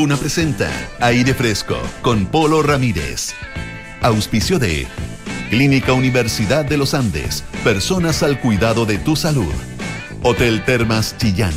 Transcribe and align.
Duna 0.00 0.16
presenta 0.16 0.70
Aire 1.00 1.34
Fresco 1.34 1.76
con 2.00 2.24
Polo 2.24 2.62
Ramírez. 2.62 3.34
Auspicio 4.00 4.58
de 4.58 4.86
Clínica 5.50 5.92
Universidad 5.92 6.64
de 6.64 6.78
los 6.78 6.94
Andes. 6.94 7.44
Personas 7.64 8.22
al 8.22 8.40
cuidado 8.40 8.86
de 8.86 8.96
tu 8.96 9.14
salud. 9.14 9.52
Hotel 10.22 10.64
Termas 10.64 11.18
Chillán. 11.18 11.52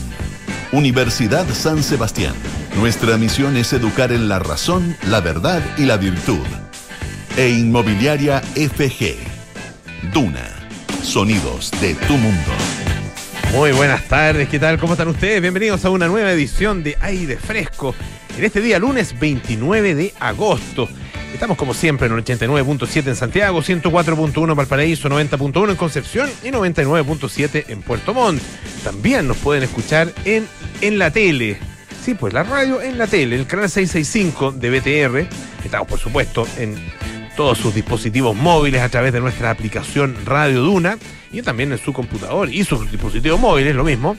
Universidad 0.73 1.47
San 1.53 1.81
Sebastián. 1.81 2.33
Nuestra 2.75 3.17
misión 3.17 3.55
es 3.55 3.71
educar 3.71 4.11
en 4.11 4.27
la 4.27 4.39
razón, 4.39 4.97
la 5.03 5.21
verdad 5.21 5.63
y 5.77 5.85
la 5.85 5.95
virtud. 5.95 6.45
E 7.37 7.47
Inmobiliaria 7.47 8.41
FG. 8.41 9.15
Duna. 10.13 10.49
Sonidos 11.01 11.71
de 11.79 11.95
tu 11.95 12.17
mundo. 12.17 12.51
Muy 13.53 13.71
buenas 13.71 14.03
tardes, 14.09 14.49
¿qué 14.49 14.59
tal? 14.59 14.79
¿Cómo 14.79 14.93
están 14.93 15.07
ustedes? 15.07 15.39
Bienvenidos 15.39 15.85
a 15.85 15.91
una 15.91 16.07
nueva 16.07 16.31
edición 16.31 16.83
de 16.83 16.97
Aire 16.99 17.37
Fresco. 17.37 17.95
En 18.37 18.43
este 18.43 18.61
día, 18.61 18.79
lunes 18.79 19.19
29 19.19 19.95
de 19.95 20.13
agosto. 20.19 20.89
Estamos 21.33 21.57
como 21.57 21.73
siempre 21.73 22.07
en 22.07 22.13
el 22.13 22.23
89.7 22.23 23.07
en 23.07 23.15
Santiago, 23.15 23.61
104.1 23.61 24.49
en 24.49 24.55
Valparaíso, 24.55 25.09
90.1 25.09 25.69
en 25.69 25.75
Concepción 25.75 26.29
y 26.43 26.47
99.7 26.47 27.65
en 27.67 27.81
Puerto 27.81 28.13
Montt. 28.13 28.41
También 28.83 29.27
nos 29.27 29.37
pueden 29.37 29.63
escuchar 29.63 30.11
en, 30.25 30.47
en 30.81 30.99
la 30.99 31.11
tele. 31.11 31.57
Sí, 32.03 32.15
pues 32.15 32.33
la 32.33 32.43
radio 32.43 32.81
en 32.81 32.97
la 32.97 33.07
tele, 33.07 33.35
el 33.35 33.47
canal 33.47 33.69
665 33.69 34.51
de 34.51 34.69
BTR. 34.69 35.27
Estamos, 35.63 35.87
por 35.87 35.99
supuesto, 35.99 36.47
en 36.57 36.75
todos 37.35 37.57
sus 37.57 37.73
dispositivos 37.73 38.35
móviles 38.35 38.81
a 38.81 38.89
través 38.89 39.13
de 39.13 39.19
nuestra 39.19 39.49
aplicación 39.51 40.15
Radio 40.25 40.61
Duna 40.61 40.97
y 41.31 41.41
también 41.41 41.71
en 41.71 41.77
su 41.77 41.93
computador 41.93 42.49
y 42.51 42.63
sus 42.63 42.91
dispositivos 42.91 43.39
móviles, 43.39 43.75
lo 43.75 43.83
mismo. 43.83 44.17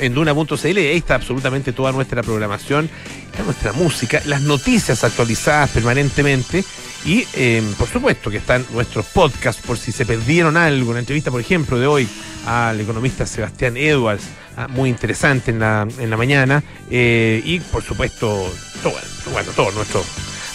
En 0.00 0.14
Duna.cl, 0.14 0.66
ahí 0.66 0.96
está 0.96 1.14
absolutamente 1.14 1.72
toda 1.72 1.92
nuestra 1.92 2.22
programación, 2.22 2.88
está 3.30 3.42
nuestra 3.42 3.72
música, 3.72 4.22
las 4.24 4.42
noticias 4.42 5.04
actualizadas 5.04 5.70
permanentemente 5.70 6.64
y 7.04 7.26
eh, 7.34 7.62
por 7.78 7.88
supuesto 7.88 8.30
que 8.30 8.38
están 8.38 8.64
nuestros 8.72 9.06
podcasts 9.06 9.62
por 9.64 9.78
si 9.78 9.92
se 9.92 10.04
perdieron 10.04 10.56
algo, 10.56 10.90
una 10.90 11.00
entrevista 11.00 11.30
por 11.30 11.40
ejemplo 11.40 11.78
de 11.78 11.86
hoy 11.86 12.08
al 12.46 12.80
economista 12.80 13.26
Sebastián 13.26 13.76
Edwards, 13.76 14.24
ah, 14.56 14.68
muy 14.68 14.88
interesante 14.90 15.50
en 15.50 15.60
la, 15.60 15.86
en 15.98 16.10
la 16.10 16.16
mañana 16.16 16.62
eh, 16.90 17.42
y 17.44 17.60
por 17.60 17.82
supuesto 17.82 18.52
todo, 18.82 18.94
bueno, 19.32 19.52
todo 19.52 19.70
nuestro 19.72 20.02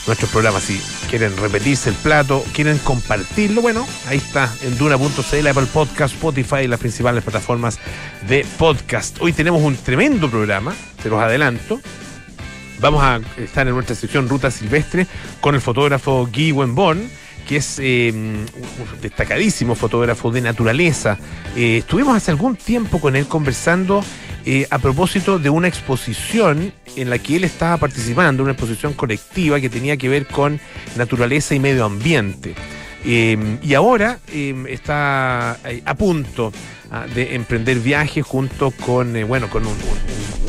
nuestros 0.08 0.30
programas. 0.32 0.64
Si 0.64 0.80
quieren 1.10 1.36
repetirse 1.38 1.90
el 1.90 1.96
plato, 1.96 2.44
quieren 2.54 2.78
compartirlo, 2.80 3.62
bueno, 3.62 3.88
ahí 4.08 4.18
está 4.18 4.52
en 4.64 4.78
duna.cl, 4.78 5.48
Apple 5.48 5.68
Podcast, 5.74 6.16
Spotify 6.16 6.64
y 6.64 6.68
las 6.68 6.80
principales 6.80 7.24
plataformas 7.24 7.80
de 8.28 8.46
podcast. 8.58 9.18
Hoy 9.22 9.34
tenemos 9.34 9.62
un 9.62 9.76
tremendo 9.76 10.30
programa, 10.30 10.74
se 11.02 11.10
los 11.10 11.20
adelanto. 11.20 11.80
Vamos 12.80 13.04
a 13.04 13.22
estar 13.38 13.68
en 13.68 13.74
nuestra 13.74 13.96
sección 13.96 14.28
Ruta 14.28 14.52
Silvestre 14.52 15.08
con 15.40 15.56
el 15.56 15.62
fotógrafo 15.62 16.28
Guy 16.28 16.52
Wenborn 16.52 17.10
que 17.46 17.58
es 17.58 17.80
eh, 17.80 18.12
un 18.12 18.46
destacadísimo 19.02 19.76
fotógrafo 19.76 20.32
de 20.32 20.42
naturaleza. 20.42 21.18
Eh, 21.56 21.78
estuvimos 21.78 22.18
hace 22.18 22.32
algún 22.32 22.56
tiempo 22.56 23.00
con 23.00 23.16
él 23.16 23.28
conversando 23.28 24.04
eh, 24.46 24.68
a 24.70 24.80
propósito 24.80 25.40
de 25.40 25.50
una 25.50 25.68
exposición 25.68 26.74
en 26.96 27.10
la 27.10 27.20
que 27.20 27.36
él 27.36 27.44
estaba 27.44 27.78
participando, 27.78 28.44
una 28.44 28.54
exposición 28.54 28.94
colectiva 28.94 29.60
que 29.60 29.70
tenía 29.70 29.98
que 29.98 30.10
ver 30.10 30.26
con 30.28 30.60
naturaleza 30.96 31.56
y 31.56 31.60
medio 31.60 31.86
ambiente. 31.86 32.56
y 33.04 33.74
ahora 33.74 34.20
está 34.68 35.60
a 35.86 35.94
punto 35.96 36.52
ah, 36.92 37.06
de 37.14 37.36
emprender 37.36 37.80
viajes 37.80 38.26
junto 38.26 38.72
con, 38.72 39.14
bueno, 39.28 39.50
con 39.50 39.66
un, 39.66 39.76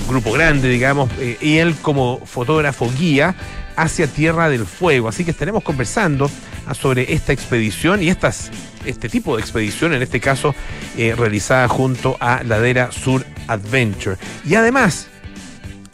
grupo 0.09 0.31
grande, 0.31 0.69
digamos, 0.69 1.11
y 1.41 1.57
él 1.59 1.75
como 1.83 2.21
fotógrafo 2.25 2.89
guía 2.97 3.35
hacia 3.77 4.07
Tierra 4.07 4.49
del 4.49 4.67
Fuego. 4.67 5.09
Así 5.09 5.25
que 5.25 5.31
estaremos 5.31 5.63
conversando 5.63 6.31
ah, 6.67 6.75
sobre 6.75 7.13
esta 7.13 7.33
expedición 7.33 8.03
y 8.03 8.09
estas, 8.09 8.51
este 8.85 9.09
tipo 9.09 9.37
de 9.37 9.43
expedición, 9.43 9.93
en 9.93 10.03
este 10.03 10.21
caso 10.21 10.55
eh, 10.97 11.15
realizada 11.17 11.69
junto 11.69 12.17
a 12.21 12.43
Ladera 12.43 12.91
Sur 12.93 13.25
Adventure. 13.47 14.17
Y 14.45 14.55
además, 14.55 15.09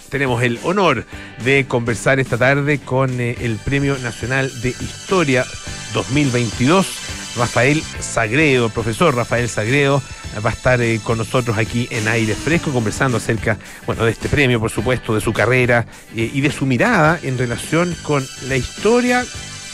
tenemos 0.08 0.42
el 0.42 0.58
honor 0.62 1.04
de 1.44 1.66
conversar 1.66 2.20
esta 2.20 2.36
tarde 2.36 2.78
con 2.78 3.20
eh, 3.20 3.36
el 3.40 3.56
Premio 3.56 3.98
Nacional 3.98 4.50
de 4.62 4.70
Historia 4.70 5.44
2022, 5.94 7.36
Rafael 7.36 7.82
Sagredo, 8.00 8.68
profesor 8.68 9.14
Rafael 9.14 9.48
Sagredo 9.48 10.02
va 10.40 10.50
a 10.50 10.52
estar 10.52 10.80
eh, 10.80 11.00
con 11.02 11.18
nosotros 11.18 11.58
aquí 11.58 11.88
en 11.90 12.08
Aire 12.08 12.34
Fresco 12.34 12.72
conversando 12.72 13.18
acerca, 13.18 13.58
bueno, 13.86 14.04
de 14.04 14.12
este 14.12 14.28
premio, 14.28 14.60
por 14.60 14.70
supuesto, 14.70 15.14
de 15.14 15.20
su 15.20 15.32
carrera 15.32 15.86
eh, 16.16 16.30
y 16.32 16.40
de 16.40 16.50
su 16.50 16.66
mirada 16.66 17.18
en 17.22 17.38
relación 17.38 17.94
con 18.02 18.26
la 18.48 18.56
historia 18.56 19.24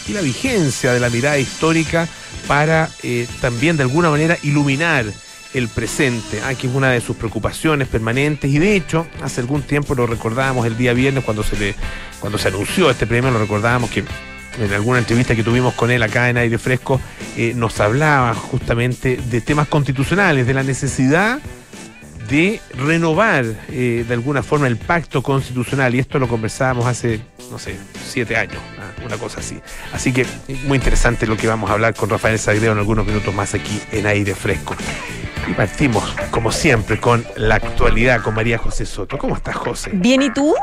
y 0.06 0.12
la 0.12 0.20
vigencia 0.20 0.92
de 0.92 1.00
la 1.00 1.10
mirada 1.10 1.38
histórica 1.38 2.08
para 2.46 2.88
eh, 3.02 3.26
también 3.40 3.76
de 3.76 3.82
alguna 3.82 4.10
manera 4.10 4.38
iluminar 4.42 5.06
el 5.54 5.68
presente, 5.68 6.40
ah, 6.44 6.54
que 6.54 6.66
es 6.66 6.74
una 6.74 6.90
de 6.90 7.00
sus 7.00 7.16
preocupaciones 7.16 7.88
permanentes. 7.88 8.50
Y 8.50 8.58
de 8.58 8.74
hecho 8.74 9.06
hace 9.22 9.40
algún 9.40 9.62
tiempo 9.62 9.94
lo 9.94 10.06
recordábamos 10.06 10.66
el 10.66 10.76
día 10.76 10.92
viernes 10.92 11.24
cuando 11.24 11.42
se 11.42 11.74
cuando 12.20 12.38
se 12.38 12.48
anunció 12.48 12.90
este 12.90 13.06
premio 13.06 13.30
lo 13.30 13.38
recordábamos 13.38 13.90
que 13.90 14.04
en 14.60 14.72
alguna 14.72 14.98
entrevista 14.98 15.34
que 15.34 15.42
tuvimos 15.42 15.74
con 15.74 15.90
él 15.90 16.02
acá 16.02 16.28
en 16.30 16.36
Aire 16.36 16.58
Fresco, 16.58 17.00
eh, 17.36 17.52
nos 17.54 17.80
hablaba 17.80 18.34
justamente 18.34 19.16
de 19.30 19.40
temas 19.40 19.68
constitucionales, 19.68 20.46
de 20.46 20.54
la 20.54 20.62
necesidad 20.62 21.38
de 22.28 22.60
renovar 22.76 23.44
eh, 23.70 24.04
de 24.06 24.14
alguna 24.14 24.42
forma 24.42 24.66
el 24.66 24.76
pacto 24.76 25.22
constitucional, 25.22 25.94
y 25.94 25.98
esto 25.98 26.18
lo 26.18 26.28
conversábamos 26.28 26.86
hace, 26.86 27.20
no 27.50 27.58
sé, 27.58 27.76
siete 28.06 28.36
años, 28.36 28.58
una 29.04 29.16
cosa 29.16 29.40
así. 29.40 29.60
Así 29.92 30.12
que 30.12 30.26
muy 30.64 30.76
interesante 30.76 31.26
lo 31.26 31.36
que 31.36 31.46
vamos 31.46 31.70
a 31.70 31.74
hablar 31.74 31.94
con 31.94 32.10
Rafael 32.10 32.38
Sagreo 32.38 32.72
en 32.72 32.78
algunos 32.78 33.06
minutos 33.06 33.34
más 33.34 33.54
aquí 33.54 33.80
en 33.92 34.06
Aire 34.06 34.34
Fresco. 34.34 34.76
Y 35.48 35.52
partimos, 35.54 36.04
como 36.30 36.52
siempre, 36.52 37.00
con 37.00 37.24
la 37.36 37.54
actualidad 37.54 38.22
con 38.22 38.34
María 38.34 38.58
José 38.58 38.84
Soto. 38.84 39.16
¿Cómo 39.16 39.34
estás, 39.34 39.56
José? 39.56 39.90
Bien, 39.94 40.20
¿y 40.20 40.30
tú? 40.30 40.54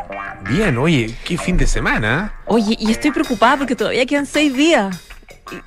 Bien, 0.47 0.78
oye, 0.78 1.16
qué 1.25 1.38
fin 1.38 1.57
de 1.57 1.66
semana. 1.66 2.35
¿ah? 2.35 2.41
Oye, 2.46 2.75
y 2.79 2.91
estoy 2.91 3.12
preocupada 3.12 3.57
porque 3.57 3.75
todavía 3.75 4.06
quedan 4.06 4.28
seis 4.28 4.53
días. 4.53 4.96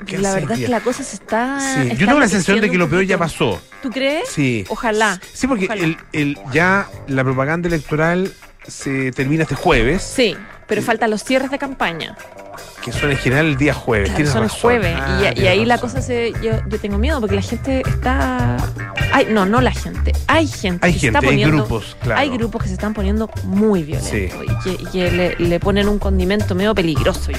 La 0.08 0.34
verdad 0.34 0.52
es 0.52 0.60
que 0.60 0.68
la 0.68 0.80
cosa 0.80 1.04
se 1.04 1.16
está. 1.16 1.58
Sí, 1.60 1.90
yo 1.96 2.06
tengo 2.06 2.18
la 2.18 2.28
sensación 2.28 2.60
de 2.60 2.70
que 2.70 2.78
lo 2.78 2.88
peor 2.88 3.04
ya 3.04 3.18
pasó. 3.18 3.60
¿Tú 3.82 3.90
crees? 3.90 4.28
Sí. 4.28 4.64
Ojalá. 4.68 5.20
Sí, 5.32 5.46
porque 5.46 5.66
El, 5.66 5.96
el, 6.12 6.38
ya 6.52 6.88
la 7.06 7.22
propaganda 7.22 7.68
electoral 7.68 8.32
se 8.66 9.12
termina 9.12 9.44
este 9.44 9.54
jueves. 9.54 10.02
Sí, 10.02 10.36
pero 10.68 10.82
faltan 10.82 11.10
los 11.10 11.24
cierres 11.24 11.50
de 11.50 11.58
campaña 11.58 12.16
que 12.84 12.92
son 12.92 13.10
en 13.10 13.16
general 13.16 13.46
el 13.46 13.56
día 13.56 13.74
jueves. 13.74 14.10
Claro, 14.10 14.30
son 14.30 14.44
el 14.44 14.50
jueves. 14.50 14.96
y, 14.96 15.46
ah, 15.46 15.50
ahí 15.50 15.64
la 15.64 15.78
cosa 15.78 16.00
se. 16.00 16.32
Yo, 16.42 16.52
yo 16.66 16.80
tengo 16.80 16.98
miedo 16.98 17.20
porque 17.20 17.36
la 17.36 17.42
gente 17.42 17.82
está. 17.86 18.56
Ay, 19.12 19.26
no, 19.30 19.46
no 19.46 19.60
la 19.60 19.72
gente. 19.72 20.12
Hay 20.26 20.46
gente. 20.46 20.86
Hay 20.86 20.92
gente, 20.92 21.26
hay 21.26 21.44
grupos, 21.44 21.96
claro. 22.00 22.20
Hay 22.20 22.30
grupos 22.30 22.62
que 22.62 22.68
se 22.68 22.74
están 22.74 22.94
poniendo 22.94 23.30
muy 23.44 23.82
violentos 23.82 24.12
y 24.78 24.84
que, 24.86 25.36
le, 25.38 25.60
ponen 25.60 25.88
un 25.88 25.98
condimento 25.98 26.54
medio 26.54 26.74
peligroso. 26.74 27.30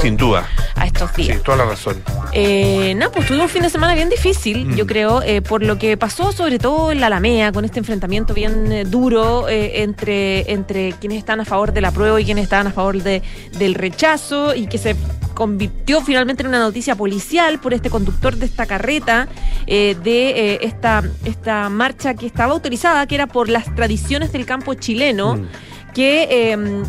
Sin 0.00 0.16
duda. 0.16 0.46
A 0.74 0.86
estos 0.86 1.14
días. 1.14 1.36
Sí, 1.36 1.42
toda 1.44 1.58
la 1.58 1.64
razón. 1.64 2.02
Eh, 2.32 2.94
no, 2.96 3.10
pues 3.10 3.26
tuvimos 3.26 3.46
un 3.46 3.50
fin 3.50 3.62
de 3.62 3.70
semana 3.70 3.94
bien 3.94 4.08
difícil, 4.08 4.74
yo 4.76 4.84
mm. 4.84 4.88
creo, 4.88 5.22
eh, 5.22 5.42
por 5.42 5.62
lo 5.62 5.78
que 5.78 5.96
pasó 5.96 6.32
sobre 6.32 6.58
todo 6.58 6.92
en 6.92 7.00
la 7.00 7.06
Alamea, 7.06 7.52
con 7.52 7.64
este 7.64 7.78
enfrentamiento 7.80 8.34
bien 8.34 8.70
eh, 8.70 8.84
duro 8.84 9.48
eh, 9.48 9.82
entre, 9.82 10.50
entre 10.52 10.92
quienes 10.92 11.18
están 11.18 11.40
a 11.40 11.44
favor 11.44 11.72
de 11.72 11.80
la 11.80 11.90
prueba 11.90 12.20
y 12.20 12.24
quienes 12.24 12.44
están 12.44 12.66
a 12.66 12.72
favor 12.72 13.02
de, 13.02 13.22
del 13.58 13.74
rechazo 13.74 14.54
y 14.54 14.66
que 14.66 14.78
se 14.78 14.94
convirtió 15.38 16.00
finalmente 16.00 16.42
en 16.42 16.48
una 16.48 16.58
noticia 16.58 16.96
policial 16.96 17.60
por 17.60 17.72
este 17.72 17.90
conductor 17.90 18.34
de 18.34 18.46
esta 18.46 18.66
carreta, 18.66 19.28
eh, 19.68 19.96
de 20.02 20.30
eh, 20.30 20.58
esta, 20.62 21.04
esta 21.24 21.68
marcha 21.68 22.14
que 22.14 22.26
estaba 22.26 22.54
autorizada, 22.54 23.06
que 23.06 23.14
era 23.14 23.28
por 23.28 23.48
las 23.48 23.72
tradiciones 23.76 24.32
del 24.32 24.44
campo 24.46 24.74
chileno, 24.74 25.36
mm. 25.36 25.46
que 25.94 26.50
em, 26.50 26.82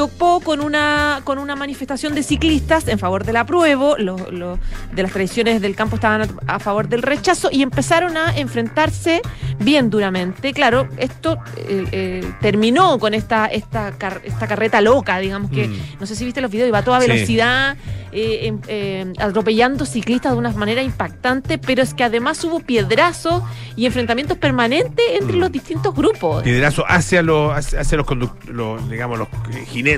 topó 0.00 0.40
con 0.40 0.60
una, 0.60 1.20
con 1.24 1.38
una 1.38 1.56
manifestación 1.56 2.14
de 2.14 2.22
ciclistas 2.22 2.88
en 2.88 2.98
favor 2.98 3.22
del 3.26 3.36
apruebo, 3.36 3.96
de 3.96 5.02
las 5.02 5.12
tradiciones 5.12 5.60
del 5.60 5.76
campo 5.76 5.96
estaban 5.96 6.26
a, 6.46 6.58
favor 6.58 6.88
del 6.88 7.02
rechazo 7.02 7.50
y 7.52 7.60
empezaron 7.60 8.16
a 8.16 8.34
enfrentarse 8.34 9.20
bien 9.58 9.90
duramente. 9.90 10.54
Claro, 10.54 10.88
esto 10.96 11.36
eh, 11.68 11.84
eh, 11.92 12.32
terminó 12.40 12.98
con 12.98 13.12
esta, 13.12 13.44
esta, 13.44 13.92
esta 14.24 14.46
carreta 14.46 14.80
loca, 14.80 15.18
digamos 15.18 15.50
que, 15.50 15.68
mm. 15.68 15.76
no 16.00 16.06
sé 16.06 16.16
si 16.16 16.24
viste 16.24 16.40
los 16.40 16.50
videos, 16.50 16.68
iba 16.68 16.78
a 16.78 16.84
toda 16.84 16.98
velocidad. 16.98 17.76
Eh, 18.12 18.52
em, 18.66 19.12
atropellando 19.20 19.86
ciclistas 19.86 20.32
de 20.32 20.38
una 20.38 20.50
manera 20.50 20.82
impactante, 20.82 21.58
pero 21.58 21.80
es 21.80 21.94
que 21.94 22.02
además 22.02 22.42
hubo 22.42 22.58
piedrazos 22.58 23.44
y 23.76 23.86
enfrentamientos 23.86 24.36
permanentes 24.36 25.04
entre 25.12 25.36
mm. 25.36 25.40
los 25.40 25.52
distintos 25.52 25.94
grupos. 25.94 26.42
Piedrazos 26.42 26.84
hacia 26.88 27.22
los, 27.22 27.54
hacia 27.72 27.98
los, 27.98 28.90
digamos, 28.90 29.16
los 29.16 29.28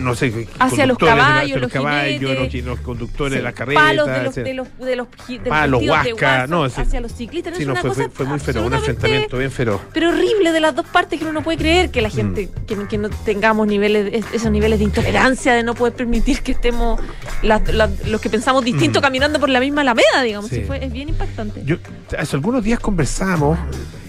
no 0.00 0.14
sé, 0.14 0.46
hacia 0.58 0.86
los 0.86 1.00
la- 1.00 1.08
caballos, 1.08 1.60
los 1.60 1.72
caballos, 1.72 2.20
jinetes. 2.20 2.54
los, 2.54 2.64
los 2.64 2.80
conductores 2.80 3.34
de 3.38 3.42
la 3.42 3.52
palos 3.52 4.06
de 4.06 4.22
los, 4.22 4.34
de 4.34 4.54
los, 4.54 4.68
los, 4.96 5.08
Palos, 5.48 5.82
sí. 6.72 6.80
hacia 6.80 7.00
los 7.00 7.12
ciclistas. 7.12 7.54
Sí, 7.56 7.62
es 7.62 7.66
no, 7.66 7.72
una 7.72 7.80
fue, 7.80 7.90
cosa 7.90 8.10
fue, 8.12 8.26
muy 8.26 8.38
feroz, 8.38 8.66
un 8.66 8.74
enfrentamiento 8.74 9.38
bien 9.38 9.50
feroz. 9.50 9.80
Pero 9.92 10.08
horrible 10.10 10.52
de 10.52 10.60
las 10.60 10.74
dos 10.74 10.86
partes 10.86 11.18
que 11.18 11.24
uno 11.24 11.34
no 11.34 11.42
puede 11.42 11.58
creer 11.58 11.90
que 11.90 12.00
la 12.02 12.08
Mm. 12.08 12.12
gente, 12.12 12.48
que, 12.66 12.76
que 12.88 12.98
no 12.98 13.10
tengamos 13.10 13.66
niveles, 13.66 14.12
es- 14.12 14.26
esos 14.34 14.50
niveles 14.50 14.78
de 14.78 14.84
intolerancia, 14.84 15.54
de 15.54 15.62
no 15.62 15.74
poder 15.74 15.94
permitir 15.94 16.42
que 16.42 16.52
estemos 16.52 17.00
las- 17.42 17.66
las- 17.72 18.06
los 18.06 18.20
que 18.20 18.30
pensamos 18.30 18.64
distinto 18.64 19.00
Mm. 19.00 19.02
caminando 19.02 19.40
por 19.40 19.48
la 19.48 19.60
misma 19.60 19.80
alameda, 19.82 20.22
digamos. 20.24 20.50
Sí. 20.50 20.62
Fue, 20.66 20.84
es 20.84 20.92
bien 20.92 21.08
impactante. 21.08 21.62
Yo, 21.64 21.76
hace 22.18 22.36
algunos 22.36 22.62
días 22.64 22.78
conversábamos 22.80 23.58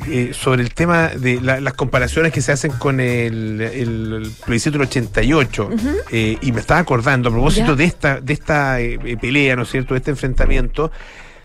eh, 0.10 0.32
sobre 0.34 0.62
el 0.64 0.74
tema 0.74 1.10
de 1.10 1.40
la- 1.42 1.60
las 1.60 1.74
comparaciones 1.74 2.32
que 2.32 2.42
se 2.42 2.52
hacen 2.52 2.72
con 2.72 3.00
el, 3.00 3.62
el 3.62 4.32
plebiscito 4.46 4.78
del 4.78 4.88
88 4.88 5.70
eh, 6.12 6.38
y 6.42 6.52
me 6.52 6.60
estaba 6.62 6.80
acordando 6.80 7.30
a 7.30 7.32
propósito 7.32 7.68
Ya. 7.72 7.76
de 7.76 7.84
esta 7.86 8.22
de 8.22 8.34
esta 8.34 8.80
eh, 8.82 9.00
eh, 9.04 9.18
pelea, 9.18 9.56
¿no 9.56 9.64
es 9.64 9.70
cierto?, 9.72 9.94
de 9.94 10.00
este 10.00 10.12
enfrentamiento, 10.12 10.92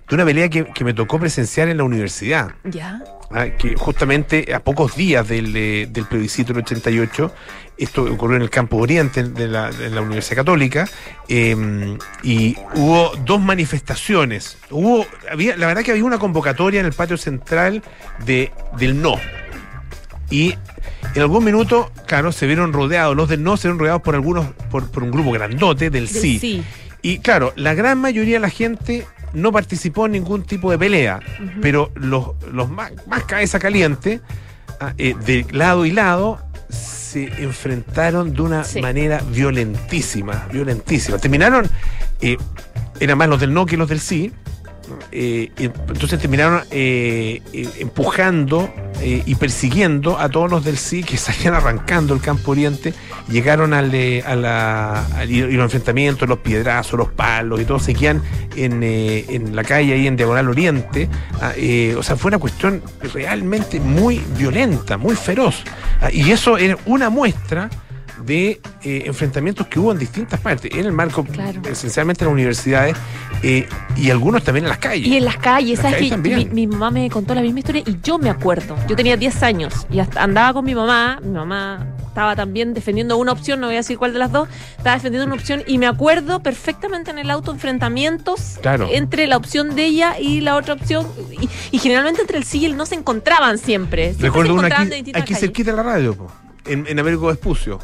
de 0.08 0.14
una 0.14 0.24
pelea 0.24 0.48
que, 0.48 0.64
que 0.64 0.84
me 0.84 0.94
tocó 0.94 1.18
presenciar 1.18 1.68
en 1.68 1.76
la 1.76 1.84
universidad. 1.84 2.52
Ya. 2.64 3.02
Ah, 3.30 3.46
que 3.50 3.76
justamente 3.76 4.54
a 4.54 4.60
pocos 4.60 4.96
días 4.96 5.28
del, 5.28 5.54
eh, 5.54 5.86
del 5.90 6.06
plebiscito 6.06 6.54
del 6.54 6.62
88, 6.62 7.30
esto 7.76 8.04
ocurrió 8.04 8.36
en 8.36 8.42
el 8.42 8.48
campo 8.48 8.78
oriente 8.78 9.22
de 9.22 9.46
la, 9.46 9.70
de 9.70 9.90
la 9.90 10.00
Universidad 10.00 10.36
Católica, 10.36 10.88
eh, 11.28 11.98
y 12.22 12.56
hubo 12.74 13.12
dos 13.26 13.38
manifestaciones. 13.38 14.56
Hubo, 14.70 15.04
había, 15.30 15.58
la 15.58 15.66
verdad 15.66 15.82
que 15.82 15.90
había 15.90 16.04
una 16.04 16.18
convocatoria 16.18 16.80
en 16.80 16.86
el 16.86 16.94
patio 16.94 17.18
central 17.18 17.82
de, 18.24 18.50
del 18.78 19.02
no. 19.02 19.16
Y 20.30 20.54
en 21.14 21.22
algún 21.22 21.44
minuto, 21.44 21.92
claro, 22.06 22.32
se 22.32 22.46
vieron 22.46 22.72
rodeados, 22.72 23.14
los 23.14 23.28
del 23.28 23.42
no 23.42 23.58
se 23.58 23.68
vieron 23.68 23.78
rodeados 23.78 24.00
por 24.00 24.14
algunos, 24.14 24.46
por, 24.70 24.90
por 24.90 25.02
un 25.02 25.10
grupo 25.10 25.32
grandote 25.32 25.90
del, 25.90 26.06
Del 26.06 26.08
sí. 26.08 26.38
sí. 26.38 26.64
Y 27.02 27.18
claro, 27.18 27.52
la 27.56 27.74
gran 27.74 27.98
mayoría 27.98 28.36
de 28.36 28.40
la 28.40 28.50
gente 28.50 29.06
no 29.32 29.52
participó 29.52 30.06
en 30.06 30.12
ningún 30.12 30.42
tipo 30.42 30.70
de 30.70 30.78
pelea, 30.78 31.20
pero 31.60 31.90
los, 31.94 32.30
los 32.52 32.68
más, 32.70 32.92
más 33.06 33.24
cabeza 33.24 33.58
caliente, 33.58 34.20
ah, 34.80 34.92
eh, 34.98 35.14
de 35.24 35.46
lado 35.50 35.84
y 35.86 35.90
lado, 35.92 36.38
se 36.68 37.24
enfrentaron 37.42 38.32
de 38.34 38.42
una 38.42 38.64
Sí. 38.64 38.80
manera 38.80 39.20
violentísima, 39.30 40.46
violentísima. 40.52 41.18
Terminaron, 41.18 41.68
eh, 42.20 42.36
eran 43.00 43.18
más 43.18 43.28
los 43.28 43.40
del 43.40 43.52
no 43.54 43.66
que 43.66 43.76
los 43.76 43.88
del 43.88 44.00
sí, 44.00 44.32
eh, 45.12 45.50
entonces 45.58 46.18
terminaron 46.20 46.62
eh, 46.70 47.40
eh, 47.52 47.68
empujando 47.78 48.72
y 49.00 49.34
persiguiendo 49.36 50.18
a 50.18 50.28
todos 50.28 50.50
los 50.50 50.64
del 50.64 50.76
sí 50.76 51.04
que 51.04 51.16
salían 51.18 51.54
arrancando 51.54 52.14
el 52.14 52.20
campo 52.20 52.50
oriente, 52.50 52.92
llegaron 53.28 53.72
al, 53.72 53.92
a 54.26 55.06
al- 55.16 55.30
los 55.30 55.64
enfrentamientos, 55.64 56.28
los 56.28 56.38
piedrazos, 56.38 56.98
los 56.98 57.08
palos 57.12 57.60
y 57.60 57.64
todo 57.64 57.78
seguían 57.78 58.22
en, 58.56 58.82
en 58.82 59.54
la 59.54 59.62
calle 59.62 59.92
ahí 59.94 60.06
en 60.06 60.16
Diagonal 60.16 60.48
Oriente. 60.48 61.08
ah, 61.40 61.52
o 61.96 62.02
sea, 62.02 62.16
fue 62.16 62.30
una 62.30 62.38
cuestión 62.38 62.82
realmente 63.14 63.78
muy 63.78 64.20
violenta, 64.36 64.96
muy 64.96 65.14
feroz. 65.14 65.62
Ah, 66.00 66.10
y 66.12 66.30
eso 66.32 66.58
era 66.58 66.76
una 66.86 67.08
muestra 67.08 67.70
de 68.24 68.60
eh, 68.82 69.02
enfrentamientos 69.06 69.66
que 69.68 69.78
hubo 69.80 69.92
en 69.92 69.98
distintas 69.98 70.40
partes, 70.40 70.70
en 70.72 70.86
el 70.86 70.92
marco 70.92 71.24
Claro. 71.24 71.60
esencialmente 71.70 72.24
en 72.24 72.28
las 72.28 72.32
universidades 72.34 72.96
eh, 73.42 73.68
y 73.96 74.10
algunos 74.10 74.42
también 74.42 74.64
en 74.64 74.70
las 74.70 74.78
calles. 74.78 75.06
Y 75.06 75.16
en 75.16 75.24
las 75.24 75.36
calles, 75.36 75.78
Las 75.82 75.92
¿sabes 75.92 76.10
calles 76.10 76.44
que 76.46 76.54
mi, 76.54 76.66
mamá 76.66 76.90
me 76.90 77.08
contó 77.10 77.34
la 77.34 77.40
misma 77.42 77.60
historia 77.60 77.82
y 77.86 77.98
yo 78.02 78.18
me 78.18 78.30
acuerdo. 78.30 78.76
Yo 78.88 78.96
tenía 78.96 79.16
10 79.16 79.42
años 79.42 79.86
y 79.90 79.98
hasta 80.00 80.22
andaba 80.22 80.52
con 80.54 80.64
mi 80.64 80.74
mamá. 80.74 81.20
Mi 81.22 81.30
mamá 81.30 81.86
estaba 82.08 82.34
también 82.34 82.74
defendiendo 82.74 83.16
una 83.16 83.30
opción, 83.32 83.60
no 83.60 83.66
voy 83.68 83.76
a 83.76 83.78
decir 83.78 83.96
cuál 83.98 84.12
de 84.12 84.18
las 84.18 84.32
dos. 84.32 84.48
Estaba 84.76 84.96
defendiendo 84.96 85.26
una 85.26 85.34
opción 85.36 85.62
y 85.66 85.78
me 85.78 85.86
acuerdo 85.86 86.40
perfectamente 86.42 87.10
en 87.10 87.18
el 87.18 87.30
auto 87.30 87.52
enfrentamientos 87.52 88.58
Claro. 88.60 88.88
entre 88.92 89.26
la 89.26 89.36
opción 89.36 89.76
de 89.76 89.84
ella 89.84 90.18
y 90.18 90.40
la 90.40 90.56
otra 90.56 90.74
opción. 90.74 91.06
Y, 91.40 91.48
y 91.70 91.78
generalmente 91.78 92.20
entre 92.22 92.38
el 92.38 92.44
sí 92.44 92.58
y 92.60 92.64
el 92.66 92.76
no 92.76 92.86
se 92.86 92.96
encontraban 92.96 93.58
siempre. 93.58 94.06
Siempre 94.08 94.26
Recuerdo 94.28 94.54
se 94.54 94.66
una 94.66 94.76
aquí, 94.76 95.02
de 95.02 95.12
aquí 95.14 95.34
cerquita 95.34 95.70
de 95.70 95.76
la 95.76 95.82
radio, 95.84 96.16
po, 96.16 96.30
en, 96.66 96.86
en 96.88 96.98
Américo 96.98 97.26
Vespucio. 97.26 97.78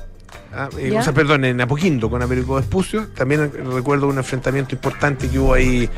Ah, 0.56 0.68
eh, 0.78 0.96
o 0.96 1.02
sea, 1.02 1.12
perdón, 1.12 1.44
en 1.44 1.60
Apoquindo 1.60 2.08
con 2.08 2.22
Américo 2.22 2.54
Vespucio. 2.54 3.08
También 3.14 3.50
recuerdo 3.74 4.06
un 4.08 4.18
enfrentamiento 4.18 4.74
importante 4.74 5.28
que 5.28 5.38
hubo 5.38 5.54
ahí. 5.54 5.88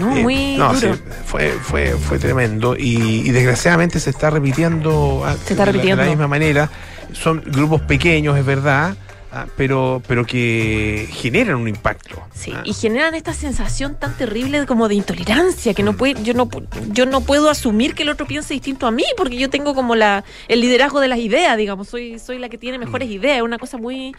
No, 0.00 0.16
Eh, 0.16 0.22
muy 0.22 0.56
no, 0.56 0.72
duro. 0.74 0.94
sí, 0.94 1.00
fue, 1.26 1.50
fue, 1.60 1.90
fue 1.92 2.18
tremendo. 2.18 2.74
Y, 2.76 3.28
y 3.28 3.30
desgraciadamente 3.30 4.00
se 4.00 4.10
está 4.10 4.30
repitiendo 4.30 5.22
ah, 5.24 5.34
Se 5.34 5.52
está 5.52 5.54
de 5.54 5.66
la- 5.66 5.72
repitiendo. 5.72 6.02
De 6.02 6.08
la 6.08 6.12
misma 6.14 6.28
manera. 6.28 6.70
Son 7.12 7.42
grupos 7.46 7.80
pequeños, 7.82 8.36
es 8.38 8.44
verdad, 8.44 8.96
ah, 9.36 9.46
pero, 9.56 10.02
pero 10.06 10.24
que 10.24 11.08
generan 11.12 11.56
un 11.56 11.68
impacto. 11.68 12.22
Sí, 12.34 12.52
ah. 12.54 12.62
y 12.64 12.72
generan 12.72 13.14
esta 13.14 13.32
sensación 13.32 13.94
tan 13.98 14.16
terrible 14.16 14.64
como 14.66 14.88
de 14.88 14.94
intolerancia 14.94 15.74
que 15.74 15.82
no 15.82 15.94
puede, 15.96 16.22
yo 16.22 16.34
no 16.34 16.48
yo 16.88 17.06
no 17.06 17.20
puedo 17.20 17.50
asumir 17.50 17.94
que 17.94 18.02
el 18.02 18.08
otro 18.08 18.26
piense 18.26 18.54
distinto 18.54 18.86
a 18.86 18.90
mí 18.90 19.04
porque 19.16 19.36
yo 19.36 19.50
tengo 19.50 19.74
como 19.74 19.94
la 19.94 20.24
el 20.48 20.60
liderazgo 20.60 21.00
de 21.00 21.08
las 21.08 21.18
ideas, 21.18 21.56
digamos, 21.56 21.88
soy 21.88 22.18
soy 22.18 22.38
la 22.38 22.48
que 22.48 22.58
tiene 22.58 22.78
Mm. 22.78 22.80
mejores 22.80 23.10
ideas, 23.10 23.36
es 23.38 23.42
una 23.42 23.58
cosa 23.58 23.76
muy 23.78 24.14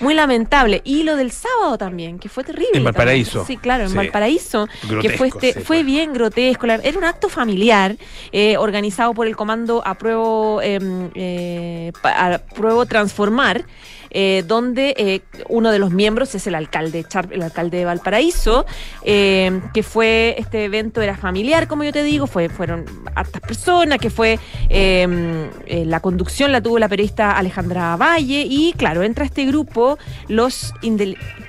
muy 0.00 0.14
lamentable. 0.14 0.80
Y 0.84 1.02
lo 1.02 1.16
del 1.16 1.30
sábado 1.32 1.78
también, 1.78 2.18
que 2.18 2.28
fue 2.28 2.44
terrible. 2.44 2.70
En 2.78 2.84
Valparaíso. 2.84 3.40
también. 3.40 3.46
Sí, 3.58 3.62
claro, 3.62 3.84
en 3.84 3.90
Sí. 3.90 3.96
Valparaíso, 3.96 4.66
que 4.82 4.86
Grotesco, 4.88 5.18
fue 5.18 5.28
este 5.28 5.52
sí, 5.54 5.60
fue 5.60 5.82
bien 5.82 6.12
grotesco, 6.12 6.66
era 6.66 6.98
un 6.98 7.04
acto 7.04 7.28
familiar 7.28 7.96
eh, 8.32 8.56
organizado 8.56 9.14
por 9.14 9.26
el 9.26 9.36
comando 9.36 9.82
Apruebo 9.84 10.60
em, 10.62 11.10
eh, 11.14 11.92
pa- 12.02 12.34
Apruebo 12.34 12.86
Transformar 12.86 13.64
eh, 14.12 14.44
donde 14.46 14.94
eh, 14.96 15.20
uno 15.48 15.70
de 15.72 15.78
los 15.78 15.90
miembros 15.90 16.34
es 16.34 16.46
el 16.46 16.54
alcalde, 16.54 17.04
Char- 17.04 17.32
el 17.32 17.42
alcalde 17.42 17.78
de 17.78 17.84
Valparaíso, 17.84 18.66
eh, 19.04 19.60
que 19.74 19.82
fue, 19.82 20.36
este 20.38 20.64
evento 20.64 21.00
era 21.00 21.16
familiar, 21.16 21.66
como 21.66 21.82
yo 21.84 21.92
te 21.92 22.02
digo, 22.02 22.26
fue, 22.26 22.48
fueron 22.48 22.84
hartas 23.14 23.40
personas, 23.40 23.98
que 23.98 24.10
fue, 24.10 24.38
la 24.70 26.00
conducción 26.00 26.52
la 26.52 26.60
tuvo 26.60 26.78
la 26.78 26.88
periodista 26.88 27.32
Alejandra 27.32 27.96
Valle, 27.96 28.46
y 28.48 28.72
claro, 28.76 29.02
entra 29.02 29.24
este 29.24 29.44
grupo, 29.46 29.98
los, 30.28 30.72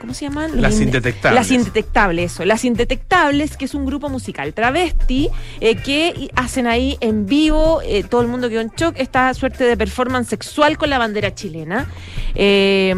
¿cómo 0.04 0.14
se 0.14 0.26
llaman? 0.26 0.52
Los 0.52 0.60
Las 0.60 0.74
inde- 0.76 0.84
indetectables. 0.84 1.40
Las 1.40 1.50
indetectables, 1.52 2.34
eso, 2.34 2.44
las 2.44 2.66
indetectables, 2.66 3.56
que 3.56 3.64
es 3.64 3.74
un 3.74 3.86
grupo 3.86 4.10
musical 4.10 4.54
travesti, 4.54 5.30
eh, 5.62 5.76
que 5.78 6.30
hacen 6.36 6.68
ahí 6.68 6.98
en 7.00 7.26
vivo, 7.26 7.80
eh, 7.86 8.04
todo 8.04 8.20
el 8.20 8.28
mundo 8.28 8.50
quedó 8.50 8.60
en 8.60 8.70
shock, 8.76 8.96
esta 8.98 9.34
suerte 9.34 9.64
de 9.64 9.78
performance 9.78 10.28
sexual 10.28 10.78
con 10.78 10.90
la 10.90 10.98
bandera 10.98 11.34
chilena. 11.34 11.88
Eh, 12.36 12.94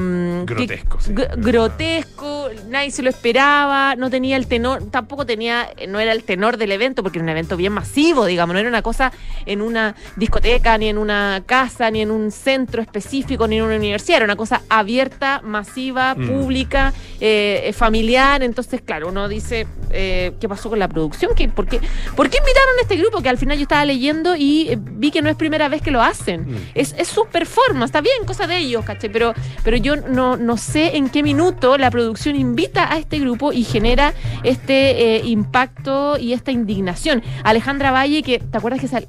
que- 0.47 0.53
Grotesco, 0.55 0.99
sí. 0.99 1.13
grotesco, 1.37 2.49
nadie 2.69 2.89
se 2.89 3.03
lo 3.03 3.09
esperaba, 3.11 3.95
no 3.95 4.09
tenía 4.09 4.35
el 4.37 4.47
tenor, 4.47 4.89
tampoco 4.89 5.27
tenía, 5.27 5.67
no 5.87 5.99
era 5.99 6.11
el 6.11 6.23
tenor 6.23 6.57
del 6.57 6.71
evento, 6.71 7.03
porque 7.03 7.19
era 7.19 7.23
un 7.23 7.29
evento 7.29 7.55
bien 7.55 7.73
masivo, 7.73 8.25
digamos, 8.25 8.53
no 8.55 8.59
era 8.59 8.69
una 8.69 8.81
cosa 8.81 9.11
en 9.45 9.61
una 9.61 9.95
discoteca, 10.15 10.75
ni 10.79 10.87
en 10.87 10.97
una 10.97 11.43
casa, 11.45 11.91
ni 11.91 12.01
en 12.01 12.09
un 12.09 12.31
centro 12.31 12.81
específico, 12.81 13.47
ni 13.47 13.57
en 13.57 13.63
una 13.63 13.75
universidad, 13.75 14.17
era 14.17 14.25
una 14.25 14.35
cosa 14.35 14.63
abierta, 14.69 15.41
masiva, 15.43 16.15
Mm. 16.15 16.27
pública, 16.27 16.93
eh, 17.21 17.61
eh, 17.65 17.73
familiar, 17.73 18.43
entonces, 18.43 18.81
claro, 18.81 19.07
uno 19.09 19.27
dice, 19.27 19.67
eh, 19.91 20.33
¿qué 20.39 20.49
pasó 20.49 20.69
con 20.69 20.79
la 20.79 20.87
producción? 20.87 21.31
¿Qué, 21.35 21.47
por, 21.47 21.67
qué, 21.67 21.79
¿Por 22.15 22.29
qué 22.29 22.37
invitaron 22.37 22.77
a 22.79 22.81
este 22.81 22.95
grupo? 22.97 23.21
Que 23.21 23.29
al 23.29 23.37
final 23.37 23.57
yo 23.57 23.63
estaba 23.63 23.85
leyendo 23.85 24.35
y 24.35 24.77
vi 24.77 25.11
que 25.11 25.21
no 25.21 25.29
es 25.29 25.35
primera 25.35 25.69
vez 25.69 25.81
que 25.81 25.91
lo 25.91 26.01
hacen. 26.01 26.41
Mm. 26.51 26.57
Es, 26.75 26.93
es 26.97 27.07
su 27.07 27.25
performance, 27.27 27.85
está 27.89 28.01
bien, 28.01 28.25
cosa 28.25 28.47
de 28.47 28.57
ellos, 28.57 28.83
¿caché? 28.85 29.09
Pero, 29.09 29.33
pero 29.63 29.77
yo 29.77 29.95
no, 29.95 30.35
no 30.37 30.57
sé 30.57 30.97
en 30.97 31.09
qué 31.09 31.23
minuto 31.23 31.77
la 31.77 31.89
producción 31.91 32.35
invita 32.35 32.91
a 32.93 32.97
este 32.97 33.19
grupo 33.19 33.53
y 33.53 33.63
genera 33.63 34.13
este 34.43 35.15
eh, 35.15 35.21
impacto 35.25 36.17
y 36.17 36.33
esta 36.33 36.51
indignación. 36.51 37.23
Alejandra 37.43 37.91
Valle, 37.91 38.23
que 38.23 38.39
¿te 38.39 38.57
acuerdas 38.57 38.81
que 38.81 38.87
sal- 38.87 39.07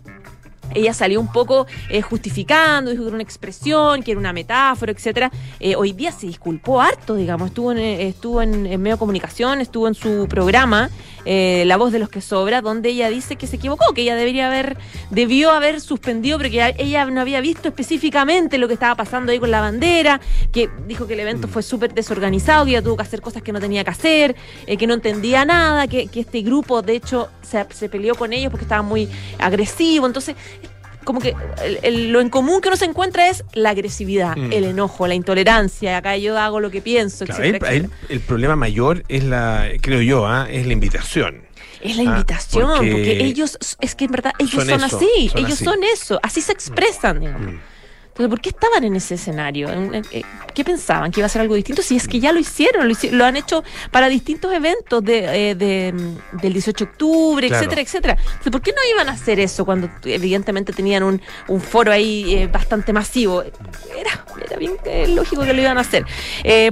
ella 0.75 0.93
salió 0.95 1.21
un 1.21 1.31
poco 1.33 1.67
eh, 1.89 2.03
justificando, 2.03 2.91
dijo 2.91 3.03
que 3.03 3.09
era 3.09 3.15
una 3.15 3.23
expresión, 3.23 4.03
que 4.03 4.13
era 4.13 4.21
una 4.21 4.33
metáfora, 4.33 4.93
etcétera. 4.93 5.31
Eh, 5.61 5.77
hoy 5.77 5.93
día 5.93 6.13
se 6.13 6.27
disculpó 6.27 6.81
harto, 6.81 7.15
digamos, 7.15 7.49
estuvo 7.49 7.73
en, 7.73 7.79
eh, 7.79 8.09
estuvo 8.09 8.43
en, 8.43 8.67
en 8.67 8.81
medio 8.81 8.97
de 8.97 8.99
comunicación, 8.99 9.61
estuvo 9.61 9.89
en 9.89 9.95
su 9.95 10.27
programa 10.29 10.91
eh, 11.25 11.65
La 11.67 11.77
voz 11.77 11.93
de 11.93 11.99
los 11.99 12.09
que 12.09 12.21
sobra, 12.21 12.61
donde 12.61 12.91
ella 12.91 13.11
dice 13.11 13.37
que 13.37 13.47
se 13.47 13.57
equivocó, 13.57 13.93
que 13.95 14.03
ella 14.03 14.15
debería 14.15 14.47
haber, 14.47 14.77
debió 15.11 15.51
haber 15.51 15.81
suspendido, 15.81 16.39
pero 16.39 16.51
que 16.51 16.75
ella 16.79 17.05
no 17.07 17.21
había 17.21 17.41
visto 17.41 17.69
específicamente 17.69 18.59
lo 18.59 18.69
que 18.69 18.75
estaba 18.75 18.95
pasando 18.95 19.33
ahí 19.33 19.39
con 19.39 19.51
la 19.51 19.61
bandera, 19.61 20.21
que 20.53 20.71
dijo 20.87 21.07
que 21.07 21.15
el 21.15 21.21
evento 21.21 21.49
fue 21.49 21.63
súper 21.63 21.95
desorganizado, 21.95 22.65
que 22.65 22.73
ella 22.73 22.83
tuvo 22.83 22.97
que 22.97 23.03
hacer 23.03 23.21
cosas 23.21 23.43
que 23.43 23.53
no 23.53 23.61
tenía 23.61 23.83
que 23.83 23.91
hacer, 23.91 24.37
que 24.79 24.87
no 24.87 24.95
entendía 24.95 25.45
nada, 25.45 25.87
que, 25.89 26.07
que 26.07 26.21
este 26.21 26.43
grupo 26.43 26.83
de 26.83 26.95
hecho 26.95 27.29
se, 27.43 27.67
se 27.71 27.89
peleó 27.89 28.15
con 28.15 28.33
ellos 28.33 28.51
porque 28.51 28.65
estaba 28.65 28.83
muy 28.83 29.09
agresivo, 29.39 30.07
entonces 30.07 30.37
como 31.07 31.21
que 31.21 31.35
el- 31.65 31.79
el- 31.83 32.13
lo 32.13 32.21
en 32.21 32.29
común 32.29 32.61
que 32.61 32.69
uno 32.69 32.77
se 32.77 32.85
encuentra 32.85 33.29
es 33.31 33.43
la 33.55 33.71
agresividad, 33.71 34.37
Mm. 34.37 34.53
el 34.53 34.65
enojo, 34.65 35.07
la 35.07 35.15
intolerancia. 35.15 35.97
Acá 35.97 36.19
yo 36.19 36.39
hago 36.39 36.61
lo 36.61 36.71
que 36.71 36.83
pienso, 36.83 37.25
Claro, 37.25 37.43
etcétera, 37.43 37.71
el, 37.73 37.85
etcétera. 37.87 38.03
el- 38.11 38.21
problema 38.21 38.57
mayor 38.57 39.03
es 39.09 39.25
la, 39.25 39.69
creo 39.81 40.03
yo, 40.03 40.27
ah, 40.27 40.47
es 40.51 40.67
la 40.67 40.73
invitación. 40.75 41.47
Es 41.81 41.97
la 41.97 42.03
Ah, 42.03 42.05
invitación, 42.15 42.69
porque 42.77 42.91
porque, 42.91 43.25
ellos, 43.25 43.59
es 43.81 43.95
que 43.95 44.07
en 44.07 44.11
verdad, 44.11 44.33
ellos 44.39 44.53
son 44.53 44.67
son, 44.69 44.85
eso, 44.85 44.97
así, 44.97 45.29
son 45.29 45.39
ellos 45.39 45.53
así. 45.53 45.65
son 45.65 45.85
eso, 45.85 46.21
así 46.23 46.41
se 46.43 46.53
expresan, 46.53 47.21
digamos. 47.21 47.53
Mm. 47.53 47.59
Entonces, 48.17 48.31
¿por 48.31 48.41
qué 48.41 48.49
estaban 48.49 48.83
en 48.83 48.97
ese 48.97 49.17
escenario? 49.17 49.69
Eh, 50.11 50.23
¿Qué 50.55 50.65
pensaban? 50.65 51.13
¿Que 51.13 51.21
iba 51.21 51.27
a 51.27 51.29
ser 51.29 51.43
algo 51.43 51.55
distinto? 51.55 51.83
Si 51.83 51.97
es 51.97 52.09
que 52.09 52.19
ya 52.19 52.33
lo 52.33 52.39
hicieron, 52.39 52.91
lo, 53.11 53.25
han 53.27 53.37
hecho 53.37 53.63
para 53.91 54.09
distintos 54.09 54.55
eventos 54.55 55.05
de, 55.05 55.51
eh, 55.51 55.93
mm, 55.93 56.39
del 56.41 56.55
18 56.55 56.83
de 56.83 56.91
octubre, 56.91 57.47
etcétera, 57.47 57.83
etcétera. 57.83 58.17
Entonces, 58.19 58.51
¿por 58.51 58.63
qué 58.63 58.71
no 58.71 58.79
iban 58.91 59.11
a 59.11 59.13
hacer 59.13 59.39
eso 59.39 59.67
cuando 59.67 59.91
evidentemente 60.05 60.73
tenían 60.73 61.03
un, 61.03 61.21
foro 61.61 61.93
ahí 61.93 62.37
eh, 62.37 62.47
bastante 62.47 62.95
masivo? 62.95 63.43
Era, 63.43 64.25
era 64.47 64.57
bien 64.57 64.73
lógico 65.15 65.43
que 65.43 65.53
lo 65.53 65.61
iban 65.61 65.77
a 65.77 65.83
hacer. 65.83 66.07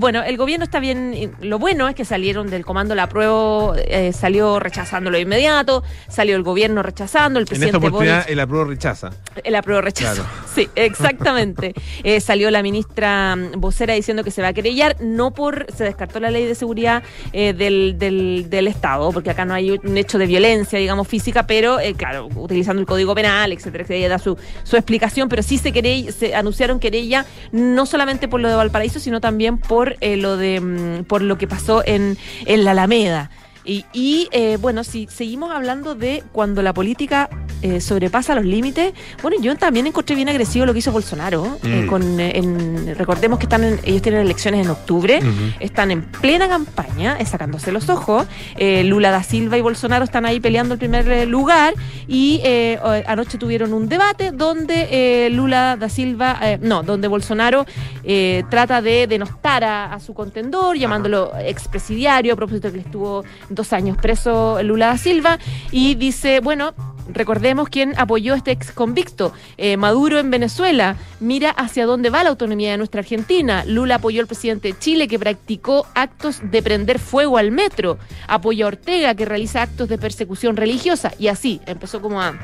bueno, 0.00 0.22
el 0.22 0.38
gobierno 0.38 0.64
está 0.64 0.80
bien, 0.80 1.36
lo 1.42 1.58
bueno 1.58 1.86
es 1.88 1.94
que 1.94 2.06
salieron 2.06 2.48
del 2.48 2.64
comando 2.64 2.94
la 2.94 3.06
prueba, 3.10 3.76
salió 4.14 4.60
rechazándolo 4.60 5.18
de 5.18 5.24
inmediato, 5.24 5.84
salió 6.08 6.36
el 6.36 6.42
gobierno 6.42 6.82
rechazando, 6.82 7.38
el 7.38 7.44
presidente 7.44 7.76
En 7.76 7.84
esta 7.84 7.88
oportunidad 7.88 8.30
el 8.30 8.40
apruebo 8.40 8.64
rechaza. 8.64 9.10
El 9.42 9.54
apruebo 9.56 9.82
rechaza. 9.82 10.24
Sí, 10.54 10.70
exactamente. 10.74 11.33
Eh, 11.38 12.20
salió 12.20 12.50
la 12.50 12.62
ministra 12.62 13.36
mm, 13.36 13.60
vocera 13.60 13.94
diciendo 13.94 14.24
que 14.24 14.30
se 14.30 14.42
va 14.42 14.48
a 14.48 14.52
querellar, 14.52 14.96
no 15.00 15.32
por. 15.32 15.66
Se 15.74 15.84
descartó 15.84 16.20
la 16.20 16.30
ley 16.30 16.46
de 16.46 16.54
seguridad 16.54 17.02
eh, 17.32 17.52
del, 17.52 17.96
del, 17.98 18.66
Estado, 18.66 19.12
porque 19.12 19.30
acá 19.30 19.44
no 19.44 19.52
hay 19.52 19.72
un 19.72 19.98
hecho 19.98 20.16
de 20.16 20.26
violencia, 20.26 20.78
digamos, 20.78 21.06
física, 21.06 21.46
pero, 21.46 21.80
eh, 21.80 21.94
claro, 21.94 22.28
utilizando 22.34 22.80
el 22.80 22.86
código 22.86 23.14
penal, 23.14 23.52
etcétera, 23.52 23.84
etcétera, 23.84 23.98
ella 23.98 24.08
da 24.08 24.18
su, 24.18 24.38
su 24.62 24.76
explicación, 24.76 25.28
pero 25.28 25.42
sí 25.42 25.58
se, 25.58 25.70
querella, 25.70 26.10
se 26.12 26.34
anunciaron 26.34 26.80
querella 26.80 27.26
no 27.52 27.84
solamente 27.84 28.26
por 28.26 28.40
lo 28.40 28.48
de 28.48 28.54
Valparaíso, 28.54 29.00
sino 29.00 29.20
también 29.20 29.58
por 29.58 29.96
lo 30.00 30.36
de 30.36 30.60
mm, 30.60 31.04
por 31.04 31.20
lo 31.20 31.36
que 31.36 31.46
pasó 31.46 31.82
en, 31.86 32.16
en 32.46 32.64
la 32.64 32.70
Alameda. 32.70 33.30
Y, 33.66 34.28
eh, 34.32 34.58
bueno, 34.60 34.84
si 34.84 35.06
seguimos 35.10 35.50
hablando 35.50 35.94
de 35.94 36.22
cuando 36.32 36.60
la 36.60 36.74
política 36.74 37.30
eh, 37.64 37.80
sobrepasa 37.80 38.34
los 38.34 38.44
límites, 38.44 38.92
bueno, 39.22 39.38
yo 39.40 39.56
también 39.56 39.86
encontré 39.86 40.14
bien 40.14 40.28
agresivo 40.28 40.66
lo 40.66 40.74
que 40.74 40.80
hizo 40.80 40.92
Bolsonaro. 40.92 41.56
Eh, 41.64 41.84
mm. 41.84 41.86
con, 41.86 42.94
recordemos 42.94 43.38
que 43.38 43.46
están 43.46 43.64
ellos 43.84 44.02
tienen 44.02 44.20
elecciones 44.20 44.66
en 44.66 44.70
octubre, 44.70 45.22
están 45.60 45.90
en 45.90 46.02
plena 46.02 46.46
campaña, 46.46 47.16
sacándose 47.24 47.72
los 47.72 47.88
ojos. 47.88 48.26
Lula 48.58 49.10
da 49.10 49.22
Silva 49.22 49.56
y 49.56 49.62
Bolsonaro 49.62 50.04
están 50.04 50.26
ahí 50.26 50.40
peleando 50.40 50.74
el 50.74 50.78
primer 50.78 51.26
lugar 51.26 51.72
y 52.06 52.42
anoche 53.06 53.38
tuvieron 53.38 53.72
un 53.72 53.88
debate 53.88 54.30
donde 54.30 55.30
Lula 55.32 55.78
da 55.80 55.88
Silva, 55.88 56.38
no, 56.60 56.82
donde 56.82 57.08
Bolsonaro 57.08 57.64
trata 58.50 58.82
de 58.82 59.06
denostar 59.06 59.64
a, 59.64 59.98
su 60.00 60.12
contendor, 60.12 60.76
llamándolo 60.76 61.32
expresidiario 61.38 62.34
a 62.34 62.36
propósito 62.36 62.68
de 62.68 62.72
que 62.72 62.78
le 62.80 62.84
estuvo 62.84 63.24
dos 63.48 63.72
años 63.72 63.96
preso 63.96 64.62
Lula 64.62 64.88
da 64.88 64.98
Silva 64.98 65.38
y 65.72 65.94
dice, 65.94 66.40
bueno, 66.40 66.74
recordemos 67.08 67.68
quién 67.68 67.94
apoyó 67.96 68.34
este 68.34 68.50
ex 68.50 68.72
convicto, 68.72 69.32
eh, 69.56 69.76
Maduro 69.76 70.18
en 70.18 70.30
Venezuela, 70.30 70.96
mira 71.20 71.50
hacia 71.50 71.86
dónde 71.86 72.10
va 72.10 72.24
la 72.24 72.30
autonomía 72.30 72.72
de 72.72 72.78
nuestra 72.78 73.00
Argentina. 73.00 73.64
Lula 73.66 73.96
apoyó 73.96 74.20
al 74.20 74.26
presidente 74.26 74.68
de 74.68 74.78
Chile 74.78 75.08
que 75.08 75.18
practicó 75.18 75.86
actos 75.94 76.40
de 76.42 76.62
prender 76.62 76.98
fuego 76.98 77.38
al 77.38 77.50
metro, 77.50 77.98
apoyó 78.26 78.66
a 78.66 78.68
Ortega 78.68 79.14
que 79.14 79.24
realiza 79.24 79.62
actos 79.62 79.88
de 79.88 79.98
persecución 79.98 80.56
religiosa. 80.56 81.12
Y 81.18 81.28
así 81.28 81.60
empezó 81.66 82.00
como 82.00 82.20
a 82.20 82.34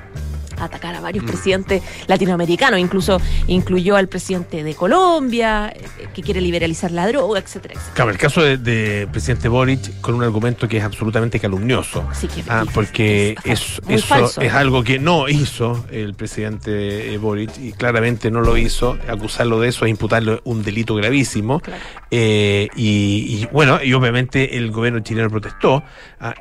atacar 0.65 0.95
a 0.95 1.01
varios 1.01 1.25
mm. 1.25 1.29
presidentes 1.29 1.83
latinoamericanos, 2.07 2.79
incluso 2.81 3.21
incluyó 3.47 3.97
al 3.97 4.09
presidente 4.09 4.63
de 4.63 4.75
Colombia, 4.75 5.73
eh, 5.75 6.09
que 6.15 6.23
quiere 6.23 6.41
liberalizar 6.41 6.91
la 6.91 7.07
droga, 7.07 7.41
etcétera, 7.41 7.75
etcétera. 7.75 7.95
Claro, 7.95 8.11
el 8.11 8.19
caso 8.19 8.43
de, 8.43 9.09
presidente 9.11 9.49
Boric 9.49 10.01
con 10.01 10.15
un 10.15 10.23
argumento 10.23 10.69
que 10.69 10.79
es 10.79 10.85
absolutamente 10.85 11.39
calumnioso, 11.41 12.07
ah, 12.49 12.65
porque 12.73 13.37
es, 13.45 13.81
eso 13.89 14.41
es 14.41 14.53
algo 14.53 14.85
que 14.85 14.99
no 14.99 15.29
hizo 15.29 15.85
el 15.91 16.15
presidente 16.15 17.13
eh, 17.13 17.19
Boric 17.19 17.51
y 17.59 17.73
claramente 17.73 18.31
no 18.31 18.41
lo 18.41 18.57
hizo, 18.57 18.99
acusarlo 19.09 19.61
de 19.61 19.69
eso 19.69 19.85
es 19.85 19.91
imputarle 19.91 20.41
un 20.45 20.63
delito 20.63 20.95
gravísimo. 20.95 21.63
Eh, 22.11 22.69
y, 22.75 23.47
bueno, 23.53 23.83
y 23.83 23.93
obviamente 23.93 24.57
el 24.57 24.71
gobierno 24.71 25.01
chileno 25.01 25.31
protestó, 25.31 25.85
ah, 26.21 26.35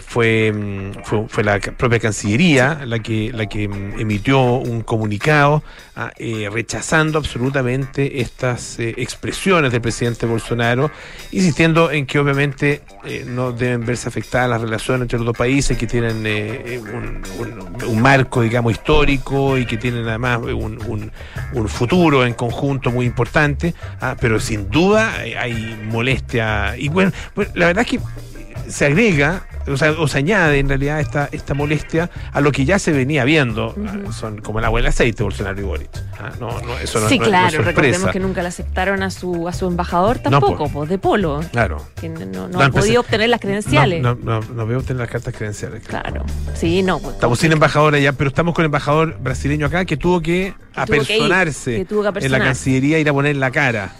fue, 0.00 0.52
mm, 0.52 1.04
fue, 1.04 1.26
fue 1.28 1.44
la 1.44 1.58
propia 1.60 1.98
Cancillería 1.98 2.80
la 2.84 2.98
que 2.98 3.30
la 3.32 3.46
que 3.48 3.64
emitió 3.64 4.40
un 4.40 4.82
comunicado 4.82 5.62
ah, 5.96 6.12
eh, 6.16 6.48
rechazando 6.52 7.18
absolutamente 7.18 8.20
estas 8.20 8.78
eh, 8.78 8.94
expresiones 8.98 9.72
del 9.72 9.80
presidente 9.80 10.26
Bolsonaro, 10.26 10.90
insistiendo 11.32 11.90
en 11.90 12.06
que 12.06 12.18
obviamente 12.18 12.82
eh, 13.04 13.24
no 13.26 13.52
deben 13.52 13.84
verse 13.84 14.08
afectadas 14.08 14.50
las 14.50 14.60
relaciones 14.60 15.02
entre 15.02 15.18
los 15.18 15.26
dos 15.26 15.36
países, 15.36 15.76
que 15.76 15.86
tienen 15.86 16.18
un, 17.86 18.00
marco, 18.00 18.42
digamos, 18.42 18.72
histórico 18.72 19.58
y 19.58 19.66
que 19.66 19.76
tienen 19.76 20.06
además 20.06 20.38
un, 20.38 21.10
futuro 21.68 22.24
en 22.24 22.34
conjunto 22.34 22.90
muy 22.90 23.06
importante, 23.06 23.74
ah, 24.00 24.16
pero 24.20 24.40
sin 24.40 24.70
duda 24.70 25.12
hay 25.14 25.78
molestia. 25.90 26.76
Y 26.76 26.88
bueno, 26.88 27.12
pues, 27.34 27.48
la 27.54 27.66
verdad 27.66 27.84
es 27.84 27.90
que 27.90 28.00
se 28.68 28.86
agrega 28.86 29.46
o, 29.70 29.76
sea, 29.76 29.92
o 29.92 30.08
se 30.08 30.18
añade 30.18 30.58
en 30.58 30.68
realidad 30.68 31.00
esta, 31.00 31.28
esta 31.32 31.54
molestia 31.54 32.10
a 32.32 32.40
lo 32.40 32.52
que 32.52 32.64
ya 32.64 32.78
se 32.78 32.92
venía 32.92 33.24
viendo. 33.24 33.74
Ah, 33.86 34.12
son 34.12 34.38
como 34.38 34.58
el 34.58 34.64
agua 34.64 34.80
y 34.80 34.82
el 34.82 34.88
aceite, 34.88 35.22
Bolsonaro 35.22 35.60
y 35.60 35.64
Boric. 35.64 35.90
Ah, 36.18 36.32
no, 36.40 36.60
no, 36.62 36.78
eso 36.78 37.00
no, 37.00 37.08
sí, 37.08 37.18
claro, 37.18 37.62
recordemos 37.62 38.10
que 38.10 38.20
nunca 38.20 38.42
le 38.42 38.48
aceptaron 38.48 39.02
a 39.02 39.10
su, 39.10 39.48
a 39.48 39.52
su 39.52 39.66
embajador 39.66 40.18
tampoco, 40.18 40.68
pues, 40.68 40.88
de 40.88 40.98
polo. 40.98 41.40
Claro. 41.52 41.84
Que 42.00 42.08
no, 42.08 42.48
ha 42.60 42.70
podido 42.70 43.00
obtener 43.00 43.28
las 43.28 43.40
credenciales. 43.40 44.02
No, 44.02 44.14
no, 44.14 44.40
no, 44.40 44.66
veo 44.66 44.78
obtener 44.78 45.00
las 45.00 45.10
cartas 45.10 45.34
credenciales. 45.34 45.86
Claro. 45.86 46.24
Sí, 46.54 46.82
no. 46.82 46.98
Pues, 46.98 47.14
estamos 47.14 47.38
sin 47.38 47.52
embajador 47.52 47.94
allá, 47.94 48.12
pero 48.12 48.28
estamos 48.28 48.54
con 48.54 48.64
el 48.64 48.66
embajador 48.66 49.18
brasileño 49.20 49.66
acá 49.66 49.84
que 49.84 49.96
tuvo 49.96 50.20
que, 50.20 50.54
apersonarse 50.74 51.86
en 52.20 52.32
la 52.32 52.38
Cancillería, 52.38 52.98
ir 52.98 53.08
a 53.08 53.12
poner 53.12 53.36
la 53.36 53.50
cara. 53.50 53.92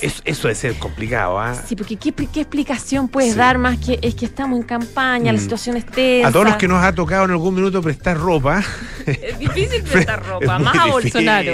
Eso, 0.00 0.22
eso 0.24 0.48
debe 0.48 0.54
ser 0.54 0.74
complicado, 0.74 1.40
¿ah? 1.40 1.54
Sí, 1.54 1.74
porque 1.74 1.96
¿qué, 1.96 2.10
explicación 2.10 3.08
puedes 3.08 3.36
dar 3.36 3.58
más 3.58 3.78
que 3.78 3.98
es 4.00 4.14
que 4.14 4.26
estamos 4.26 4.58
en 4.58 4.64
campaña, 4.64 5.32
la 5.32 5.38
mm. 5.38 5.42
situación 5.42 5.76
es 5.76 5.86
tensa? 5.86 6.28
A 6.28 6.32
todos 6.32 6.46
los 6.46 6.56
que 6.56 6.68
nos 6.68 6.82
ha 6.82 6.94
tocado 6.94 7.24
en 7.24 7.32
algún 7.32 7.54
minuto 7.54 7.82
prestar 7.82 8.16
ropa. 8.16 8.62
Es 9.06 9.38
difícil 9.38 9.82
prestar 9.82 10.24
ropa, 10.24 10.58
más 10.58 10.76
a 10.76 10.86
Bolsonaro. 10.86 11.52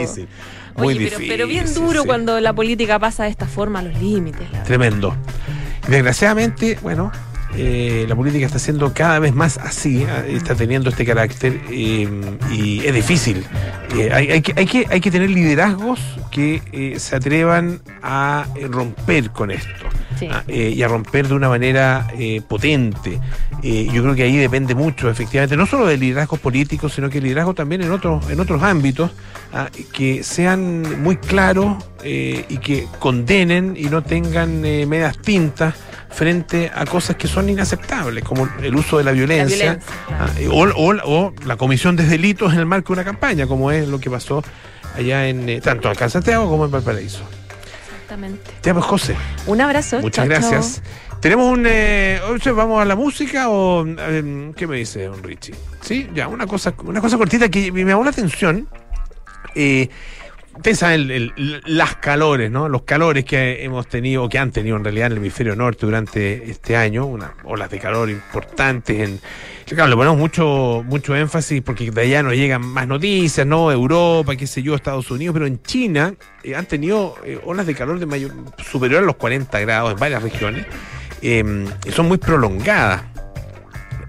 Muy 0.77 0.99
difícil, 0.99 1.27
pero, 1.29 1.47
bien 1.47 1.73
duro 1.73 2.05
cuando 2.05 2.41
la 2.41 2.53
política 2.53 2.99
pasa 2.99 3.25
de 3.25 3.31
esta 3.31 3.47
forma 3.47 3.79
a 3.79 3.83
los 3.83 3.99
límites. 4.01 4.47
Tremendo. 4.65 5.17
Desgraciadamente, 5.89 6.79
bueno, 6.83 7.13
eh, 7.57 8.07
la 8.09 8.17
política 8.17 8.47
está 8.47 8.59
siendo 8.59 8.93
cada 8.93 9.19
vez 9.19 9.35
más 9.35 9.59
así, 9.59 10.05
ah, 10.05 10.25
está 10.27 10.55
teniendo 10.55 10.91
este 10.91 11.05
carácter 11.05 11.61
eh, 11.71 12.09
y 12.53 12.85
es 12.85 12.95
difícil. 12.95 13.45
Eh, 13.97 14.11
hay, 14.13 14.43
que, 14.43 14.53
hay, 14.57 14.67
que, 14.67 14.87
hay 14.91 15.01
que 15.01 15.11
tener 15.11 15.31
liderazgos 15.31 16.01
que 16.31 16.97
se 16.99 17.17
atrevan 17.17 17.81
a 18.03 18.47
romper 18.71 19.31
con 19.31 19.51
esto 19.51 19.87
ah, 20.31 20.43
y 20.49 20.83
a 20.83 20.89
romper 20.89 21.29
de 21.29 21.35
una 21.35 21.49
manera 21.49 22.09
potente. 22.49 23.21
yo 23.63 24.03
creo 24.03 24.15
que 24.15 24.23
ahí 24.25 24.37
depende 24.37 24.75
mucho, 24.75 25.11
efectivamente, 25.11 25.57
no 25.57 25.67
solo 25.67 25.87
de 25.87 25.97
liderazgos 25.97 26.41
políticos, 26.41 26.93
sino 26.95 27.11
que 27.11 27.21
liderazgo 27.21 27.55
también 27.55 27.83
en 27.83 27.93
otros, 27.93 28.29
en 28.31 28.41
otros 28.41 28.63
ámbitos, 28.63 29.11
ah, 29.53 29.69
que 29.93 30.23
sean 30.23 31.03
muy 31.03 31.17
claros 31.17 31.85
y 32.05 32.59
que 32.59 32.87
condenen 32.99 33.77
y 33.79 33.85
no 33.85 34.03
tengan 34.03 34.61
medias 34.61 35.19
tintas 35.19 35.75
frente 36.15 36.71
a 36.73 36.87
cosas 36.87 37.17
que 37.17 37.27
son 37.27 37.49
inaceptables, 37.49 38.25
como 38.25 38.49
el 38.63 38.75
uso 38.77 38.99
de 38.99 39.05
la 39.05 39.13
violencia, 39.13 39.81
ah, 40.11 40.29
o, 40.51 41.33
la 41.45 41.57
comisión 41.57 41.97
de 41.97 42.05
delitos 42.05 42.53
en 42.53 42.61
el 42.61 42.67
marco 42.67 42.95
de 42.95 43.01
una 43.01 43.05
campaña, 43.05 43.47
como 43.47 43.71
es 43.71 43.89
lo 43.89 43.99
que 43.99 44.09
pasó 44.09 44.43
allá 44.97 45.29
en 45.29 45.49
eh, 45.49 45.61
tanto 45.61 45.89
acá 45.89 46.05
en 46.05 46.11
Santiago 46.11 46.49
como 46.49 46.65
en 46.65 46.71
Valparaíso. 46.71 47.25
Exactamente. 48.05 48.51
Te 48.61 48.71
amo, 48.71 48.83
José. 48.83 49.17
Un 49.47 49.61
abrazo. 49.63 50.01
Muchas 50.01 50.29
gracias. 50.29 50.83
Tenemos 51.21 51.51
un. 51.51 51.65
Eh, 51.67 52.21
¿Vamos 52.55 52.83
a 52.83 52.85
la 52.85 52.97
música 52.97 53.49
o.? 53.49 53.85
¿Qué 53.85 54.67
me 54.67 54.77
dice 54.77 55.05
don 55.05 55.23
Richie? 55.23 55.55
Sí, 55.81 56.11
ya, 56.15 56.29
una 56.29 56.47
cosa, 56.47 56.75
una 56.85 57.01
cosa 57.01 57.17
cortita 57.17 57.49
que 57.49 57.73
me 57.73 57.85
llamó 57.85 58.05
la 58.05 58.11
atención. 58.11 58.69
Eh, 59.55 59.89
Pensa 60.63 60.95
en 60.95 61.33
las 61.67 61.97
calores, 61.97 62.49
¿no? 62.49 62.69
Los 62.69 62.83
calores 62.83 63.25
que 63.25 63.65
hemos 63.65 63.89
tenido, 63.89 64.29
que 64.29 64.39
han 64.39 64.53
tenido 64.53 64.77
en 64.77 64.85
realidad 64.85 65.07
en 65.07 65.13
el 65.15 65.19
hemisferio 65.19 65.57
norte 65.57 65.85
durante 65.85 66.49
este 66.49 66.77
año, 66.77 67.07
unas 67.07 67.33
olas 67.43 67.69
de 67.71 67.81
calor 67.81 68.09
importantes. 68.09 69.01
En, 69.01 69.21
claro, 69.65 69.91
le 69.91 69.97
ponemos 69.97 70.19
mucho, 70.19 70.85
mucho 70.87 71.17
énfasis 71.17 71.63
porque 71.63 71.91
de 71.91 72.01
allá 72.03 72.23
nos 72.23 72.35
llegan 72.35 72.67
más 72.67 72.87
noticias, 72.87 73.47
¿no? 73.47 73.73
Europa, 73.73 74.37
qué 74.37 74.47
sé 74.47 74.63
yo, 74.63 74.75
Estados 74.75 75.11
Unidos, 75.11 75.33
pero 75.33 75.47
en 75.47 75.63
China 75.63 76.15
eh, 76.43 76.55
han 76.55 76.67
tenido 76.67 77.17
eh, 77.25 77.41
olas 77.45 77.67
de 77.67 77.75
calor 77.75 77.99
de 77.99 78.07
mayor, 78.07 78.33
superior 78.63 79.03
a 79.03 79.07
los 79.07 79.17
40 79.17 79.59
grados 79.61 79.93
en 79.93 79.99
varias 79.99 80.23
regiones. 80.23 80.67
Y 81.23 81.43
son 81.91 82.09
muy 82.09 82.19
prolongadas. 82.19 83.03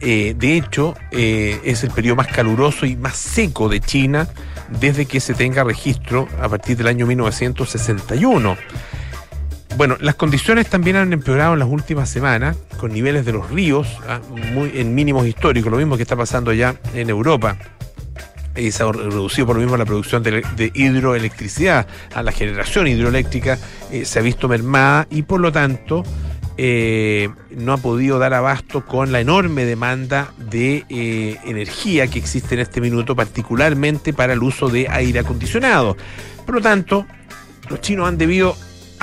Eh, 0.02 0.36
de 0.38 0.58
hecho, 0.58 0.96
es 1.12 1.84
el 1.86 1.92
periodo 1.92 2.18
más 2.18 2.28
caluroso 2.28 2.86
y 2.86 2.98
más 2.98 3.16
seco 3.16 3.70
de 3.70 3.80
China 3.80 4.28
desde 4.82 5.06
que 5.06 5.22
se 5.22 5.34
tenga 5.34 5.64
registro 5.64 6.28
a 6.42 6.50
partir 6.50 6.76
del 6.76 6.88
año 6.88 7.06
1961. 7.06 8.58
Bueno, 9.78 9.98
las 10.00 10.16
condiciones 10.16 10.70
también 10.70 10.96
han 10.96 11.12
empeorado 11.12 11.54
en 11.54 11.60
las 11.60 11.68
últimas 11.68 12.10
semanas, 12.10 12.56
con 12.78 12.94
niveles 12.94 13.26
de 13.26 13.34
los 13.34 13.50
ríos 13.52 13.88
ah, 14.08 14.22
muy, 14.54 14.72
en 14.76 14.96
mínimos 14.96 15.28
históricos, 15.28 15.70
lo 15.70 15.78
mismo 15.78 15.98
que 15.98 16.04
está 16.04 16.16
pasando 16.16 16.54
ya 16.54 16.76
en 16.94 17.10
Europa. 17.10 17.58
se 18.56 18.84
ha 18.84 18.90
reducido 18.90 19.48
por 19.48 19.58
lo 19.58 19.62
mismo 19.62 19.76
la 19.76 19.84
producción 19.84 20.24
de, 20.24 20.72
hidroelectricidad, 20.74 21.88
la 22.16 22.32
generación 22.32 22.88
hidroeléctrica 22.88 23.60
eh, 23.92 24.06
se 24.06 24.20
ha 24.20 24.22
visto 24.22 24.48
mermada 24.48 25.08
y 25.10 25.24
por 25.24 25.42
lo 25.42 25.52
tanto 25.52 26.04
eh, 26.58 27.28
no 27.50 27.74
ha 27.74 27.78
podido 27.78 28.18
dar 28.18 28.34
abasto 28.34 28.86
con 28.86 29.12
la 29.12 29.20
enorme 29.20 29.66
demanda 29.66 30.32
de 30.38 30.86
eh, 30.88 31.38
energía 31.44 32.08
que 32.08 32.18
existe 32.18 32.56
en 32.56 32.62
este 32.62 32.80
minuto, 32.80 33.14
particularmente 33.14 34.14
para 34.14 34.32
el 34.32 34.42
uso 34.42 34.70
de 34.70 34.88
aire 34.90 35.20
acondicionado. 35.20 35.98
Por 36.46 36.56
lo 36.56 36.62
tanto, 36.62 37.06
los 37.70 37.82
chinos 37.82 38.08
han 38.08 38.18
debido 38.18 38.56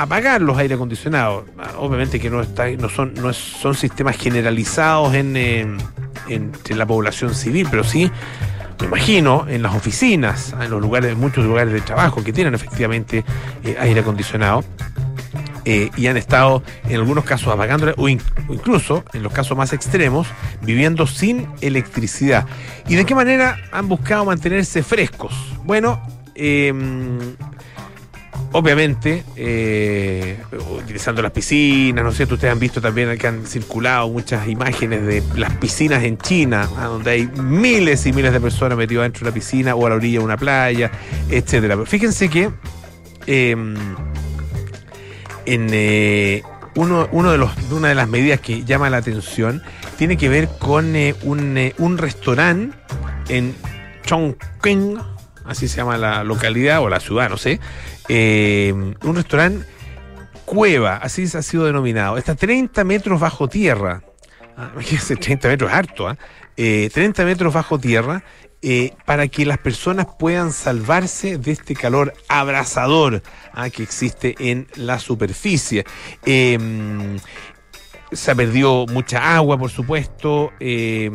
apagar 0.02 0.40
los 0.40 0.58
aire 0.58 0.74
acondicionados. 0.74 1.44
Obviamente 1.78 2.18
que 2.20 2.30
no, 2.30 2.40
está, 2.40 2.68
no, 2.70 2.88
son, 2.88 3.14
no 3.14 3.32
son 3.32 3.74
sistemas 3.74 4.16
generalizados 4.16 5.14
en, 5.14 5.36
en, 5.36 6.52
la 6.70 6.86
población 6.86 7.34
civil, 7.34 7.68
pero 7.70 7.84
sí 7.84 8.10
me 8.80 8.86
imagino, 8.88 9.46
en 9.48 9.62
las 9.62 9.76
oficinas, 9.76 10.54
en 10.60 10.70
los 10.70 10.80
lugares, 10.80 11.16
muchos 11.16 11.44
lugares 11.44 11.72
de 11.72 11.80
trabajo 11.80 12.24
que 12.24 12.32
tienen 12.32 12.54
efectivamente 12.54 13.24
eh, 13.62 13.76
aire 13.78 14.00
acondicionado. 14.00 14.64
Eh, 15.64 15.90
y 15.96 16.08
han 16.08 16.16
estado 16.16 16.64
en 16.88 16.96
algunos 16.96 17.24
casos 17.24 17.54
apagando 17.54 17.94
o, 17.96 18.08
in, 18.08 18.20
o, 18.48 18.54
incluso 18.54 19.04
en 19.12 19.22
los 19.22 19.32
casos 19.32 19.56
más 19.56 19.72
extremos 19.72 20.26
viviendo 20.60 21.06
sin 21.06 21.46
electricidad. 21.60 22.46
¿Y 22.88 22.96
de 22.96 23.04
qué 23.04 23.14
manera 23.14 23.58
han 23.70 23.88
buscado 23.88 24.24
mantenerse 24.24 24.82
frescos? 24.82 25.32
Bueno, 25.64 26.02
eh, 26.34 26.74
obviamente, 28.52 29.24
eh, 29.36 30.38
utilizando 30.78 31.22
las 31.22 31.32
piscinas, 31.32 32.04
¿no 32.04 32.10
es 32.10 32.16
cierto? 32.16 32.34
Ustedes 32.34 32.52
han 32.52 32.58
visto 32.58 32.80
también 32.80 33.16
que 33.18 33.26
han 33.26 33.46
circulado 33.46 34.08
muchas 34.08 34.46
imágenes 34.48 35.04
de 35.04 35.22
las 35.36 35.56
piscinas 35.56 36.04
en 36.04 36.18
China, 36.18 36.68
donde 36.84 37.10
hay 37.10 37.26
miles 37.26 38.06
y 38.06 38.12
miles 38.12 38.32
de 38.32 38.40
personas 38.40 38.78
metidas 38.78 39.04
dentro 39.04 39.20
de 39.20 39.30
una 39.30 39.34
piscina 39.34 39.74
o 39.74 39.86
a 39.86 39.90
la 39.90 39.96
orilla 39.96 40.18
de 40.18 40.24
una 40.24 40.36
playa, 40.36 40.90
etcétera. 41.30 41.74
Pero 41.74 41.86
fíjense 41.86 42.28
que 42.28 42.50
eh, 43.26 43.56
en 45.44 45.68
eh, 45.72 46.42
uno, 46.74 47.06
de 47.32 47.38
los, 47.38 47.50
una 47.70 47.88
de 47.88 47.94
las 47.94 48.08
medidas 48.08 48.40
que 48.40 48.64
llama 48.64 48.90
la 48.90 48.98
atención 48.98 49.62
tiene 49.98 50.16
que 50.16 50.28
ver 50.28 50.48
con 50.58 50.96
eh, 50.96 51.14
un, 51.22 51.58
un 51.78 51.98
restaurante 51.98 52.76
en 53.28 53.54
Chongqing, 54.04 54.98
así 55.44 55.68
se 55.68 55.78
llama 55.78 55.98
la 55.98 56.24
localidad 56.24 56.80
o 56.80 56.88
la 56.88 57.00
ciudad, 57.00 57.28
no 57.28 57.36
sé, 57.36 57.60
eh, 58.08 58.72
un 58.74 59.14
restaurante 59.16 59.66
cueva, 60.44 60.96
así 60.96 61.24
ha 61.34 61.42
sido 61.42 61.64
denominado. 61.64 62.18
Está 62.18 62.34
30 62.34 62.84
metros 62.84 63.20
bajo 63.20 63.48
tierra. 63.48 64.02
Ah, 64.56 64.70
imagínense, 64.74 65.16
30 65.16 65.48
metros 65.48 65.70
es 65.70 65.76
harto, 65.76 66.10
¿eh? 66.10 66.16
eh, 66.56 66.90
30 66.92 67.24
metros 67.24 67.54
bajo 67.54 67.78
tierra. 67.78 68.22
Eh, 68.64 68.92
para 69.06 69.26
que 69.26 69.44
las 69.44 69.58
personas 69.58 70.06
puedan 70.20 70.52
salvarse 70.52 71.36
de 71.36 71.50
este 71.50 71.74
calor 71.74 72.14
abrasador 72.28 73.20
¿ah? 73.52 73.68
que 73.70 73.82
existe 73.82 74.36
en 74.38 74.68
la 74.76 75.00
superficie. 75.00 75.84
Eh, 76.24 76.56
se 78.12 78.30
ha 78.30 78.34
perdido 78.34 78.86
mucha 78.86 79.36
agua, 79.36 79.58
por 79.58 79.70
supuesto, 79.70 80.52
eh, 80.60 81.10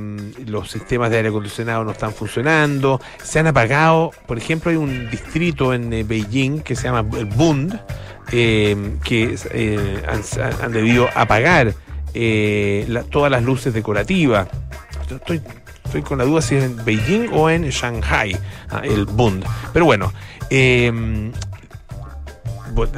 los 0.45 0.71
sistemas 0.71 1.09
de 1.09 1.17
aire 1.17 1.29
acondicionado 1.29 1.83
no 1.83 1.91
están 1.91 2.13
funcionando, 2.13 2.99
se 3.23 3.39
han 3.39 3.47
apagado, 3.47 4.11
por 4.25 4.37
ejemplo, 4.37 4.71
hay 4.71 4.77
un 4.77 5.09
distrito 5.09 5.73
en 5.73 5.93
eh, 5.93 6.03
Beijing 6.03 6.61
que 6.61 6.75
se 6.75 6.83
llama 6.83 7.07
el 7.17 7.25
Bund, 7.25 7.79
eh, 8.31 8.97
que 9.03 9.35
han, 10.07 10.21
han, 10.61 10.71
debido 10.71 11.07
apagar 11.15 11.73
la, 12.13 13.03
todas 13.03 13.31
las 13.31 13.43
luces 13.43 13.73
decorativas. 13.73 14.47
Estoy, 15.09 15.41
estoy, 15.85 16.01
con 16.01 16.17
la 16.17 16.25
duda 16.25 16.41
si 16.41 16.55
es 16.55 16.63
en 16.63 16.83
Beijing 16.83 17.29
o 17.31 17.49
en 17.49 17.69
Shanghai, 17.69 18.37
ah, 18.69 18.81
el 18.83 19.05
Bund. 19.05 19.45
Pero 19.71 19.85
bueno, 19.85 20.11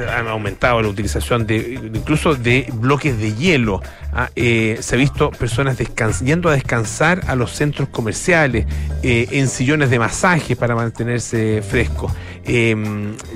han 0.08 0.28
aumentado 0.28 0.82
la 0.82 0.88
utilización 0.88 1.46
de 1.46 1.80
incluso 1.94 2.34
de 2.34 2.66
bloques 2.72 3.18
de 3.18 3.34
hielo. 3.34 3.80
Ah, 4.12 4.30
eh, 4.36 4.78
se 4.80 4.96
ha 4.96 4.98
visto 4.98 5.30
personas 5.30 5.78
yendo 6.22 6.48
a 6.48 6.52
descansar 6.52 7.22
a 7.28 7.34
los 7.34 7.52
centros 7.52 7.88
comerciales, 7.88 8.66
eh, 9.02 9.28
en 9.30 9.48
sillones 9.48 9.90
de 9.90 9.98
masaje 9.98 10.56
para 10.56 10.74
mantenerse 10.74 11.62
fresco. 11.62 12.12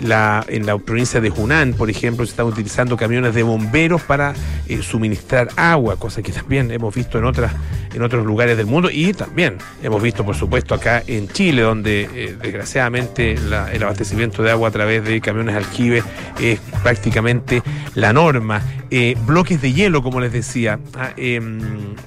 La, 0.03 0.45
en 0.49 0.67
la 0.67 0.79
provincia 0.79 1.21
de 1.21 1.31
Hunan, 1.31 1.75
por 1.75 1.89
ejemplo, 1.89 2.27
se 2.27 2.31
están 2.31 2.47
utilizando 2.47 2.97
camiones 2.97 3.35
de 3.35 3.43
bomberos 3.43 4.03
para 4.03 4.35
eh, 4.69 4.83
suministrar 4.83 5.49
agua, 5.57 5.97
cosa 5.97 6.23
que 6.23 6.33
también 6.33 6.71
hemos 6.71 6.95
visto 6.95 7.19
en 7.19 7.25
otras 7.25 7.53
en 7.95 8.03
otros 8.03 8.27
lugares 8.27 8.57
del 8.57 8.67
mundo 8.67 8.91
y 8.91 9.13
también 9.13 9.59
hemos 9.83 10.03
visto, 10.03 10.25
por 10.25 10.35
supuesto, 10.35 10.75
acá 10.75 11.03
en 11.07 11.29
Chile, 11.29 11.63
donde 11.63 12.09
eh, 12.13 12.37
desgraciadamente 12.41 13.35
el 13.35 13.83
abastecimiento 13.83 14.43
de 14.43 14.51
agua 14.51 14.69
a 14.69 14.73
través 14.73 15.05
de 15.05 15.21
camiones 15.21 15.55
aljibe 15.55 16.03
es 16.41 16.59
prácticamente 16.83 17.63
la 17.95 18.13
norma. 18.13 18.63
Eh, 18.91 19.17
bloques 19.27 19.61
de 19.61 19.73
hielo, 19.73 20.03
como 20.03 20.21
les 20.21 20.33
decía. 20.33 20.79
Ah, 20.95 21.11
eh, 21.17 21.41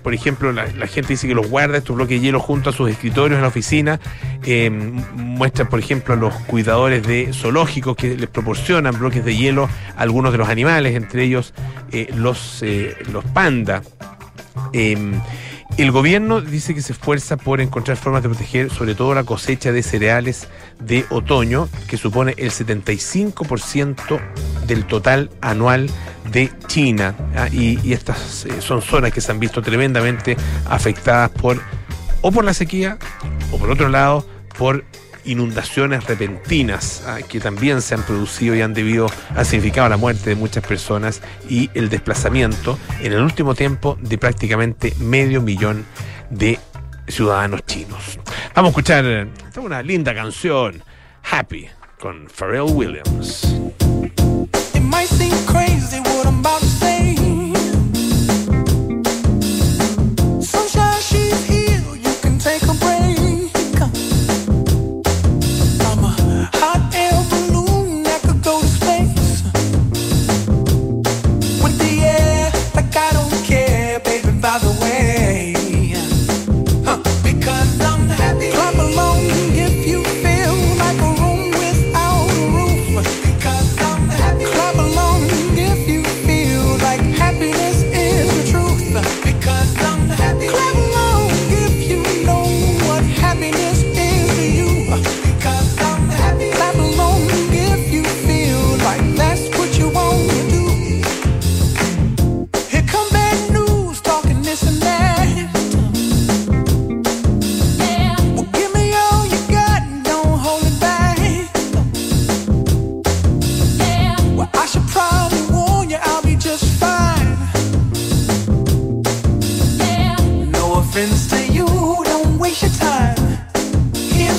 por 0.03 0.13
ejemplo, 0.13 0.53
la, 0.53 0.87
gente 0.87 1.09
dice 1.09 1.27
que 1.27 1.35
los 1.35 1.49
guarda 1.49 1.77
estos 1.77 1.95
bloques 1.95 2.19
de 2.19 2.25
hielo 2.25 2.39
junto 2.39 2.69
a 2.69 2.73
sus 2.73 2.89
escritorios 2.89 3.35
en 3.35 3.41
la 3.41 3.49
oficina. 3.49 3.99
Eh, 4.45 4.69
muestran, 4.69 5.67
por 5.67 5.79
ejemplo, 5.79 6.13
a 6.13 6.17
los 6.17 6.33
cuidadores 6.33 6.96
de 7.01 7.33
zoológicos 7.33 7.95
que 7.95 8.15
les 8.17 8.29
proporcionan 8.29 8.97
bloques 8.97 9.23
de 9.23 9.35
hielo 9.35 9.69
a 9.95 10.01
algunos 10.01 10.31
de 10.31 10.37
los 10.37 10.49
animales, 10.49 10.95
entre 10.95 11.23
ellos 11.23 11.53
eh, 11.91 12.07
los, 12.15 12.63
los 13.11 13.23
pandas. 13.25 13.83
El 15.77 15.91
gobierno 15.91 16.41
dice 16.41 16.73
que 16.73 16.81
se 16.81 16.93
esfuerza 16.93 17.37
por 17.37 17.61
encontrar 17.61 17.97
formas 17.97 18.23
de 18.23 18.29
proteger 18.29 18.71
sobre 18.71 18.95
todo 18.95 19.13
la 19.13 19.23
cosecha 19.23 19.71
de 19.71 19.83
cereales 19.83 20.47
de 20.79 21.05
otoño, 21.11 21.69
que 21.87 21.97
supone 21.97 22.33
el 22.37 22.49
75% 22.49 24.19
del 24.65 24.85
total 24.85 25.29
anual 25.39 25.87
de 26.31 26.51
China. 26.65 27.13
¿ah? 27.35 27.47
Y, 27.51 27.79
y, 27.87 27.93
estas 27.93 28.45
eh, 28.45 28.59
son 28.59 28.81
zonas 28.81 29.13
que 29.13 29.21
se 29.21 29.31
han 29.31 29.39
visto 29.39 29.61
tremendamente 29.61 30.35
afectadas 30.65 31.29
por 31.29 31.61
o 32.21 32.31
por 32.31 32.43
la 32.43 32.55
sequía 32.55 32.97
o 33.51 33.59
por 33.59 33.69
otro 33.69 33.87
lado 33.87 34.25
por 34.57 34.83
inundaciones 35.27 36.05
repentinas 36.05 37.03
¿ah? 37.05 37.19
que 37.27 37.39
también 37.39 37.81
se 37.81 37.93
han 37.93 38.03
producido 38.03 38.55
y 38.55 38.61
han 38.61 38.73
debido, 38.73 39.07
han 39.35 39.45
significado 39.45 39.89
la 39.89 39.97
muerte 39.97 40.31
de 40.31 40.35
muchas 40.35 40.65
personas 40.65 41.21
y 41.49 41.69
el 41.73 41.89
desplazamiento 41.89 42.79
en 43.01 43.13
el 43.13 43.21
último 43.21 43.53
tiempo 43.53 43.97
de 44.01 44.17
prácticamente 44.17 44.93
medio 44.99 45.41
millón 45.41 45.85
de 46.29 46.59
ciudadanos 47.07 47.65
chinos. 47.65 48.19
Vamos 48.55 48.69
a 48.69 48.71
escuchar 48.71 49.27
una 49.57 49.81
linda 49.81 50.13
canción, 50.13 50.81
Happy, 51.29 51.67
con 51.99 52.27
Pharrell 52.27 52.71
Williams. 52.71 53.47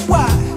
why. 0.09 0.48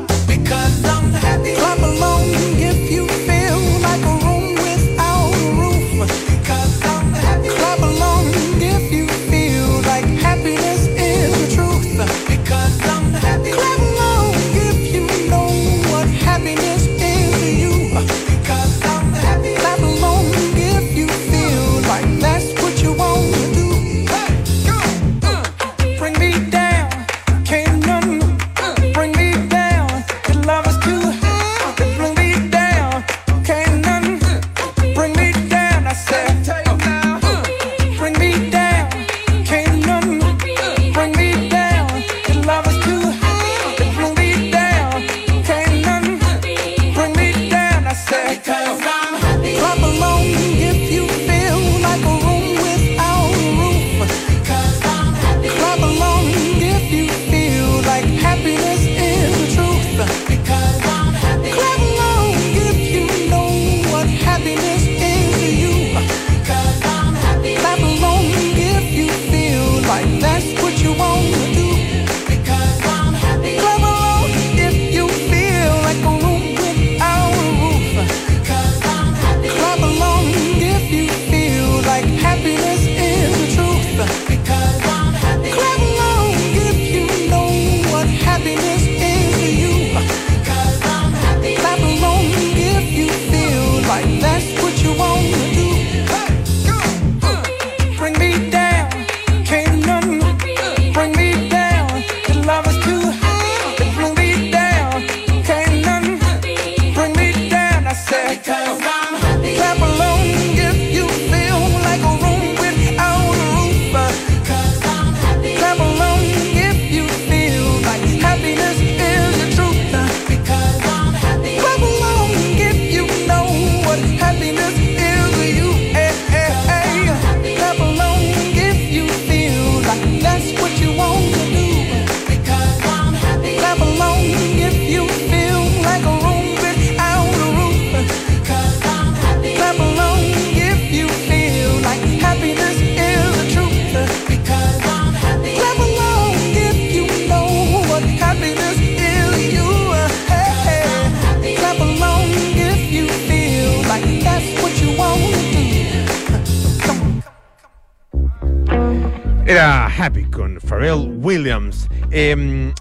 Em, 162.12 162.74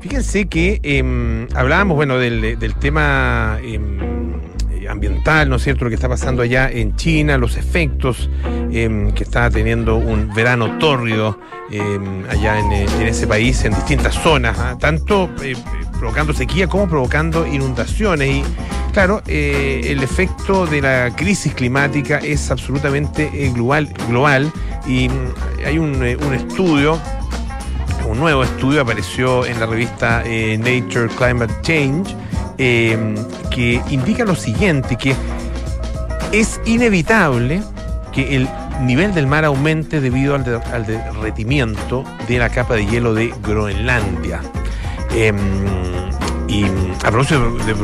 fíjense 0.00 0.46
que 0.46 0.80
em, 0.82 1.46
hablábamos, 1.54 1.96
bueno, 1.96 2.18
del, 2.18 2.74
tema 2.78 3.58
em, 3.62 3.98
ambiental, 4.88 5.48
¿no 5.48 5.56
es 5.56 5.62
cierto? 5.62 5.84
Lo 5.84 5.90
que 5.90 5.94
está 5.94 6.08
pasando 6.08 6.42
allá 6.42 6.70
en 6.70 6.96
China, 6.96 7.38
los 7.38 7.56
efectos 7.56 8.28
que 8.70 9.12
está 9.22 9.50
teniendo 9.50 9.96
un 9.96 10.32
verano 10.34 10.78
tórrido 10.78 11.38
allá 12.28 12.58
en, 12.58 12.72
eh, 12.72 12.86
en 13.00 13.06
ese 13.06 13.26
país, 13.26 13.64
en 13.64 13.74
distintas 13.74 14.14
zonas, 14.14 14.58
¿ah? 14.58 14.76
tanto 14.78 15.30
eh, 15.42 15.54
provocando 16.02 16.32
sequía 16.32 16.66
como 16.66 16.88
provocando 16.88 17.46
inundaciones. 17.46 18.28
Y 18.28 18.42
claro, 18.92 19.22
eh, 19.28 19.82
el 19.84 20.02
efecto 20.02 20.66
de 20.66 20.82
la 20.82 21.14
crisis 21.14 21.54
climática 21.54 22.18
es 22.18 22.50
absolutamente 22.50 23.30
eh, 23.32 23.52
global, 23.52 23.88
global 24.08 24.52
y 24.84 25.08
mm, 25.08 25.64
hay 25.64 25.76
eh, 25.76 26.16
un 26.16 26.34
estudio 26.34 27.00
un 28.12 28.18
nuevo 28.20 28.42
estudio 28.44 28.82
apareció 28.82 29.46
en 29.46 29.58
la 29.58 29.64
revista 29.66 30.22
eh, 30.26 30.58
Nature 30.58 31.08
Climate 31.16 31.54
Change 31.62 32.14
eh, 32.58 33.14
que 33.50 33.80
indica 33.88 34.24
lo 34.26 34.34
siguiente, 34.36 34.96
que 34.96 35.14
es 36.30 36.60
inevitable 36.66 37.62
que 38.12 38.36
el 38.36 38.48
nivel 38.82 39.14
del 39.14 39.26
mar 39.26 39.46
aumente 39.46 40.02
debido 40.02 40.34
al, 40.34 40.44
de- 40.44 40.56
al 40.72 40.84
derretimiento 40.86 42.04
de 42.28 42.38
la 42.38 42.50
capa 42.50 42.74
de 42.74 42.84
hielo 42.86 43.14
de 43.14 43.32
Groenlandia. 43.42 44.40
Em, 45.14 45.36
y 46.48 46.66
a 47.04 47.10
propósito 47.10 47.50
de, 47.64 47.74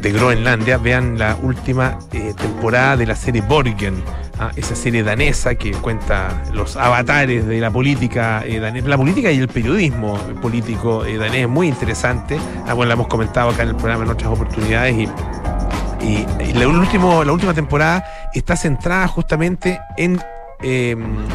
de 0.00 0.12
Groenlandia, 0.12 0.78
vean 0.78 1.16
la 1.16 1.36
última 1.40 1.98
eh, 2.12 2.34
temporada 2.36 2.96
de 2.96 3.06
la 3.06 3.14
serie 3.14 3.40
Borgen, 3.42 4.02
esa 4.56 4.74
serie 4.76 5.02
danesa 5.02 5.54
que 5.54 5.70
cuenta 5.72 6.42
los 6.52 6.76
avatares 6.76 7.46
de 7.46 7.60
la 7.60 7.70
política 7.70 8.42
eh, 8.44 8.58
danesa, 8.60 8.88
la 8.88 8.96
política 8.96 9.30
y 9.30 9.38
el 9.38 9.48
periodismo 9.48 10.16
político 10.42 11.04
eh, 11.04 11.16
danés, 11.18 11.48
muy 11.48 11.68
interesante. 11.68 12.38
Ah, 12.66 12.74
bueno, 12.74 12.88
la 12.88 12.94
hemos 12.94 13.08
comentado 13.08 13.50
acá 13.50 13.62
en 13.62 13.70
el 13.70 13.76
programa 13.76 14.04
en 14.04 14.10
otras 14.10 14.30
oportunidades 14.30 14.94
y 14.96 15.08
la, 16.54 16.68
último, 16.68 17.24
la 17.24 17.32
última 17.32 17.52
temporada 17.54 18.04
está 18.32 18.56
centrada 18.56 19.08
justamente 19.08 19.80
en 19.96 20.20
eh, 20.62 20.94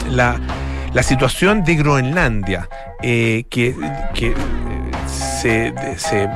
la, 0.10 0.40
la 0.94 1.04
situación 1.04 1.64
de 1.64 1.76
Groenlandia, 1.76 2.70
eh, 3.02 3.44
que, 3.50 3.76
que, 4.14 4.28
eh, 4.28 4.36
se, 5.08 5.74
se- 5.98 6.30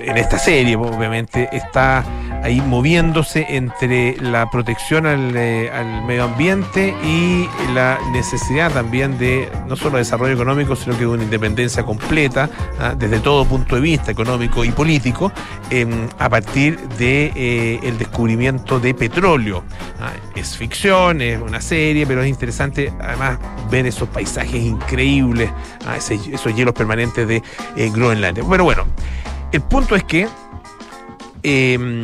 en 0.00 0.16
esta 0.16 0.38
serie 0.38 0.76
obviamente 0.76 1.48
está 1.52 2.02
ahí 2.42 2.60
moviéndose 2.60 3.46
entre 3.48 4.16
la 4.20 4.50
protección 4.50 5.06
al, 5.06 5.36
eh, 5.36 5.70
al 5.70 6.04
medio 6.04 6.24
ambiente 6.24 6.94
y 7.04 7.48
la 7.72 7.98
necesidad 8.12 8.72
también 8.72 9.18
de 9.18 9.48
no 9.68 9.76
solo 9.76 9.98
desarrollo 9.98 10.34
económico, 10.34 10.76
sino 10.76 10.94
que 10.94 11.00
de 11.00 11.06
una 11.06 11.22
independencia 11.22 11.84
completa 11.84 12.50
ah, 12.78 12.94
desde 12.96 13.20
todo 13.20 13.44
punto 13.44 13.76
de 13.76 13.80
vista 13.80 14.10
económico 14.10 14.64
y 14.64 14.70
político 14.70 15.32
em, 15.70 16.08
a 16.18 16.28
partir 16.28 16.78
de 16.98 17.32
eh, 17.34 17.94
descubrimiento 17.98 18.80
de 18.80 18.94
petróleo. 18.94 19.64
Ah, 20.00 20.12
es 20.34 20.56
ficción, 20.56 21.20
es 21.20 21.40
una 21.40 21.60
serie, 21.60 22.06
pero 22.06 22.22
es 22.22 22.28
interesante 22.28 22.92
además 23.00 23.38
ver 23.70 23.86
esos 23.86 24.08
paisajes 24.08 24.62
increíbles, 24.62 25.50
ah, 25.86 25.96
esos 25.96 26.54
hielos 26.54 26.74
permanentes 26.74 27.28
de 27.28 27.42
Groenlandia. 27.90 28.44
Pero 28.48 28.64
bueno, 28.64 28.84
el 29.52 29.60
punto 29.60 29.94
es 29.94 30.04
que 30.04 30.26
em, 31.42 32.02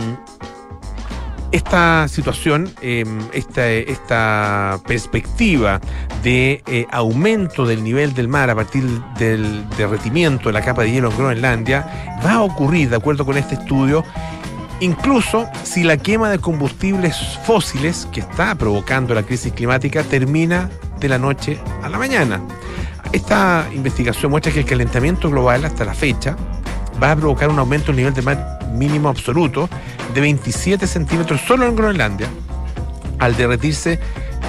esta 1.53 2.09
situación, 2.09 2.71
em, 2.83 3.21
esta, 3.33 3.69
esta 3.71 4.81
perspectiva 4.87 5.81
de 6.23 6.63
eh, 6.67 6.87
aumento 6.91 7.65
del 7.65 7.83
nivel 7.83 8.13
del 8.15 8.29
mar 8.29 8.51
a 8.51 8.55
partir 8.55 8.85
del 9.19 9.69
derretimiento 9.71 10.51
de 10.51 10.53
la 10.53 10.63
capa 10.63 10.83
de 10.83 10.93
hielo 10.93 11.11
en 11.11 11.17
Groenlandia 11.17 12.19
va 12.25 12.35
a 12.35 12.43
ocurrir, 12.43 12.91
de 12.91 12.97
acuerdo 12.97 13.25
con 13.25 13.39
este 13.39 13.55
estudio, 13.55 14.05
incluso 14.81 15.49
si 15.63 15.85
la 15.85 15.97
quema 15.97 16.31
de 16.31 16.39
combustibles 16.39 17.17
fósiles 17.45 18.07
que 18.13 18.21
está 18.21 18.55
provocando 18.55 19.15
la 19.15 19.23
crisis 19.23 19.53
climática 19.53 20.03
termina 20.03 20.69
de 21.01 21.09
la 21.09 21.19
noche 21.19 21.59
a 21.83 21.89
la 21.89 21.99
mañana. 21.99 22.43
Esta 23.13 23.67
investigación 23.75 24.31
muestra 24.31 24.53
que 24.53 24.61
el 24.61 24.67
calentamiento 24.67 25.31
global 25.31 25.65
hasta 25.65 25.85
la 25.87 25.95
fecha 25.95 26.37
va 27.03 27.13
a 27.13 27.17
provocar 27.17 27.49
un 27.49 27.59
aumento 27.59 27.87
del 27.87 27.97
nivel 27.97 28.13
del 28.13 28.25
mar 28.25 28.58
mínimo 28.73 29.09
absoluto 29.09 29.69
de 30.15 30.21
27 30.21 30.87
centímetros 30.87 31.41
solo 31.43 31.67
en 31.67 31.77
Groenlandia, 31.77 32.29
al 33.19 33.37
derretirse 33.37 33.99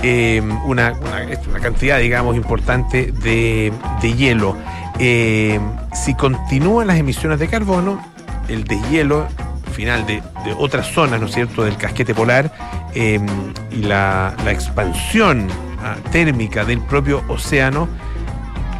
eh, 0.03 0.41
una, 0.65 0.93
una- 0.93 1.59
cantidad, 1.59 1.99
digamos, 1.99 2.35
importante 2.35 3.11
de, 3.11 3.73
de 4.01 4.13
hielo. 4.13 4.55
Eh, 4.99 5.59
si 5.93 6.13
continúan 6.13 6.87
las 6.87 6.97
emisiones 6.97 7.39
de 7.39 7.47
carbono, 7.47 8.01
el 8.47 8.63
deshielo 8.65 9.27
final 9.73 10.05
de, 10.05 10.15
de 10.45 10.53
otras 10.57 10.87
zonas, 10.87 11.19
¿no 11.19 11.27
es 11.27 11.33
cierto?, 11.33 11.63
del 11.63 11.77
casquete 11.77 12.13
polar 12.15 12.51
eh, 12.93 13.19
y 13.71 13.83
la, 13.83 14.33
la 14.43 14.51
expansión 14.51 15.47
ah, 15.83 15.95
térmica 16.11 16.65
del 16.65 16.79
propio 16.81 17.23
océano 17.27 17.87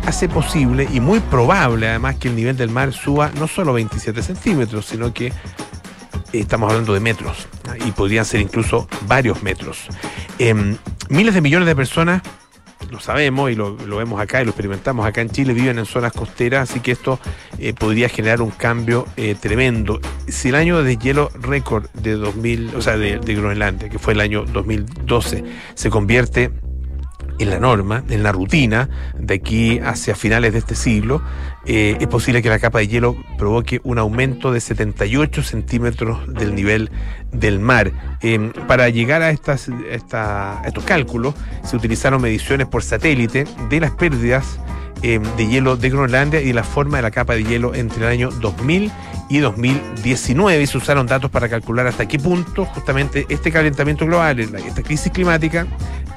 hace 0.06 0.30
posible 0.30 0.88
y 0.92 1.00
muy 1.00 1.20
probable 1.20 1.88
además 1.88 2.16
que 2.16 2.30
el 2.30 2.36
nivel 2.36 2.58
del 2.58 2.70
mar 2.70 2.94
suba 2.94 3.32
no 3.40 3.48
solo 3.48 3.74
27 3.74 4.22
centímetros, 4.24 4.86
sino 4.86 5.14
que 5.14 5.28
eh, 5.28 5.34
estamos 6.34 6.70
hablando 6.70 6.94
de 6.94 7.00
metros 7.00 7.48
y 7.86 7.92
podrían 7.92 8.26
ser 8.26 8.42
incluso 8.42 8.88
varios 9.08 9.44
metros. 9.44 9.88
Em, 10.38 10.78
miles 11.10 11.34
de 11.34 11.42
millones 11.42 11.68
de 11.68 11.76
personas 11.76 12.22
lo 12.90 13.00
sabemos 13.00 13.52
y 13.52 13.56
lo, 13.56 13.72
lo 13.86 13.98
vemos 13.98 14.20
acá 14.20 14.42
y 14.42 14.46
lo 14.46 14.52
experimentamos 14.52 15.06
acá 15.06 15.22
en 15.22 15.30
Chile, 15.30 15.54
viven 15.54 15.78
en 15.78 15.86
zonas 15.86 16.14
costeras, 16.14 16.70
así 16.70 16.80
que 16.80 16.92
esto 16.92 17.20
eh, 17.60 17.74
podría 17.74 18.10
generar 18.10 18.42
un 18.42 18.52
cambio 18.52 19.06
eh, 19.16 19.36
tremendo. 19.40 20.00
Si 20.28 20.50
el 20.50 20.56
año 20.56 20.82
de 20.82 20.98
hielo 20.98 21.30
récord 21.40 21.88
de 21.94 22.14
2000, 22.14 22.76
o 22.76 22.82
sea, 22.82 22.98
de, 22.98 23.20
de 23.20 23.36
Groenlandia, 23.36 23.90
que 23.90 24.00
fue 24.00 24.14
el 24.14 24.22
año 24.22 24.44
2012, 24.46 25.44
se 25.76 25.90
convierte 25.90 26.52
en 27.40 27.50
la 27.50 27.60
norma, 27.60 28.04
en 28.10 28.24
la 28.24 28.32
rutina, 28.32 28.90
de 29.18 29.36
aquí 29.36 29.80
hacia 29.80 30.16
finales 30.16 30.54
de 30.54 30.60
este 30.60 30.76
siglo, 30.76 31.22
eh, 31.66 31.98
es 32.00 32.08
posible 32.08 32.42
que 32.42 32.50
la 32.50 32.60
capa 32.60 32.80
de 32.80 32.88
hielo 32.88 33.16
provoque 33.38 33.82
un 33.84 33.98
aumento 33.98 34.52
de 34.52 34.60
78 34.60 35.44
centímetros 35.44 36.34
del 36.34 36.54
nivel 36.54 36.92
del 37.32 37.60
mar. 37.60 37.92
Eh, 38.22 38.52
para 38.68 38.90
llegar 38.90 39.22
a, 39.22 39.32
estos 39.32 40.84
cálculos, 40.86 41.34
se 41.64 41.76
utilizaron 41.76 42.22
mediciones 42.22 42.68
por 42.68 42.84
satélite 42.84 43.46
de 43.70 43.80
las 43.80 43.92
pérdidas 43.92 44.60
eh, 45.02 45.20
de 45.38 45.48
hielo 45.48 45.78
de 45.78 45.90
Groenlandia 45.90 46.42
y 46.42 46.52
la 46.52 46.64
forma 46.64 46.98
de 46.98 47.04
la 47.04 47.12
capa 47.12 47.34
de 47.34 47.44
hielo 47.44 47.74
entre 47.74 48.06
el 48.06 48.12
año 48.12 48.32
2000 48.32 48.92
y 49.30 49.38
2019 49.38 50.62
y 50.62 50.68
se 50.68 50.78
usaron 50.78 51.08
datos 51.08 51.32
para 51.32 51.48
calcular 51.48 51.88
hasta 51.88 52.08
qué 52.08 52.20
punto 52.20 52.66
justamente 52.66 53.26
este 53.30 53.52
calentamiento 53.52 54.06
global, 54.06 54.40
esta 54.40 54.84
crisis 54.84 55.12
climática, 55.12 55.68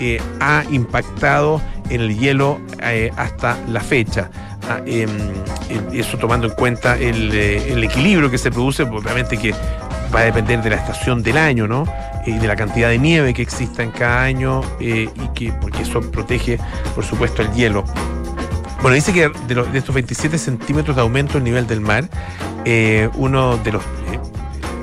eh, 0.01 0.21
ha 0.41 0.65
impactado 0.71 1.61
en 1.91 2.01
el 2.01 2.19
hielo 2.19 2.61
eh, 2.83 3.13
hasta 3.17 3.57
la 3.69 3.81
fecha. 3.81 4.31
Ah, 4.69 4.81
em, 4.87 5.11
eso 5.93 6.19
tomando 6.19 6.49
en 6.49 6.55
cuenta 6.55 6.97
el, 6.97 7.33
el 7.33 7.85
equilibrio 7.85 8.31
que 8.31 8.39
se 8.39 8.51
produce, 8.51 8.87
pues, 8.87 9.05
obviamente 9.05 9.37
que 9.37 9.55
va 10.15 10.21
a 10.21 10.25
depender 10.25 10.63
de 10.63 10.71
la 10.71 10.77
estación 10.77 11.23
del 11.23 11.37
año, 11.37 11.69
¿no? 11.69 11.85
Y 12.27 12.33
de 12.33 12.47
la 12.47 12.57
cantidad 12.57 12.89
de 12.89 12.99
nieve 12.99 13.35
que 13.35 13.43
exista 13.43 13.83
en 13.83 13.91
cada 13.91 14.23
año 14.23 14.63
y 14.81 15.07
que, 15.35 15.53
porque 15.61 15.83
eso 15.83 16.01
protege, 16.01 16.59
por 16.95 17.05
supuesto, 17.05 17.43
el 17.43 17.53
hielo. 17.53 17.85
Bueno, 18.83 18.97
dice 18.97 19.13
que 19.13 19.29
de, 19.47 19.79
estos 19.79 19.95
27 19.95 20.37
centímetros 20.39 20.97
de 20.97 21.03
aumento 21.03 21.35
del 21.35 21.45
nivel 21.45 21.69
del 21.69 21.81
mar, 21.81 22.09
eh, 22.65 23.09
uno 23.15 23.57
de 23.59 23.71
los 23.71 23.83
eh, 23.85 24.19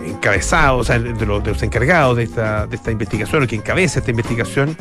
encabezados, 0.07 0.79
o 0.79 0.83
sea, 0.85 0.99
de 0.99 1.25
los, 1.25 1.63
encargados 1.63 2.15
de 2.15 2.23
esta, 2.23 2.65
de 2.65 2.77
esta 2.77 2.91
investigación, 2.91 3.43
o 3.43 3.47
que 3.47 3.57
encabeza 3.57 3.99
esta 3.99 4.09
investigación, 4.09 4.77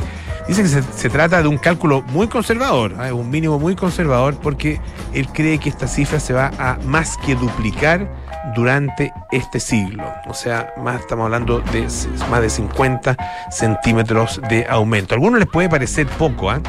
dice 0.46 0.62
que 0.62 0.68
se, 0.68 1.10
trata 1.10 1.42
de 1.42 1.48
un 1.48 1.58
cálculo 1.58 2.02
muy 2.02 2.28
conservador, 2.28 2.94
¿ah? 2.96 3.12
un 3.12 3.28
mínimo 3.28 3.58
muy 3.58 3.74
conservador, 3.74 4.36
porque 4.36 4.80
él 5.12 5.26
cree 5.34 5.58
que 5.58 5.68
esta 5.68 5.88
cifra 5.88 6.20
se 6.20 6.32
va 6.32 6.52
a 6.56 6.78
más 6.84 7.16
que 7.18 7.34
duplicar 7.34 8.08
durante 8.54 9.12
este 9.32 9.58
siglo. 9.58 10.04
O 10.28 10.34
sea, 10.34 10.72
más 10.80 11.00
estamos 11.00 11.24
hablando 11.24 11.58
de 11.72 11.88
más 12.30 12.40
de 12.40 12.50
50 12.50 13.16
centímetros 13.50 14.40
de 14.48 14.64
aumento. 14.68 15.14
A 15.14 15.16
algunos 15.16 15.40
les 15.40 15.48
puede 15.48 15.68
parecer 15.68 16.06
poco, 16.06 16.50
¿ah? 16.50 16.60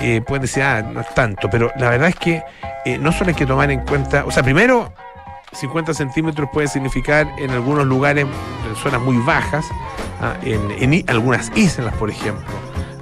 Eh, 0.00 0.20
pueden 0.20 0.42
decir, 0.42 0.62
ah, 0.62 0.82
no 0.82 1.00
es 1.00 1.14
tanto, 1.14 1.48
pero 1.50 1.70
la 1.76 1.90
verdad 1.90 2.08
es 2.08 2.16
que 2.16 2.42
eh, 2.84 2.98
no 2.98 3.12
solo 3.12 3.30
hay 3.30 3.36
que 3.36 3.46
tomar 3.46 3.70
en 3.70 3.80
cuenta, 3.80 4.24
o 4.24 4.30
sea, 4.30 4.42
primero, 4.42 4.92
50 5.52 5.94
centímetros 5.94 6.48
puede 6.52 6.68
significar 6.68 7.26
en 7.38 7.50
algunos 7.50 7.86
lugares, 7.86 8.26
en 8.68 8.76
zonas 8.76 9.00
muy 9.00 9.16
bajas, 9.18 9.66
ah, 10.20 10.34
en, 10.42 10.92
en 10.92 11.08
algunas 11.08 11.50
islas, 11.56 11.94
por 11.94 12.10
ejemplo, 12.10 12.44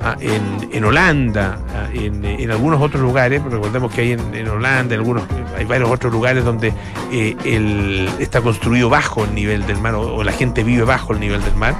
ah, 0.03 0.17
en, 0.21 0.69
en 0.73 0.85
Holanda, 0.85 1.59
ah, 1.75 1.89
en, 1.93 2.25
en 2.25 2.51
algunos 2.51 2.81
otros 2.81 3.03
lugares, 3.03 3.43
recordemos 3.43 3.93
que 3.93 4.03
hay 4.03 4.13
en, 4.13 4.49
Holanda, 4.49 4.95
algunos, 4.95 5.25
hay 5.57 5.65
varios 5.65 5.91
otros 5.91 6.13
lugares 6.13 6.45
donde 6.45 6.73
eh, 7.11 8.09
está 8.21 8.41
construido 8.41 8.89
bajo 8.89 9.25
el 9.25 9.35
nivel 9.35 9.67
del 9.67 9.79
mar, 9.79 9.95
o, 9.95 10.17
o 10.17 10.25
la 10.25 10.33
gente 10.33 10.63
vive 10.63 10.85
bajo 10.85 11.13
el 11.13 11.21
nivel 11.21 11.43
del 11.43 11.55
mar. 11.57 11.75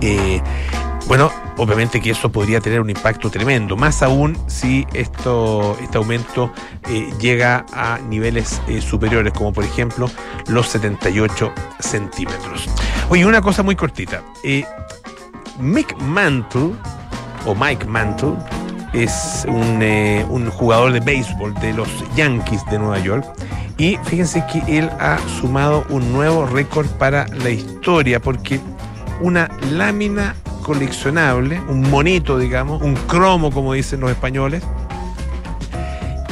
Eh, 0.00 0.42
bueno, 1.06 1.30
obviamente 1.58 2.00
que 2.00 2.10
eso 2.10 2.32
podría 2.32 2.60
tener 2.60 2.80
un 2.80 2.88
impacto 2.88 3.30
tremendo, 3.30 3.76
más 3.76 4.02
aún 4.02 4.36
si 4.46 4.86
esto, 4.94 5.76
este 5.82 5.98
aumento 5.98 6.50
eh, 6.88 7.12
llega 7.20 7.66
a 7.72 7.98
niveles 7.98 8.62
eh, 8.68 8.80
superiores, 8.80 9.32
como 9.32 9.52
por 9.52 9.64
ejemplo 9.64 10.10
los 10.48 10.68
78 10.68 11.52
centímetros. 11.78 12.68
Oye, 13.10 13.26
una 13.26 13.42
cosa 13.42 13.62
muy 13.62 13.76
cortita. 13.76 14.22
Eh, 14.42 14.64
Mick 15.58 15.94
Mantle, 15.98 16.72
o 17.44 17.54
Mike 17.54 17.84
Mantle, 17.84 18.34
es 18.94 19.44
un, 19.46 19.82
un 20.30 20.50
jugador 20.50 20.92
de 20.92 21.00
béisbol 21.00 21.52
de 21.54 21.74
los 21.74 21.88
Yankees 22.16 22.64
de 22.70 22.78
Nueva 22.78 22.98
York. 23.00 23.26
Y 23.76 23.98
fíjense 24.04 24.44
que 24.52 24.78
él 24.78 24.88
ha 25.00 25.18
sumado 25.40 25.84
un 25.90 26.12
nuevo 26.12 26.46
récord 26.46 26.86
para 26.86 27.26
la 27.28 27.50
historia, 27.50 28.20
porque 28.20 28.60
una 29.20 29.50
lámina 29.70 30.34
coleccionable, 30.64 31.60
un 31.68 31.88
monito, 31.88 32.38
digamos, 32.38 32.82
un 32.82 32.96
cromo, 32.96 33.52
como 33.52 33.74
dicen 33.74 34.00
los 34.00 34.10
españoles, 34.10 34.64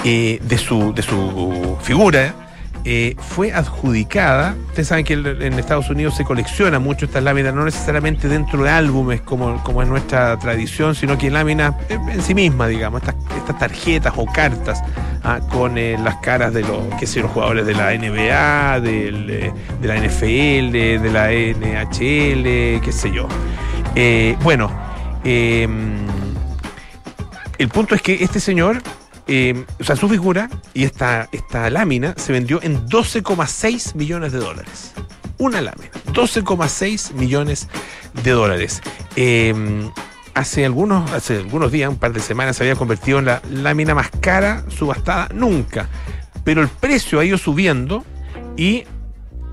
eh, 0.05 0.41
de, 0.43 0.59
su, 0.59 0.93
de 0.93 1.03
su 1.03 1.77
figura, 1.81 2.35
eh, 2.85 3.15
fue 3.19 3.53
adjudicada. 3.53 4.57
Ustedes 4.71 4.89
saben 4.89 5.05
que 5.05 5.13
en 5.13 5.53
Estados 5.53 5.89
Unidos 5.89 6.17
se 6.17 6.25
colecciona 6.25 6.81
mucho 6.81 7.05
estas 7.05 7.23
láminas, 7.23 7.55
no 7.55 7.65
necesariamente 7.65 8.27
dentro 8.27 8.65
de 8.65 8.71
álbumes 8.71 9.21
como, 9.21 9.63
como 9.63 9.83
es 9.83 9.89
nuestra 9.89 10.37
tradición, 10.41 10.97
sino 10.97 11.17
que 11.17 11.31
láminas 11.31 11.75
en 11.89 12.09
en 12.09 12.23
sí 12.23 12.35
mismas, 12.35 12.71
digamos, 12.71 13.03
estas, 13.03 13.15
estas 13.37 13.59
tarjetas 13.59 14.15
o 14.17 14.27
cartas 14.27 14.83
ah, 15.23 15.39
con 15.49 15.79
eh, 15.79 15.97
las 16.03 16.17
caras 16.17 16.53
de 16.53 16.63
los, 16.63 16.93
qué 16.99 17.07
sé, 17.07 17.21
los 17.21 17.31
jugadores 17.31 17.65
de 17.67 17.75
la 17.75 17.93
NBA, 17.93 18.81
de 18.81 19.53
la 19.83 19.97
NFL, 19.97 20.73
de 20.73 21.11
la 21.13 21.29
NHL, 21.31 22.81
qué 22.83 22.93
sé 22.93 23.13
yo. 23.13 23.29
Eh, 23.95 24.37
bueno, 24.43 24.71
eh, 25.25 25.69
el 27.59 27.69
punto 27.69 27.95
es 27.95 28.03
que 28.03 28.25
este 28.25 28.41
señor, 28.41 28.83
eh, 29.29 29.65
o 29.79 29.85
sea, 29.85 29.95
su 29.95 30.09
figura 30.09 30.51
y 30.75 30.85
esta, 30.85 31.29
esta 31.31 31.71
lámina 31.71 32.15
se 32.17 32.33
vendió 32.33 32.61
en 32.63 32.89
12,6 32.89 33.95
millones 33.95 34.33
de 34.33 34.39
dólares. 34.39 34.93
Una 35.39 35.61
lámina, 35.61 35.93
12,6 36.13 37.13
millones 37.15 37.69
de 38.25 38.31
dólares. 38.33 38.83
Eh, 39.15 39.55
hace, 40.35 40.65
algunos, 40.65 41.11
hace 41.13 41.37
algunos 41.37 41.71
días, 41.71 41.89
un 41.89 41.99
par 41.99 42.13
de 42.13 42.21
semanas, 42.21 42.57
se 42.57 42.65
había 42.65 42.75
convertido 42.75 43.21
en 43.21 43.27
la 43.27 43.43
lámina 43.49 43.95
más 43.95 44.11
cara 44.21 44.65
subastada 44.69 45.29
nunca. 45.33 45.89
Pero 46.45 46.63
el 46.63 46.69
precio 46.69 47.21
ha 47.21 47.25
ido 47.25 47.39
subiendo 47.39 48.05
y 48.57 48.85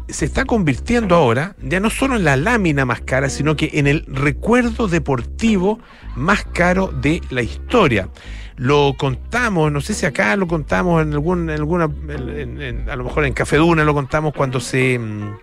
se 0.10 0.26
está 0.26 0.46
convirtiendo 0.46 1.16
ahora 1.16 1.56
ya 1.62 1.80
no 1.80 1.90
solo 1.90 2.16
en 2.16 2.24
la 2.24 2.36
lámina 2.36 2.86
más 2.86 3.02
cara, 3.02 3.30
sino 3.30 3.56
que 3.56 3.70
en 3.74 3.88
el 3.88 4.06
recuerdo 4.08 4.88
deportivo 4.88 5.80
más 6.16 6.44
caro 6.46 6.88
de 6.88 7.22
la 7.30 7.42
historia. 7.42 8.10
Lo 8.56 8.96
contamos, 8.98 9.72
no 9.72 9.80
sé 9.80 9.94
si 9.94 10.06
acá 10.06 10.36
lo 10.36 10.48
contamos 10.48 11.02
en 11.02 11.14
algún, 11.14 11.50
alguna, 11.50 11.86
a 11.86 12.96
lo 12.96 13.04
mejor 13.04 13.26
en 13.26 13.34
Café 13.34 13.58
Duna 13.58 13.86
lo 13.86 13.94
contamos 13.94 14.34
cuando 14.34 14.60
se, 14.60 15.00
mm, 15.00 15.38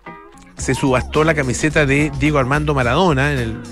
se 0.59 0.75
subastó 0.75 1.25
la 1.25 1.35
camiseta 1.35 1.87
de 1.87 2.13
Diego 2.19 2.39
Armando 2.39 2.75
Maradona 2.75 3.33
en 3.33 3.39
el 3.39 3.63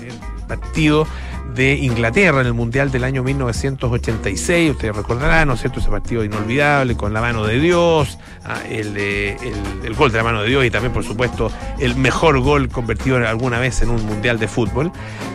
partido 0.47 1.07
de 1.55 1.73
Inglaterra 1.75 2.41
en 2.41 2.47
el 2.47 2.53
Mundial 2.53 2.91
del 2.91 3.03
año 3.03 3.23
1986. 3.23 4.71
Ustedes 4.71 4.95
recordarán, 4.95 5.47
¿no 5.47 5.53
es 5.55 5.61
cierto? 5.61 5.79
Ese 5.79 5.89
partido 5.89 6.23
inolvidable 6.23 6.95
con 6.95 7.13
la 7.13 7.21
mano 7.21 7.45
de 7.45 7.59
Dios, 7.59 8.17
ah, 8.43 8.59
el, 8.69 8.95
el- 8.97 9.95
gol 9.95 10.11
de 10.11 10.17
la 10.17 10.23
mano 10.23 10.41
de 10.41 10.49
Dios 10.49 10.65
y 10.65 10.69
también, 10.71 10.91
por 10.93 11.03
supuesto, 11.05 11.51
el 11.79 11.95
mejor 11.95 12.39
gol 12.41 12.67
convertido 12.69 13.17
alguna 13.27 13.59
vez 13.59 13.81
en 13.81 13.89
un 13.89 14.05
Mundial 14.05 14.37
de 14.39 14.47
fútbol. 14.47 14.91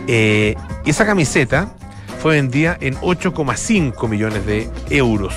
Eh, 0.07 0.55
esa 0.85 1.07
camiseta 1.07 1.73
fue 2.21 2.35
vendida 2.37 2.77
en 2.81 2.95
8,5 2.97 4.09
millones 4.09 4.45
de 4.45 4.69
euros 4.91 5.35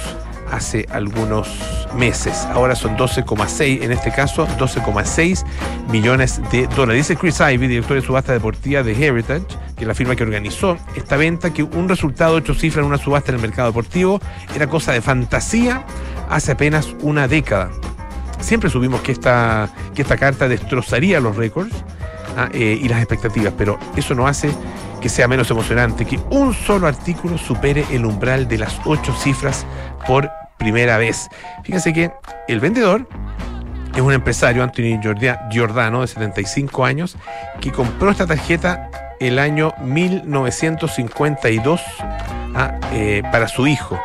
hace 0.53 0.85
algunos 0.91 1.49
meses. 1.95 2.45
Ahora 2.51 2.75
son 2.75 2.95
12,6, 2.95 3.83
en 3.83 3.91
este 3.91 4.11
caso 4.11 4.47
12,6 4.47 5.43
millones 5.89 6.41
de 6.51 6.67
dólares. 6.67 7.07
Dice 7.07 7.19
Chris 7.19 7.39
Ivy, 7.39 7.67
director 7.67 7.95
de 7.95 8.05
subasta 8.05 8.33
deportiva 8.33 8.83
de 8.83 8.91
Heritage, 8.91 9.45
que 9.75 9.83
es 9.83 9.87
la 9.87 9.95
firma 9.95 10.15
que 10.15 10.23
organizó 10.23 10.77
esta 10.95 11.17
venta, 11.17 11.51
que 11.51 11.63
un 11.63 11.89
resultado 11.89 12.33
de 12.33 12.37
ocho 12.37 12.53
cifras 12.53 12.83
en 12.83 12.87
una 12.87 12.97
subasta 12.97 13.31
en 13.31 13.35
el 13.35 13.41
mercado 13.41 13.69
deportivo 13.69 14.21
era 14.55 14.67
cosa 14.67 14.93
de 14.93 15.01
fantasía 15.01 15.85
hace 16.29 16.51
apenas 16.51 16.95
una 17.01 17.27
década. 17.27 17.71
Siempre 18.39 18.69
supimos 18.69 19.01
que 19.01 19.11
esta, 19.11 19.69
que 19.95 20.01
esta 20.01 20.17
carta 20.17 20.47
destrozaría 20.47 21.19
los 21.19 21.35
récords 21.35 21.73
ah, 22.37 22.49
eh, 22.53 22.77
y 22.79 22.87
las 22.89 22.99
expectativas, 22.99 23.53
pero 23.57 23.79
eso 23.95 24.13
no 24.13 24.27
hace 24.27 24.51
que 25.01 25.09
sea 25.09 25.27
menos 25.27 25.51
emocionante 25.51 26.05
que 26.05 26.17
un 26.29 26.53
solo 26.53 26.87
artículo 26.87 27.37
supere 27.37 27.85
el 27.91 28.05
umbral 28.05 28.47
de 28.47 28.57
las 28.57 28.79
ocho 28.85 29.13
cifras 29.13 29.65
por 30.07 30.29
primera 30.63 30.97
vez. 30.97 31.29
Fíjense 31.63 31.93
que 31.93 32.11
el 32.47 32.59
vendedor 32.59 33.07
es 33.93 34.01
un 34.01 34.13
empresario, 34.13 34.63
Anthony 34.63 34.99
Giordano, 35.51 36.01
de 36.01 36.07
75 36.07 36.85
años, 36.85 37.17
que 37.61 37.71
compró 37.71 38.09
esta 38.09 38.25
tarjeta 38.25 38.89
el 39.19 39.39
año 39.39 39.73
1952 39.81 41.81
ah, 42.55 42.79
eh, 42.93 43.21
para 43.31 43.47
su 43.47 43.67
hijo. 43.67 43.99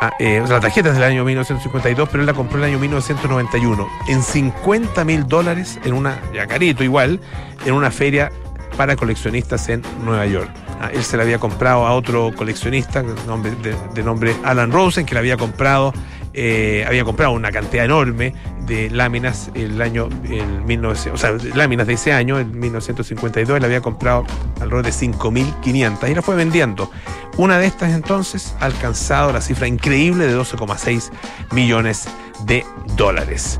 Ah, 0.00 0.12
eh, 0.20 0.42
la 0.48 0.60
tarjeta 0.60 0.90
es 0.90 0.94
del 0.94 1.04
año 1.04 1.24
1952, 1.24 2.08
pero 2.08 2.22
él 2.22 2.26
la 2.26 2.34
compró 2.34 2.58
el 2.58 2.64
año 2.64 2.78
1991 2.78 3.88
en 4.08 4.22
50 4.22 5.04
mil 5.04 5.26
dólares 5.26 5.78
en 5.84 5.92
una, 5.92 6.18
ya 6.32 6.46
carito 6.46 6.84
igual, 6.84 7.20
en 7.66 7.74
una 7.74 7.90
feria 7.90 8.30
para 8.76 8.94
coleccionistas 8.94 9.68
en 9.68 9.82
Nueva 10.04 10.24
York. 10.26 10.67
Él 10.92 11.02
se 11.02 11.16
la 11.16 11.24
había 11.24 11.38
comprado 11.38 11.86
a 11.86 11.92
otro 11.94 12.32
coleccionista 12.34 13.02
de 13.02 14.02
nombre, 14.02 14.36
Alan 14.44 14.72
Rosen, 14.72 15.04
que 15.04 15.14
le 15.14 15.20
había 15.20 15.36
comprado, 15.36 15.92
eh, 16.34 16.84
había 16.86 17.04
comprado 17.04 17.32
una 17.32 17.50
cantidad 17.50 17.84
enorme 17.84 18.34
de 18.66 18.90
láminas 18.90 19.50
el 19.54 19.80
año 19.80 20.08
el 20.24 20.62
1900, 20.64 21.12
o 21.12 21.16
sea, 21.16 21.54
láminas 21.54 21.86
de 21.86 21.94
ese 21.94 22.12
año, 22.12 22.38
en 22.38 22.58
1952, 22.58 23.60
le 23.60 23.66
había 23.66 23.80
comprado 23.80 24.24
alrededor 24.60 24.84
de 24.84 24.92
5.500 24.92 26.10
y 26.10 26.14
la 26.14 26.22
fue 26.22 26.36
vendiendo. 26.36 26.90
Una 27.36 27.58
de 27.58 27.66
estas 27.66 27.92
entonces 27.92 28.54
ha 28.60 28.66
alcanzado 28.66 29.32
la 29.32 29.40
cifra 29.40 29.66
increíble 29.66 30.26
de 30.26 30.36
12,6 30.36 31.10
millones 31.52 32.08
de 32.44 32.64
dólares. 32.96 33.58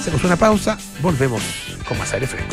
Hacemos 0.00 0.24
una 0.24 0.36
pausa, 0.36 0.78
volvemos 1.00 1.42
con 1.86 1.98
más 1.98 2.12
aire 2.12 2.26
fresco. 2.26 2.52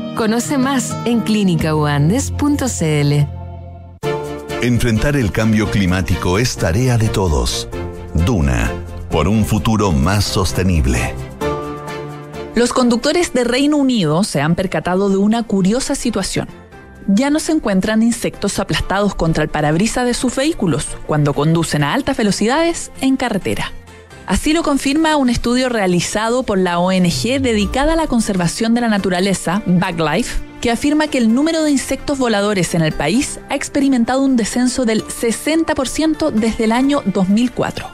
Conoce 0.15 0.57
más 0.57 0.95
en 1.05 1.21
clínicauandes.cl. 1.21 3.13
Enfrentar 4.61 5.15
el 5.15 5.31
cambio 5.31 5.71
climático 5.71 6.37
es 6.37 6.57
tarea 6.57 6.97
de 6.97 7.07
todos. 7.07 7.69
Duna, 8.13 8.69
por 9.09 9.27
un 9.29 9.45
futuro 9.45 9.91
más 9.91 10.25
sostenible. 10.25 11.15
Los 12.55 12.73
conductores 12.73 13.31
de 13.33 13.45
Reino 13.45 13.77
Unido 13.77 14.25
se 14.25 14.41
han 14.41 14.55
percatado 14.55 15.09
de 15.09 15.15
una 15.15 15.43
curiosa 15.43 15.95
situación. 15.95 16.49
Ya 17.07 17.29
no 17.29 17.39
se 17.39 17.53
encuentran 17.53 18.03
insectos 18.03 18.59
aplastados 18.59 19.15
contra 19.15 19.43
el 19.43 19.49
parabrisa 19.49 20.03
de 20.03 20.13
sus 20.13 20.35
vehículos 20.35 20.89
cuando 21.07 21.33
conducen 21.33 21.83
a 21.83 21.93
altas 21.93 22.17
velocidades 22.17 22.91
en 22.99 23.15
carretera. 23.15 23.71
Así 24.31 24.53
lo 24.53 24.63
confirma 24.63 25.17
un 25.17 25.29
estudio 25.29 25.67
realizado 25.67 26.43
por 26.43 26.57
la 26.57 26.79
ONG 26.79 27.41
dedicada 27.41 27.91
a 27.91 27.95
la 27.97 28.07
conservación 28.07 28.73
de 28.73 28.79
la 28.79 28.87
naturaleza, 28.87 29.61
Backlife, 29.65 30.39
que 30.61 30.71
afirma 30.71 31.07
que 31.07 31.17
el 31.17 31.33
número 31.33 31.63
de 31.63 31.71
insectos 31.71 32.17
voladores 32.17 32.73
en 32.73 32.81
el 32.81 32.93
país 32.93 33.41
ha 33.49 33.55
experimentado 33.55 34.21
un 34.21 34.37
descenso 34.37 34.85
del 34.85 35.03
60% 35.03 36.31
desde 36.31 36.63
el 36.63 36.71
año 36.71 37.03
2004. 37.07 37.87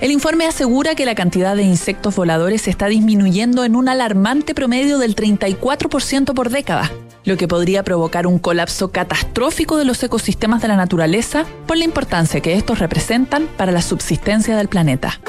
El 0.00 0.12
informe 0.12 0.46
asegura 0.46 0.94
que 0.94 1.04
la 1.04 1.16
cantidad 1.16 1.56
de 1.56 1.64
insectos 1.64 2.14
voladores 2.14 2.68
está 2.68 2.86
disminuyendo 2.86 3.64
en 3.64 3.74
un 3.74 3.88
alarmante 3.88 4.54
promedio 4.54 4.98
del 4.98 5.16
34% 5.16 6.32
por 6.32 6.50
década, 6.50 6.92
lo 7.24 7.36
que 7.36 7.48
podría 7.48 7.82
provocar 7.82 8.26
un 8.26 8.38
colapso 8.38 8.90
catastrófico 8.90 9.76
de 9.76 9.84
los 9.84 10.02
ecosistemas 10.02 10.62
de 10.62 10.68
la 10.68 10.76
naturaleza 10.76 11.44
por 11.66 11.76
la 11.76 11.84
importancia 11.84 12.40
que 12.40 12.54
estos 12.54 12.78
representan 12.78 13.48
para 13.56 13.72
la 13.72 13.82
subsistencia 13.82 14.56
del 14.56 14.68
planeta. 14.68 15.20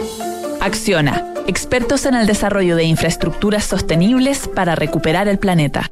Acciona, 0.61 1.33
expertos 1.47 2.05
en 2.05 2.15
el 2.15 2.27
desarrollo 2.27 2.75
de 2.75 2.85
infraestructuras 2.85 3.65
sostenibles 3.65 4.47
para 4.47 4.75
recuperar 4.75 5.27
el 5.27 5.39
planeta. 5.39 5.91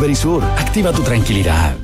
Verisur, 0.01 0.43
activa 0.57 0.91
tu 0.91 1.03
tranquilidad. 1.03 1.75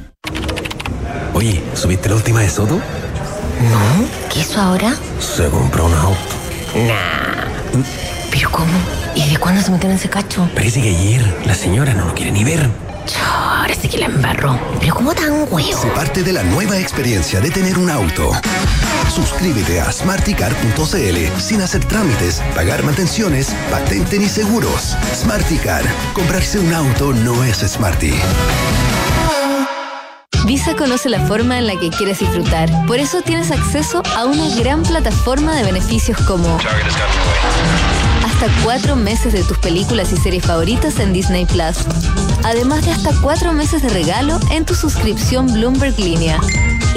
Oye, 1.35 1.61
¿subiste 1.75 2.09
la 2.09 2.15
última 2.15 2.39
de 2.39 2.49
Soto? 2.49 2.77
No, 2.77 4.07
¿qué 4.33 4.39
hizo 4.39 4.59
ahora? 4.59 4.95
Se 5.19 5.47
compró 5.49 5.85
un 5.85 5.93
auto. 5.93 6.17
Nah. 6.73 7.83
¿Pero 8.31 8.49
cómo? 8.49 8.73
¿Y 9.13 9.29
de 9.29 9.37
cuándo 9.37 9.61
se 9.61 9.69
metió 9.69 9.87
en 9.87 9.97
ese 9.97 10.09
cacho? 10.09 10.49
Parece 10.55 10.81
que 10.81 10.89
ayer 10.89 11.43
la 11.45 11.53
señora 11.53 11.93
no 11.93 12.05
lo 12.05 12.15
quiere 12.15 12.31
ni 12.31 12.43
ver. 12.43 12.67
Ahora 13.15 13.73
sí 13.73 13.87
que 13.87 13.97
la 13.97 14.05
embarró. 14.05 14.59
¿Pero 14.79 14.95
cómo 14.95 15.13
tan 15.13 15.47
huevo? 15.51 15.81
Se 15.81 15.87
parte 15.89 16.23
de 16.23 16.33
la 16.33 16.43
nueva 16.43 16.77
experiencia 16.77 17.39
de 17.39 17.51
tener 17.51 17.77
un 17.77 17.89
auto. 17.89 18.31
Suscríbete 19.13 19.79
a 19.81 19.91
smarticar.cl 19.91 21.39
sin 21.39 21.61
hacer 21.61 21.85
trámites, 21.85 22.41
pagar 22.55 22.83
mantenciones, 22.83 23.55
patente 23.71 24.19
ni 24.19 24.27
seguros. 24.27 24.95
Smarticar. 25.13 25.83
Comprarse 26.13 26.59
un 26.59 26.73
auto 26.73 27.13
no 27.13 27.43
es 27.43 27.57
smarty. 27.57 28.13
Visa 30.45 30.75
conoce 30.75 31.09
la 31.09 31.19
forma 31.25 31.57
en 31.57 31.67
la 31.67 31.77
que 31.77 31.89
quieres 31.89 32.19
disfrutar. 32.19 32.69
Por 32.85 32.99
eso 32.99 33.21
tienes 33.21 33.51
acceso 33.51 34.01
a 34.15 34.25
una 34.25 34.47
gran 34.55 34.83
plataforma 34.83 35.55
de 35.55 35.63
beneficios 35.63 36.17
como 36.21 36.57
hasta 38.39 38.63
cuatro 38.63 38.95
meses 38.95 39.33
de 39.33 39.43
tus 39.43 39.57
películas 39.57 40.13
y 40.13 40.17
series 40.17 40.45
favoritas 40.45 40.99
en 40.99 41.11
Disney 41.11 41.45
Plus. 41.45 41.77
Además 42.43 42.85
de 42.85 42.91
hasta 42.91 43.09
cuatro 43.21 43.51
meses 43.51 43.81
de 43.81 43.89
regalo 43.89 44.39
en 44.51 44.63
tu 44.63 44.75
suscripción 44.75 45.51
Bloomberg 45.51 45.97
Línea. 45.97 46.39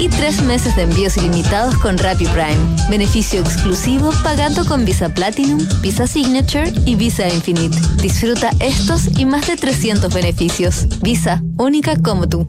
Y 0.01 0.09
tres 0.09 0.41
meses 0.41 0.75
de 0.75 0.81
envíos 0.81 1.15
ilimitados 1.15 1.77
con 1.77 1.95
Rappi 1.95 2.25
Prime. 2.25 2.57
Beneficio 2.89 3.39
exclusivo 3.39 4.11
pagando 4.23 4.65
con 4.65 4.83
Visa 4.83 5.09
Platinum, 5.09 5.63
Visa 5.79 6.07
Signature 6.07 6.73
y 6.87 6.95
Visa 6.95 7.29
Infinite. 7.29 7.77
Disfruta 8.01 8.49
estos 8.59 9.19
y 9.19 9.25
más 9.25 9.45
de 9.45 9.57
300 9.57 10.11
beneficios. 10.11 10.87
Visa, 11.01 11.43
única 11.59 11.95
como 11.97 12.27
tú. 12.27 12.47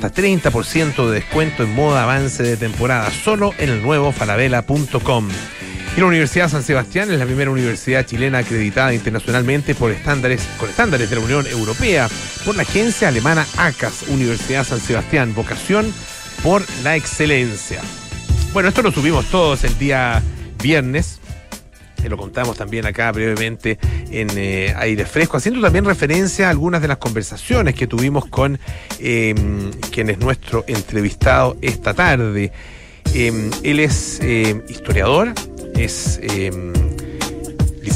hasta 0.00 0.22
30% 0.22 1.08
de 1.08 1.14
descuento 1.14 1.64
en 1.64 1.74
moda 1.74 2.04
avance 2.04 2.42
de 2.42 2.56
temporada. 2.56 3.10
Solo 3.10 3.52
en 3.58 3.70
el 3.70 3.82
nuevo 3.82 4.12
falabella.com. 4.12 5.28
Y 5.96 6.00
la 6.00 6.06
Universidad 6.06 6.48
San 6.48 6.62
Sebastián 6.62 7.10
es 7.10 7.18
la 7.18 7.24
primera 7.24 7.50
universidad 7.50 8.06
chilena 8.06 8.38
acreditada 8.38 8.94
internacionalmente 8.94 9.74
por 9.74 9.90
estándares, 9.90 10.46
con 10.58 10.70
estándares 10.70 11.10
de 11.10 11.16
la 11.16 11.22
Unión 11.22 11.46
Europea 11.48 12.08
por 12.44 12.54
la 12.54 12.62
agencia 12.62 13.08
alemana 13.08 13.44
ACAS, 13.56 14.04
Universidad 14.08 14.64
San 14.64 14.78
Sebastián, 14.78 15.34
vocación 15.34 15.92
por 16.44 16.62
la 16.84 16.94
excelencia. 16.94 17.80
Bueno, 18.52 18.68
esto 18.68 18.82
lo 18.82 18.92
subimos 18.92 19.26
todos 19.26 19.64
el 19.64 19.76
día 19.78 20.22
viernes. 20.62 21.20
Lo 22.08 22.16
contamos 22.16 22.56
también 22.56 22.86
acá 22.86 23.10
brevemente 23.12 23.78
en 24.10 24.28
eh, 24.36 24.74
aire 24.76 25.04
fresco, 25.04 25.36
haciendo 25.36 25.60
también 25.60 25.84
referencia 25.84 26.46
a 26.46 26.50
algunas 26.50 26.80
de 26.82 26.88
las 26.88 26.98
conversaciones 26.98 27.74
que 27.74 27.86
tuvimos 27.86 28.26
con 28.26 28.58
eh, 29.00 29.34
quien 29.90 30.10
es 30.10 30.18
nuestro 30.18 30.64
entrevistado 30.66 31.56
esta 31.60 31.94
tarde. 31.94 32.52
Eh, 33.14 33.50
él 33.62 33.80
es 33.80 34.20
historiador, 34.68 35.32
es 35.74 36.20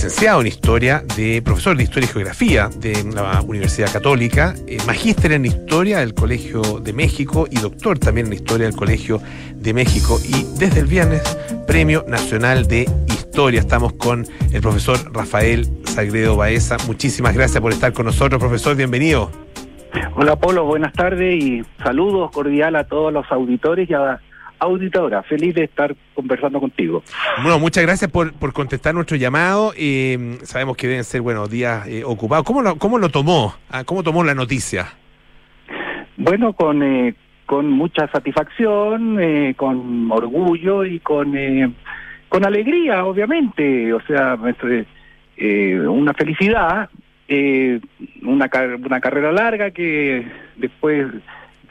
licenciado 0.02 0.40
en 0.40 0.48
historia, 0.48 1.04
de 1.16 1.42
profesor 1.42 1.76
de 1.76 1.84
historia 1.84 2.08
y 2.08 2.12
geografía 2.12 2.70
de 2.76 3.04
la 3.14 3.40
Universidad 3.42 3.92
Católica, 3.92 4.52
eh, 4.66 4.78
magíster 4.84 5.30
en 5.32 5.44
historia 5.44 6.00
del 6.00 6.12
Colegio 6.12 6.80
de 6.80 6.92
México 6.92 7.46
y 7.48 7.60
doctor 7.60 8.00
también 8.00 8.26
en 8.26 8.32
historia 8.32 8.66
del 8.66 8.74
Colegio 8.74 9.20
de 9.54 9.72
México. 9.72 10.20
Y 10.26 10.44
desde 10.58 10.80
el 10.80 10.86
viernes, 10.86 11.22
Premio 11.68 12.04
Nacional 12.08 12.66
de 12.66 12.88
Historia. 13.32 13.60
Estamos 13.60 13.94
con 13.94 14.26
el 14.52 14.60
profesor 14.60 14.98
Rafael 15.10 15.64
Sagredo 15.84 16.36
Baeza. 16.36 16.76
Muchísimas 16.86 17.34
gracias 17.34 17.62
por 17.62 17.72
estar 17.72 17.94
con 17.94 18.04
nosotros, 18.04 18.38
profesor. 18.38 18.76
Bienvenido. 18.76 19.30
Hola, 20.16 20.36
Polo. 20.36 20.66
Buenas 20.66 20.92
tardes 20.92 21.42
y 21.42 21.62
saludos 21.82 22.30
cordial 22.30 22.76
a 22.76 22.84
todos 22.84 23.10
los 23.10 23.24
auditores 23.32 23.88
y 23.88 23.94
a 23.94 24.20
auditora. 24.58 25.22
Feliz 25.22 25.54
de 25.54 25.64
estar 25.64 25.96
conversando 26.12 26.60
contigo. 26.60 27.02
Bueno, 27.40 27.58
muchas 27.58 27.84
gracias 27.84 28.10
por, 28.10 28.34
por 28.34 28.52
contestar 28.52 28.94
nuestro 28.94 29.16
llamado. 29.16 29.72
Eh, 29.78 30.36
sabemos 30.42 30.76
que 30.76 30.88
deben 30.88 31.04
ser, 31.04 31.22
bueno, 31.22 31.48
días 31.48 31.88
eh, 31.88 32.04
ocupados. 32.04 32.44
¿Cómo 32.44 32.60
lo, 32.60 32.76
¿Cómo 32.76 32.98
lo 32.98 33.08
tomó? 33.08 33.54
Ah, 33.70 33.84
¿Cómo 33.84 34.02
tomó 34.02 34.22
la 34.24 34.34
noticia? 34.34 34.88
Bueno, 36.18 36.52
con, 36.52 36.82
eh, 36.82 37.14
con 37.46 37.70
mucha 37.70 38.08
satisfacción, 38.08 39.18
eh, 39.20 39.54
con 39.56 40.10
orgullo 40.12 40.84
y 40.84 41.00
con, 41.00 41.36
eh, 41.36 41.70
con 42.32 42.46
alegría, 42.46 43.04
obviamente. 43.04 43.92
O 43.92 44.00
sea, 44.06 44.38
eh, 45.36 45.78
una 45.86 46.14
felicidad, 46.14 46.88
eh, 47.28 47.78
una, 48.22 48.48
car- 48.48 48.76
una 48.76 49.00
carrera 49.00 49.32
larga 49.32 49.70
que 49.70 50.26
después 50.56 51.08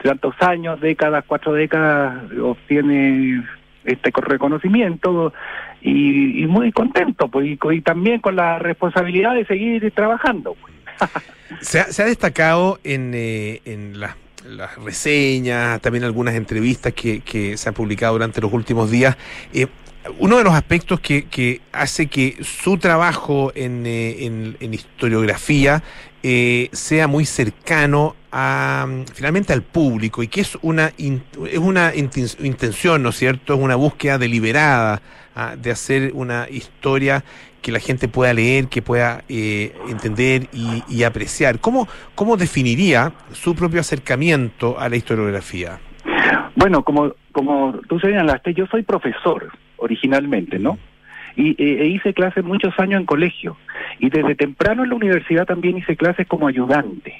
tantos 0.02 0.34
años, 0.40 0.80
décadas, 0.80 1.24
cuatro 1.26 1.52
décadas, 1.52 2.30
obtiene 2.40 3.42
este 3.84 4.12
co- 4.12 4.20
reconocimiento 4.20 5.32
y, 5.80 6.42
y 6.44 6.46
muy 6.46 6.70
contento, 6.70 7.26
pues, 7.26 7.58
y 7.72 7.80
también 7.80 8.20
con 8.20 8.36
la 8.36 8.60
responsabilidad 8.60 9.34
de 9.34 9.44
seguir 9.46 9.90
trabajando. 9.92 10.54
pues. 10.60 10.72
Se 11.60 11.80
ha, 11.80 11.84
se 11.84 12.02
ha 12.02 12.06
destacado 12.06 12.78
en, 12.84 13.12
eh, 13.14 13.60
en 13.64 13.98
las 14.00 14.16
las 14.44 14.76
reseñas, 14.76 15.80
también 15.80 16.02
algunas 16.02 16.34
entrevistas 16.34 16.92
que, 16.94 17.20
que 17.20 17.56
se 17.56 17.68
han 17.68 17.74
publicado 17.76 18.14
durante 18.14 18.40
los 18.40 18.52
últimos 18.52 18.90
días. 18.90 19.16
eh, 19.54 19.68
uno 20.18 20.38
de 20.38 20.44
los 20.44 20.52
aspectos 20.54 21.00
que, 21.00 21.60
hace 21.72 22.06
que 22.08 22.36
su 22.42 22.76
trabajo 22.78 23.52
en, 23.54 23.86
eh, 23.86 24.24
en- 24.26 24.56
en 24.60 24.74
historiografía 24.74 25.82
eh, 26.24 26.68
sea 26.72 27.06
muy 27.08 27.24
cercano 27.24 28.14
a 28.30 28.86
mm, 28.88 29.04
finalmente 29.14 29.52
al 29.52 29.62
público 29.62 30.22
y 30.22 30.28
que 30.28 30.40
es 30.40 30.56
una 30.62 30.92
es 30.98 31.58
una 31.58 31.92
inten- 31.94 32.44
intención, 32.44 33.02
¿no 33.02 33.10
es 33.10 33.16
cierto? 33.16 33.54
Es 33.54 33.60
una 33.60 33.74
búsqueda 33.76 34.18
deliberada 34.18 35.02
ah, 35.34 35.54
de 35.56 35.70
hacer 35.72 36.12
una 36.14 36.46
historia 36.50 37.24
que 37.60 37.70
la 37.72 37.78
gente 37.80 38.08
pueda 38.08 38.32
leer, 38.34 38.66
que 38.68 38.82
pueda 38.82 39.22
eh, 39.28 39.72
entender 39.88 40.48
y, 40.52 40.82
y 40.88 41.04
apreciar. 41.04 41.60
¿Cómo, 41.60 41.86
¿Cómo 42.16 42.36
definiría 42.36 43.12
su 43.32 43.54
propio 43.54 43.80
acercamiento 43.80 44.78
a 44.80 44.88
la 44.88 44.96
historiografía? 44.96 45.78
Bueno, 46.56 46.82
como, 46.84 47.14
como 47.32 47.72
tú 47.88 47.98
señalaste, 48.00 48.52
yo 48.54 48.66
soy 48.66 48.82
profesor 48.82 49.50
originalmente, 49.82 50.58
¿no? 50.58 50.78
Y 51.36 51.50
eh, 51.62 51.82
e 51.82 51.86
hice 51.86 52.14
clases 52.14 52.44
muchos 52.44 52.78
años 52.78 53.00
en 53.00 53.06
colegio. 53.06 53.56
Y 53.98 54.10
desde 54.10 54.34
temprano 54.34 54.84
en 54.84 54.90
la 54.90 54.96
universidad 54.96 55.46
también 55.46 55.78
hice 55.78 55.96
clases 55.96 56.26
como 56.26 56.46
ayudante. 56.46 57.14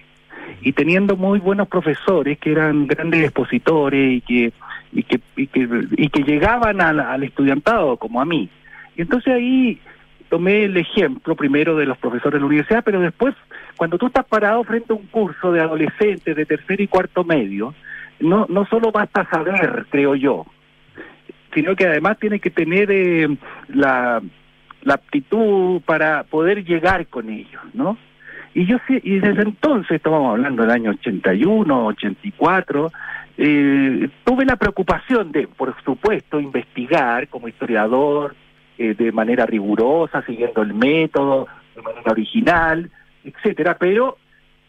Y 0.60 0.72
teniendo 0.72 1.16
muy 1.16 1.38
buenos 1.38 1.68
profesores 1.68 2.38
que 2.38 2.52
eran 2.52 2.86
grandes 2.86 3.24
expositores 3.24 4.12
y 4.12 4.20
que, 4.20 4.52
y 4.92 5.02
que, 5.02 5.20
y 5.36 5.46
que, 5.46 5.68
y 5.96 6.08
que 6.08 6.22
llegaban 6.22 6.80
al, 6.80 7.00
al 7.00 7.24
estudiantado, 7.24 7.96
como 7.96 8.20
a 8.20 8.24
mí. 8.24 8.48
Y 8.96 9.02
entonces 9.02 9.34
ahí 9.34 9.80
tomé 10.28 10.64
el 10.64 10.76
ejemplo 10.76 11.34
primero 11.34 11.76
de 11.76 11.86
los 11.86 11.98
profesores 11.98 12.34
de 12.34 12.40
la 12.40 12.46
universidad, 12.46 12.84
pero 12.84 13.00
después, 13.00 13.34
cuando 13.76 13.98
tú 13.98 14.06
estás 14.06 14.24
parado 14.24 14.62
frente 14.64 14.92
a 14.92 14.96
un 14.96 15.06
curso 15.06 15.52
de 15.52 15.60
adolescentes 15.60 16.36
de 16.36 16.46
tercer 16.46 16.80
y 16.80 16.86
cuarto 16.86 17.24
medio, 17.24 17.74
no, 18.20 18.46
no 18.48 18.64
solo 18.66 18.92
basta 18.92 19.28
saber, 19.30 19.86
creo 19.90 20.14
yo, 20.14 20.46
sino 21.54 21.76
que 21.76 21.86
además 21.86 22.18
tiene 22.18 22.40
que 22.40 22.50
tener 22.50 22.90
eh, 22.90 23.28
la, 23.68 24.22
aptitud 24.88 25.80
para 25.82 26.24
poder 26.24 26.64
llegar 26.64 27.06
con 27.06 27.30
ellos, 27.30 27.62
¿no? 27.72 27.96
Y 28.52 28.66
yo 28.66 28.78
y 28.88 29.20
desde 29.20 29.42
entonces, 29.42 29.92
estamos 29.92 30.32
hablando 30.32 30.62
del 30.62 30.72
año 30.72 30.90
81, 30.90 31.86
84, 31.86 32.92
eh, 33.38 34.08
tuve 34.24 34.44
la 34.44 34.56
preocupación 34.56 35.32
de, 35.32 35.46
por 35.46 35.74
supuesto, 35.84 36.40
investigar 36.40 37.28
como 37.28 37.48
historiador 37.48 38.34
eh, 38.76 38.94
de 38.94 39.12
manera 39.12 39.46
rigurosa, 39.46 40.22
siguiendo 40.26 40.62
el 40.62 40.74
método, 40.74 41.46
de 41.76 41.82
manera 41.82 42.10
original, 42.10 42.90
etcétera, 43.24 43.76
pero 43.78 44.18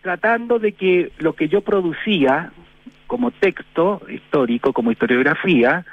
tratando 0.01 0.59
de 0.59 0.73
que 0.73 1.11
lo 1.17 1.33
que 1.33 1.47
yo 1.47 1.61
producía 1.61 2.51
como 3.07 3.31
texto 3.31 4.01
histórico, 4.09 4.73
como 4.73 4.91
historiografía, 4.91 5.85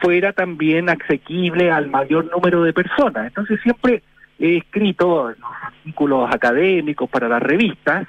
fuera 0.00 0.32
también 0.32 0.88
asequible 0.88 1.70
al 1.70 1.88
mayor 1.88 2.30
número 2.30 2.62
de 2.62 2.72
personas. 2.72 3.26
Entonces 3.26 3.60
siempre 3.62 4.02
he 4.38 4.58
escrito 4.58 5.30
los 5.30 5.50
artículos 5.62 6.34
académicos 6.34 7.08
para 7.08 7.28
las 7.28 7.42
revistas, 7.42 8.06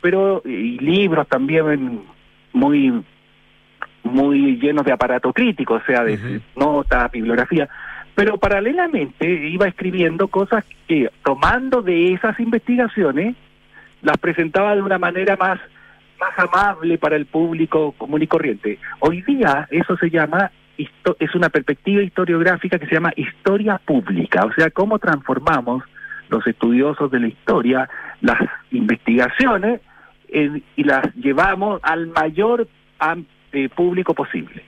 pero 0.00 0.42
y 0.44 0.78
libros 0.78 1.26
también 1.28 2.02
muy 2.52 3.02
muy 4.02 4.56
llenos 4.56 4.84
de 4.84 4.92
aparato 4.92 5.32
crítico, 5.32 5.74
o 5.74 5.82
sea, 5.82 6.02
de 6.02 6.40
notas, 6.56 7.12
bibliografía, 7.12 7.68
pero 8.14 8.38
paralelamente 8.38 9.28
iba 9.48 9.68
escribiendo 9.68 10.28
cosas 10.28 10.64
que 10.88 11.10
tomando 11.22 11.82
de 11.82 12.14
esas 12.14 12.40
investigaciones 12.40 13.36
las 14.02 14.16
presentaba 14.16 14.74
de 14.74 14.82
una 14.82 14.98
manera 14.98 15.36
más 15.36 15.60
más 16.20 16.38
amable 16.38 16.98
para 16.98 17.16
el 17.16 17.26
público 17.26 17.92
común 17.92 18.22
y 18.22 18.26
corriente. 18.26 18.78
Hoy 19.00 19.22
día 19.22 19.66
eso 19.70 19.96
se 19.96 20.10
llama 20.10 20.50
es 21.18 21.34
una 21.34 21.48
perspectiva 21.48 22.02
historiográfica 22.02 22.78
que 22.78 22.86
se 22.86 22.94
llama 22.94 23.12
historia 23.16 23.78
pública, 23.78 24.44
o 24.44 24.52
sea, 24.52 24.70
cómo 24.70 24.98
transformamos 24.98 25.82
los 26.28 26.46
estudiosos 26.46 27.10
de 27.10 27.20
la 27.20 27.28
historia 27.28 27.88
las 28.20 28.38
investigaciones 28.70 29.80
en- 30.28 30.62
y 30.76 30.84
las 30.84 31.12
llevamos 31.16 31.80
al 31.82 32.06
mayor 32.08 32.68
eh, 33.52 33.68
público 33.68 34.14
posible. 34.14 34.62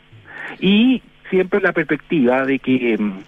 Y 0.58 1.02
siempre 1.30 1.60
la 1.60 1.72
perspectiva 1.72 2.44
de 2.44 2.58
que 2.58 2.96
mm, 2.98 3.18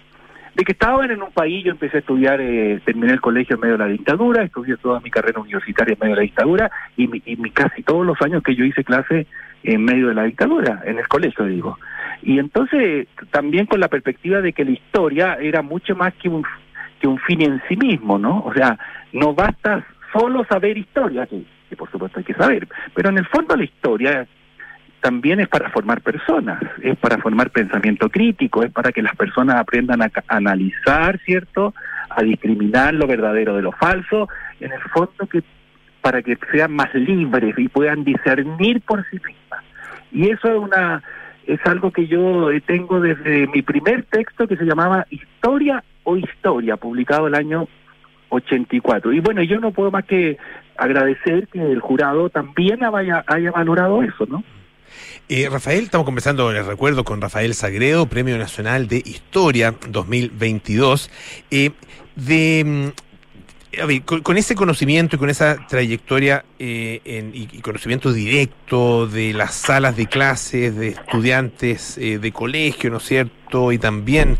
de 0.55 0.63
que 0.63 0.71
estaban 0.71 1.11
en 1.11 1.21
un 1.21 1.31
país, 1.31 1.63
yo 1.65 1.71
empecé 1.71 1.97
a 1.97 1.99
estudiar, 1.99 2.39
eh, 2.41 2.79
terminé 2.85 3.11
el 3.13 3.21
colegio 3.21 3.55
en 3.55 3.61
medio 3.61 3.73
de 3.77 3.83
la 3.83 3.89
dictadura, 3.91 4.43
estudié 4.43 4.77
toda 4.77 4.99
mi 5.01 5.11
carrera 5.11 5.39
universitaria 5.41 5.93
en 5.93 5.99
medio 5.99 6.15
de 6.15 6.21
la 6.21 6.23
dictadura 6.23 6.71
y, 6.95 7.07
mi- 7.07 7.21
y 7.25 7.35
mi- 7.35 7.51
casi 7.51 7.83
todos 7.83 8.05
los 8.05 8.21
años 8.21 8.41
que 8.41 8.55
yo 8.55 8.63
hice 8.63 8.83
clase 8.83 9.27
en 9.63 9.83
medio 9.83 10.07
de 10.09 10.13
la 10.15 10.23
dictadura, 10.23 10.81
en 10.85 10.97
el 10.99 11.07
colegio 11.07 11.45
digo. 11.45 11.77
Y 12.21 12.39
entonces 12.39 13.07
también 13.31 13.65
con 13.65 13.79
la 13.81 13.89
perspectiva 13.89 14.39
de 14.41 14.53
que 14.53 14.63
la 14.63 14.71
historia 14.71 15.37
era 15.41 15.61
mucho 15.61 15.95
más 15.95 16.13
que 16.15 16.29
un, 16.29 16.43
que 17.01 17.07
un 17.07 17.19
fin 17.19 17.41
en 17.41 17.61
sí 17.67 17.75
mismo, 17.75 18.17
¿no? 18.17 18.39
O 18.45 18.53
sea, 18.53 18.77
no 19.11 19.33
basta 19.33 19.85
solo 20.13 20.45
saber 20.45 20.77
historia, 20.77 21.25
que, 21.25 21.41
que 21.69 21.75
por 21.75 21.91
supuesto 21.91 22.19
hay 22.19 22.25
que 22.25 22.33
saber, 22.33 22.67
pero 22.93 23.09
en 23.09 23.17
el 23.17 23.25
fondo 23.25 23.55
la 23.57 23.63
historia 23.65 24.25
también 25.05 25.39
es 25.39 25.47
para 25.47 25.69
formar 25.69 26.01
personas, 26.01 26.59
es 26.81 26.97
para 26.97 27.19
formar 27.19 27.51
pensamiento 27.51 28.09
crítico, 28.09 28.63
es 28.63 28.71
para 28.71 28.91
que 28.91 29.03
las 29.03 29.15
personas 29.15 29.57
aprendan 29.57 30.01
a 30.01 30.09
analizar, 30.27 31.19
¿cierto? 31.19 31.75
A 32.09 32.23
discriminar 32.23 32.95
lo 32.95 33.05
verdadero 33.05 33.55
de 33.55 33.61
lo 33.61 33.71
falso, 33.71 34.27
en 34.59 34.71
el 34.71 34.81
fondo 34.81 35.27
que 35.29 35.43
para 36.01 36.23
que 36.23 36.39
sean 36.51 36.73
más 36.73 36.91
libres 36.95 37.53
y 37.55 37.67
puedan 37.67 38.03
discernir 38.03 38.81
por 38.81 39.07
sí 39.11 39.17
mismas. 39.17 39.63
Y 40.11 40.31
eso 40.31 40.47
es 40.47 40.57
una 40.57 41.03
es 41.45 41.59
algo 41.67 41.91
que 41.91 42.07
yo 42.07 42.49
eh, 42.49 42.61
tengo 42.61 42.99
desde 42.99 43.45
mi 43.45 43.61
primer 43.61 44.05
texto 44.05 44.47
que 44.47 44.57
se 44.57 44.65
llamaba 44.65 45.05
Historia 45.11 45.83
o 46.03 46.17
Historia, 46.17 46.77
publicado 46.77 47.27
el 47.27 47.35
año 47.35 47.67
84. 48.29 49.13
Y 49.13 49.19
bueno, 49.19 49.43
yo 49.43 49.59
no 49.59 49.69
puedo 49.69 49.91
más 49.91 50.05
que 50.05 50.39
agradecer 50.75 51.47
que 51.49 51.61
el 51.61 51.79
jurado 51.79 52.31
también 52.31 52.79
haya 52.83 53.51
valorado 53.51 54.01
eso, 54.01 54.25
¿no? 54.25 54.43
Eh, 55.29 55.49
Rafael, 55.51 55.83
estamos 55.85 56.05
conversando, 56.05 56.51
les 56.51 56.65
recuerdo, 56.65 57.03
con 57.03 57.21
Rafael 57.21 57.53
Sagredo, 57.55 58.05
Premio 58.07 58.37
Nacional 58.37 58.87
de 58.87 58.97
Historia 59.05 59.73
2022. 59.89 61.09
Eh, 61.51 61.71
de, 62.15 62.63
mm, 62.65 64.21
con, 64.23 64.37
ese 64.37 64.55
conocimiento 64.55 65.17
y 65.17 65.19
con 65.19 65.29
esa 65.29 65.57
trayectoria 65.67 66.45
eh, 66.59 67.01
en- 67.03 67.31
y, 67.35 67.45
conocimiento 67.59 68.13
directo 68.13 69.05
de 69.07 69.33
las 69.33 69.53
salas 69.55 69.97
de 69.97 70.05
clases 70.05 70.75
de 70.77 70.89
estudiantes 70.89 71.97
eh, 71.97 72.17
de 72.19 72.31
colegio, 72.31 72.89
¿no 72.89 72.97
es 72.97 73.03
cierto? 73.03 73.71
Y 73.73 73.77
también 73.77 74.37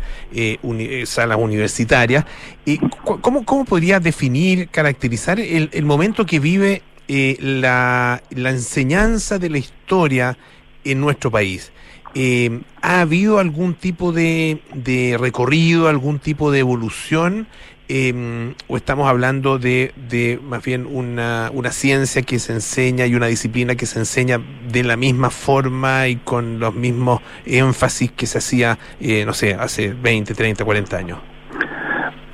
salas 1.04 1.38
universitarias. 1.38 2.24
eh, 2.64 2.78
cu- 3.04 3.20
¿cómo, 3.20 3.44
¿Cómo 3.44 3.64
podría 3.66 4.00
definir, 4.00 4.68
caracterizar 4.68 5.38
el, 5.38 5.68
el 5.72 5.84
momento 5.84 6.24
que 6.24 6.38
vive 6.40 6.82
eh, 7.08 7.36
la, 7.40 8.22
la 8.30 8.50
enseñanza 8.50 9.38
de 9.38 9.50
la 9.50 9.58
historia 9.58 10.36
en 10.84 11.00
nuestro 11.00 11.30
país? 11.30 11.72
Eh, 12.14 12.62
¿Ha 12.80 13.02
habido 13.02 13.38
algún 13.38 13.74
tipo 13.74 14.10
de, 14.10 14.62
de 14.72 15.18
recorrido, 15.20 15.88
algún 15.88 16.18
tipo 16.18 16.50
de 16.50 16.60
evolución? 16.60 17.46
Eh, 17.88 18.54
¿O 18.66 18.76
estamos 18.76 19.08
hablando 19.08 19.58
de, 19.58 19.92
de 20.08 20.40
más 20.42 20.64
bien 20.64 20.86
una, 20.86 21.50
una 21.52 21.70
ciencia 21.70 22.22
que 22.22 22.38
se 22.38 22.52
enseña 22.54 23.06
y 23.06 23.14
una 23.14 23.26
disciplina 23.26 23.76
que 23.76 23.86
se 23.86 23.98
enseña 24.00 24.40
de 24.72 24.82
la 24.82 24.96
misma 24.96 25.30
forma 25.30 26.08
y 26.08 26.16
con 26.16 26.58
los 26.58 26.74
mismos 26.74 27.20
énfasis 27.44 28.10
que 28.10 28.26
se 28.26 28.38
hacía, 28.38 28.78
eh, 28.98 29.24
no 29.24 29.34
sé, 29.34 29.54
hace 29.54 29.92
20, 29.92 30.34
30, 30.34 30.64
40 30.64 30.96
años? 30.96 31.18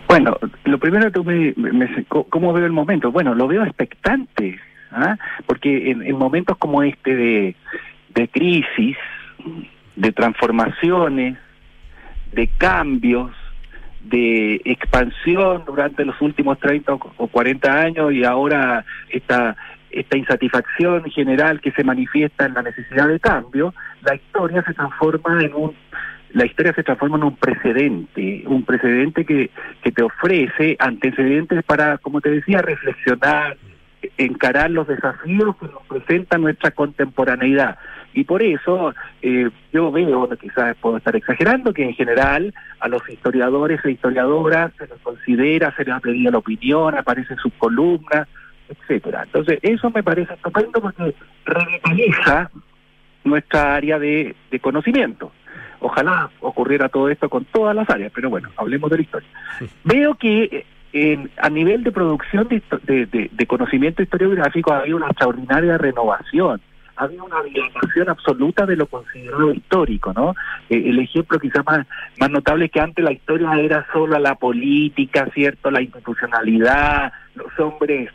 Bueno, 0.08 0.38
lo 0.72 0.78
primero 0.78 1.12
que 1.12 1.20
me, 1.20 1.54
me- 1.56 2.04
¿cómo 2.08 2.52
veo 2.52 2.66
el 2.66 2.72
momento? 2.72 3.12
Bueno, 3.12 3.34
lo 3.34 3.46
veo 3.46 3.62
expectante, 3.62 4.58
¿ah? 4.90 5.16
porque 5.46 5.90
en, 5.90 6.02
en 6.02 6.16
momentos 6.16 6.56
como 6.58 6.82
este 6.82 7.14
de, 7.14 7.56
de 8.14 8.28
crisis, 8.28 8.96
de 9.96 10.12
transformaciones, 10.12 11.36
de 12.32 12.48
cambios, 12.58 13.30
de 14.04 14.60
expansión 14.64 15.62
durante 15.66 16.04
los 16.04 16.20
últimos 16.20 16.58
30 16.58 16.94
o 16.94 17.12
o 17.18 17.26
40 17.28 17.72
años 17.80 18.12
y 18.12 18.24
ahora 18.24 18.84
esta 19.10 19.56
esta 19.90 20.16
insatisfacción 20.16 21.04
general 21.10 21.60
que 21.60 21.70
se 21.72 21.84
manifiesta 21.84 22.46
en 22.46 22.54
la 22.54 22.62
necesidad 22.62 23.08
de 23.08 23.20
cambio, 23.20 23.74
la 24.02 24.14
historia 24.14 24.62
se 24.66 24.72
transforma 24.72 25.42
en 25.44 25.52
un 25.54 25.74
la 26.34 26.46
historia 26.46 26.72
se 26.72 26.82
transforma 26.82 27.16
en 27.16 27.24
un 27.24 27.36
precedente, 27.36 28.44
un 28.46 28.64
precedente 28.64 29.24
que, 29.24 29.50
que 29.82 29.92
te 29.92 30.02
ofrece 30.02 30.76
antecedentes 30.78 31.62
para, 31.64 31.98
como 31.98 32.20
te 32.20 32.30
decía, 32.30 32.62
reflexionar, 32.62 33.56
encarar 34.18 34.70
los 34.70 34.86
desafíos 34.86 35.56
que 35.56 35.66
nos 35.66 35.86
presenta 35.86 36.38
nuestra 36.38 36.70
contemporaneidad. 36.70 37.78
Y 38.14 38.24
por 38.24 38.42
eso 38.42 38.94
eh, 39.22 39.48
yo 39.72 39.90
veo, 39.90 40.28
quizás 40.40 40.76
puedo 40.80 40.98
estar 40.98 41.16
exagerando, 41.16 41.72
que 41.72 41.84
en 41.84 41.94
general 41.94 42.52
a 42.80 42.88
los 42.88 43.08
historiadores 43.08 43.82
e 43.84 43.92
historiadoras 43.92 44.72
se 44.76 44.86
les 44.86 44.98
considera, 45.00 45.74
se 45.76 45.84
les 45.84 45.94
ha 45.94 46.00
pedido 46.00 46.30
la 46.30 46.38
opinión, 46.38 46.94
aparecen 46.94 47.38
sus 47.38 47.52
columnas, 47.54 48.28
etcétera. 48.68 49.22
Entonces, 49.24 49.58
eso 49.62 49.90
me 49.90 50.02
parece 50.02 50.34
estupendo 50.34 50.80
porque 50.80 51.14
revitaliza 51.44 52.50
nuestra 53.24 53.76
área 53.76 53.98
de, 53.98 54.34
de 54.50 54.60
conocimiento. 54.60 55.32
Ojalá 55.84 56.30
ocurriera 56.40 56.88
todo 56.88 57.08
esto 57.08 57.28
con 57.28 57.44
todas 57.46 57.74
las 57.74 57.90
áreas, 57.90 58.12
pero 58.14 58.30
bueno, 58.30 58.48
hablemos 58.56 58.88
de 58.90 58.96
la 58.98 59.02
historia. 59.02 59.28
Veo 59.84 60.14
que 60.14 60.64
en- 60.92 61.28
a 61.38 61.50
nivel 61.50 61.82
de 61.82 61.90
producción 61.90 62.46
de, 62.48 62.62
de- 62.84 63.06
de- 63.06 63.30
de 63.32 63.46
conocimiento 63.46 64.00
historiográfico 64.02 64.72
había 64.72 64.94
una 64.94 65.06
extraordinaria 65.08 65.76
renovación, 65.78 66.60
había 66.94 67.22
una 67.22 67.42
dilatación 67.42 68.10
absoluta 68.10 68.64
de 68.66 68.76
lo 68.76 68.86
considerado 68.86 69.52
histórico, 69.52 70.12
¿no? 70.12 70.34
Eh, 70.70 70.82
el 70.86 70.98
ejemplo 71.00 71.38
quizás 71.40 71.64
más, 71.66 71.86
más 72.20 72.30
notable 72.30 72.66
es 72.66 72.70
que 72.70 72.80
antes 72.80 73.04
la 73.04 73.12
historia 73.12 73.50
era 73.58 73.84
solo 73.92 74.16
la 74.18 74.34
política, 74.36 75.28
¿cierto? 75.34 75.70
La 75.70 75.82
institucionalidad, 75.82 77.12
los 77.34 77.58
hombres 77.58 78.10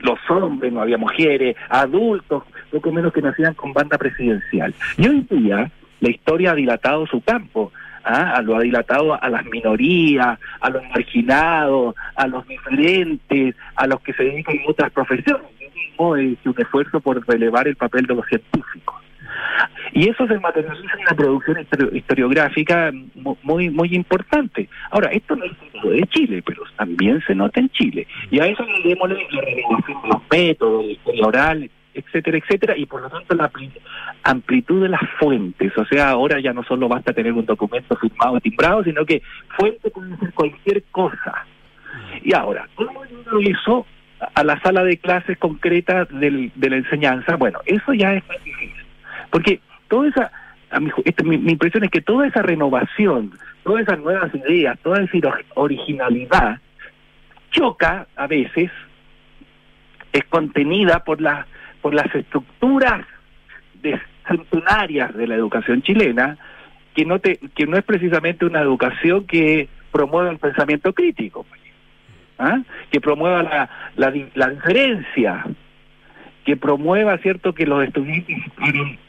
los 0.00 0.18
hombres, 0.28 0.72
no 0.72 0.80
había 0.82 0.98
mujeres, 0.98 1.56
adultos, 1.68 2.42
poco 2.70 2.90
menos 2.90 3.12
que 3.12 3.22
nacían 3.22 3.54
con 3.54 3.72
banda 3.72 3.96
presidencial. 3.96 4.74
Y 4.98 5.06
hoy 5.08 5.24
día 5.30 5.70
la 6.04 6.10
historia 6.10 6.52
ha 6.52 6.54
dilatado 6.54 7.06
su 7.06 7.20
campo, 7.22 7.72
¿ah? 8.04 8.40
lo 8.42 8.56
ha 8.56 8.60
dilatado 8.60 9.20
a 9.20 9.28
las 9.28 9.44
minorías, 9.46 10.38
a 10.60 10.70
los 10.70 10.82
marginados, 10.90 11.94
a 12.16 12.26
los 12.26 12.46
diferentes, 12.46 13.56
a 13.76 13.86
los 13.86 14.00
que 14.02 14.12
se 14.12 14.24
dedican 14.24 14.56
a 14.58 14.70
otras 14.70 14.92
profesiones. 14.92 15.46
Mismo 15.60 16.10
un 16.10 16.36
esfuerzo 16.58 17.00
por 17.00 17.26
relevar 17.26 17.66
el 17.68 17.76
papel 17.76 18.04
de 18.06 18.14
los 18.14 18.26
científicos. 18.26 18.96
Y 19.92 20.08
eso 20.08 20.26
se 20.26 20.38
materializa 20.40 20.94
en 20.96 21.00
una 21.06 21.16
producción 21.16 21.56
histori- 21.58 21.96
historiográfica 21.96 22.90
mu- 23.14 23.36
muy 23.42 23.70
muy 23.70 23.94
importante. 23.94 24.68
Ahora, 24.90 25.10
esto 25.12 25.36
no 25.36 25.44
es 25.44 25.52
solo 25.72 25.90
de 25.94 26.02
Chile, 26.08 26.42
pero 26.44 26.62
también 26.76 27.22
se 27.26 27.34
nota 27.34 27.60
en 27.60 27.68
Chile. 27.70 28.06
Y 28.30 28.40
a 28.40 28.46
eso 28.46 28.64
le 28.66 28.88
demos 28.88 29.08
la 29.10 29.40
renovación 29.40 30.02
de 30.02 30.08
los 30.08 30.22
métodos, 30.30 30.84
la 30.86 30.92
historia 30.92 31.26
oral, 31.26 31.70
etcétera, 31.94 32.38
etcétera, 32.38 32.76
y 32.76 32.86
por 32.86 33.00
lo 33.02 33.08
tanto 33.08 33.34
la 33.34 33.50
ampli- 33.50 33.70
amplitud 34.24 34.82
de 34.82 34.88
las 34.88 35.00
fuentes, 35.18 35.76
o 35.78 35.84
sea, 35.86 36.10
ahora 36.10 36.40
ya 36.40 36.52
no 36.52 36.62
solo 36.64 36.88
basta 36.88 37.12
tener 37.12 37.32
un 37.32 37.46
documento 37.46 37.96
firmado 37.96 38.40
timbrado, 38.40 38.82
sino 38.84 39.04
que 39.06 39.22
fuente 39.56 39.90
puede 39.90 40.16
ser 40.18 40.32
cualquier 40.32 40.82
cosa. 40.90 41.46
Y 42.22 42.34
ahora, 42.34 42.68
¿cómo 42.74 43.04
llevo 43.04 43.38
eso 43.40 43.86
a 44.34 44.42
la 44.44 44.60
sala 44.60 44.82
de 44.84 44.96
clases 44.98 45.38
concreta 45.38 46.04
del- 46.06 46.50
de 46.54 46.70
la 46.70 46.76
enseñanza? 46.76 47.36
Bueno, 47.36 47.60
eso 47.66 47.92
ya 47.92 48.14
es 48.14 48.26
más 48.28 48.42
difícil, 48.44 48.84
porque 49.30 49.60
toda 49.88 50.08
esa, 50.08 50.32
a 50.70 50.80
mi, 50.80 50.90
esta- 51.04 51.22
mi, 51.24 51.38
mi 51.38 51.52
impresión 51.52 51.84
es 51.84 51.90
que 51.90 52.00
toda 52.00 52.26
esa 52.26 52.42
renovación, 52.42 53.32
todas 53.62 53.82
esas 53.82 53.98
nuevas 54.00 54.34
ideas, 54.34 54.78
toda 54.80 55.02
esa 55.02 55.12
ori- 55.18 55.44
originalidad, 55.54 56.58
choca 57.50 58.06
a 58.16 58.26
veces, 58.26 58.70
es 60.12 60.24
contenida 60.24 61.04
por 61.04 61.20
las 61.20 61.46
por 61.84 61.92
las 61.92 62.12
estructuras 62.14 63.04
centenarias 64.26 65.14
de 65.14 65.26
la 65.26 65.34
educación 65.34 65.82
chilena, 65.82 66.38
que 66.94 67.04
no 67.04 67.18
te, 67.18 67.38
que 67.54 67.66
no 67.66 67.76
es 67.76 67.84
precisamente 67.84 68.46
una 68.46 68.62
educación 68.62 69.26
que 69.26 69.68
promueva 69.92 70.30
el 70.30 70.38
pensamiento 70.38 70.94
crítico, 70.94 71.44
¿ah? 72.38 72.62
que 72.90 73.02
promueva 73.02 73.42
la, 73.42 73.68
la, 73.96 74.10
di- 74.10 74.30
la 74.34 74.48
diferencia, 74.48 75.44
que 76.46 76.56
promueva, 76.56 77.18
cierto, 77.18 77.52
que 77.52 77.66
los 77.66 77.84
estudiantes 77.84 78.38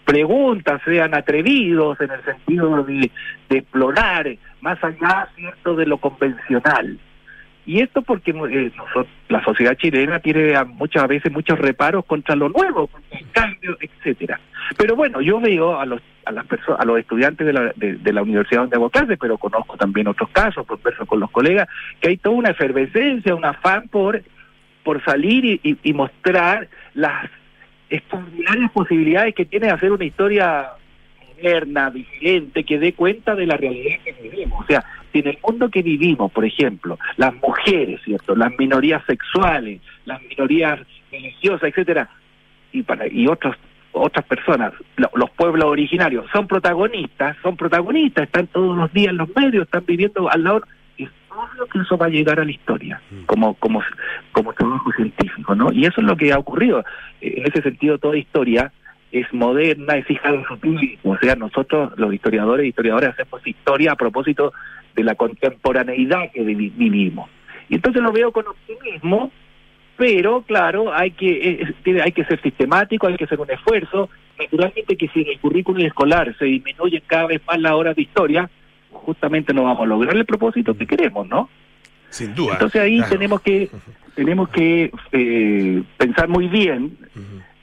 preguntas, 0.03 0.81
sean 0.83 1.13
atrevidos 1.15 2.01
en 2.01 2.11
el 2.11 2.23
sentido 2.25 2.83
de, 2.83 3.09
de 3.47 3.57
explorar 3.57 4.35
más 4.59 4.83
allá, 4.83 5.29
cierto, 5.37 5.77
de 5.77 5.85
lo 5.85 5.97
convencional. 5.97 6.99
Y 7.67 7.81
esto 7.81 8.01
porque 8.03 8.31
eh, 8.31 8.71
nosotros- 8.77 9.07
la 9.29 9.43
sociedad 9.43 9.75
chilena 9.75 10.19
tiene 10.19 10.53
muchas 10.65 11.07
veces 11.07 11.31
muchos 11.31 11.57
reparos 11.57 12.05
contra 12.05 12.35
lo 12.35 12.49
nuevo, 12.49 12.87
contra 12.87 13.19
el 13.19 13.29
cambio, 13.31 13.77
etcétera. 13.81 14.39
Pero 14.77 14.95
bueno, 14.95 15.19
yo 15.21 15.39
veo 15.39 15.79
a 15.79 15.85
los 15.85 16.01
a 16.25 16.31
las 16.31 16.45
personas, 16.47 16.79
a 16.79 16.85
los 16.85 16.97
estudiantes 16.97 17.45
de 17.45 17.53
la, 17.53 17.71
de, 17.75 17.97
de 17.97 18.13
la 18.13 18.23
universidad 18.23 18.61
donde 18.61 18.75
hago 18.77 18.89
clases, 18.89 19.15
pero 19.21 19.37
conozco 19.37 19.77
también 19.77 20.07
otros 20.07 20.27
casos, 20.31 20.65
converso 20.65 21.05
con 21.05 21.19
los 21.19 21.29
colegas, 21.29 21.67
que 22.01 22.09
hay 22.09 22.17
toda 22.17 22.35
una 22.35 22.49
efervescencia, 22.49 23.35
un 23.35 23.45
afán 23.45 23.87
por 23.89 24.21
por 24.83 25.03
salir 25.03 25.45
y, 25.45 25.59
y- 25.63 25.77
y 25.83 25.93
mostrar 25.93 26.67
las 26.95 27.29
extraordinarias 27.89 28.71
posibilidades 28.71 29.33
que 29.35 29.45
tiene 29.45 29.67
de 29.67 29.73
hacer 29.73 29.91
una 29.91 30.05
historia 30.05 30.69
moderna, 31.35 31.89
vigente, 31.89 32.63
que 32.63 32.79
dé 32.79 32.93
cuenta 32.93 33.35
de 33.35 33.45
la 33.45 33.57
realidad 33.57 33.99
que 34.03 34.13
vivimos. 34.13 34.63
O 34.63 34.67
sea, 34.67 34.83
si 35.15 35.19
en 35.19 35.27
el 35.29 35.37
mundo 35.47 35.69
que 35.69 35.81
vivimos, 35.81 36.29
por 36.33 36.43
ejemplo, 36.43 36.99
las 37.15 37.33
mujeres, 37.35 38.01
¿cierto? 38.03 38.35
Las 38.35 38.51
minorías 38.59 39.01
sexuales, 39.05 39.79
las 40.05 40.21
minorías 40.23 40.79
religiosas, 41.09 41.69
etcétera, 41.69 42.09
y 42.73 42.83
para 42.83 43.07
y 43.07 43.27
otros 43.27 43.55
otras 43.93 44.25
personas, 44.25 44.73
lo- 44.97 45.09
los 45.15 45.29
pueblos 45.31 45.63
originarios, 45.69 46.25
son 46.33 46.47
protagonistas, 46.47 47.37
son 47.41 47.55
protagonistas, 47.55 48.25
están 48.25 48.47
todos 48.47 48.75
los 48.77 48.91
días 48.91 49.11
en 49.11 49.17
los 49.17 49.29
medios, 49.33 49.63
están 49.63 49.85
viviendo 49.85 50.29
al 50.29 50.43
lado, 50.43 50.61
es 50.97 51.07
obvio 51.29 51.65
que 51.67 51.79
eso 51.79 51.97
va 51.97 52.07
a 52.07 52.09
llegar 52.09 52.37
a 52.41 52.43
la 52.43 52.51
historia, 52.51 53.01
como, 53.25 53.53
como, 53.53 53.81
como 54.33 54.51
trabajo 54.51 54.91
científico, 54.97 55.55
¿no? 55.55 55.71
Y 55.71 55.85
eso 55.85 56.01
es 56.01 56.07
lo 56.07 56.17
que 56.17 56.33
ha 56.33 56.37
ocurrido. 56.37 56.83
Eh, 57.21 57.35
En 57.37 57.45
ese 57.47 57.61
sentido, 57.61 57.97
toda 57.97 58.17
historia 58.17 58.69
es 59.13 59.33
moderna, 59.33 59.95
es 59.95 60.11
hija 60.11 60.29
de 60.33 60.43
su. 60.43 60.59
O 61.09 61.17
sea, 61.19 61.35
nosotros, 61.35 61.93
los 61.95 62.13
historiadores 62.13 62.65
y 62.65 62.69
historiadores, 62.69 63.11
hacemos 63.11 63.47
historia 63.47 63.93
a 63.93 63.95
propósito 63.95 64.51
de 64.95 65.03
la 65.03 65.15
contemporaneidad 65.15 66.31
que 66.31 66.41
vivi- 66.43 66.71
vivimos. 66.75 67.29
Y 67.69 67.75
entonces 67.75 68.01
lo 68.01 68.11
veo 68.11 68.31
con 68.31 68.45
optimismo, 68.47 69.31
pero 69.97 70.41
claro, 70.43 70.93
hay 70.93 71.11
que 71.11 71.61
eh, 71.85 72.01
hay 72.03 72.11
que 72.11 72.25
ser 72.25 72.41
sistemático, 72.41 73.07
hay 73.07 73.15
que 73.17 73.23
hacer 73.25 73.39
un 73.39 73.49
esfuerzo. 73.51 74.09
Naturalmente 74.37 74.97
que 74.97 75.07
si 75.09 75.21
en 75.21 75.27
el 75.29 75.39
currículum 75.39 75.81
escolar 75.85 76.35
se 76.37 76.45
disminuyen 76.45 77.01
cada 77.07 77.27
vez 77.27 77.41
más 77.47 77.59
las 77.59 77.71
horas 77.73 77.95
de 77.95 78.01
historia, 78.01 78.49
justamente 78.91 79.53
no 79.53 79.63
vamos 79.63 79.81
a 79.81 79.85
lograr 79.85 80.15
el 80.15 80.25
propósito 80.25 80.75
que 80.77 80.85
queremos, 80.85 81.27
¿no? 81.27 81.49
Sin 82.09 82.33
duda. 82.35 82.53
Entonces 82.53 82.81
ahí 82.81 82.97
Claro. 82.97 83.11
tenemos 83.11 83.41
que 83.41 83.69
tenemos 84.15 84.49
que 84.49 84.91
eh, 85.11 85.83
pensar 85.97 86.27
muy 86.29 86.47
bien 86.47 86.97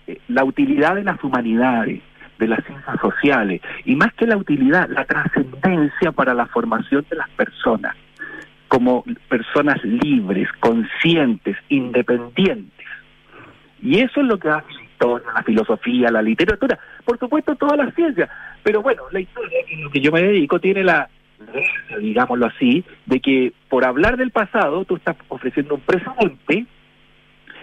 eh, 0.07 0.18
la 0.28 0.45
utilidad 0.45 0.95
de 0.97 1.05
las 1.05 1.22
humanidades, 1.22 2.01
de 2.43 2.49
las 2.49 2.64
ciencias 2.64 3.01
sociales, 3.01 3.61
y 3.84 3.95
más 3.97 4.12
que 4.14 4.26
la 4.26 4.36
utilidad, 4.36 4.88
la 4.90 5.05
trascendencia 5.05 6.12
para 6.12 6.34
la 6.34 6.47
formación 6.47 7.07
de 7.09 7.16
las 7.16 7.30
personas, 7.30 7.97
como 8.68 9.05
personas 9.28 9.82
libres, 9.84 10.49
conscientes, 10.61 11.57
independientes. 11.68 12.86
Y 13.80 14.01
eso 14.01 14.20
es 14.20 14.26
lo 14.26 14.38
que 14.38 14.49
hace 14.49 14.72
la 14.74 14.82
historia, 14.82 15.28
la 15.34 15.43
filosofía, 15.43 16.11
la 16.11 16.22
literatura, 16.22 16.78
por 17.05 17.18
supuesto 17.18 17.55
todas 17.55 17.76
las 17.76 17.95
ciencias, 17.95 18.28
pero 18.62 18.82
bueno, 18.82 19.03
la 19.12 19.20
historia, 19.20 19.59
es 19.68 19.78
lo 19.78 19.90
que 19.90 20.01
yo 20.01 20.11
me 20.12 20.22
dedico, 20.22 20.59
tiene 20.59 20.84
la 20.84 21.09
digámoslo 22.01 22.47
así, 22.47 22.84
de 23.07 23.20
que 23.20 23.53
por 23.68 23.84
hablar 23.84 24.16
del 24.16 24.30
pasado 24.30 24.84
tú 24.84 24.97
estás 24.97 25.16
ofreciendo 25.28 25.74
un 25.74 25.80
presente 25.80 26.66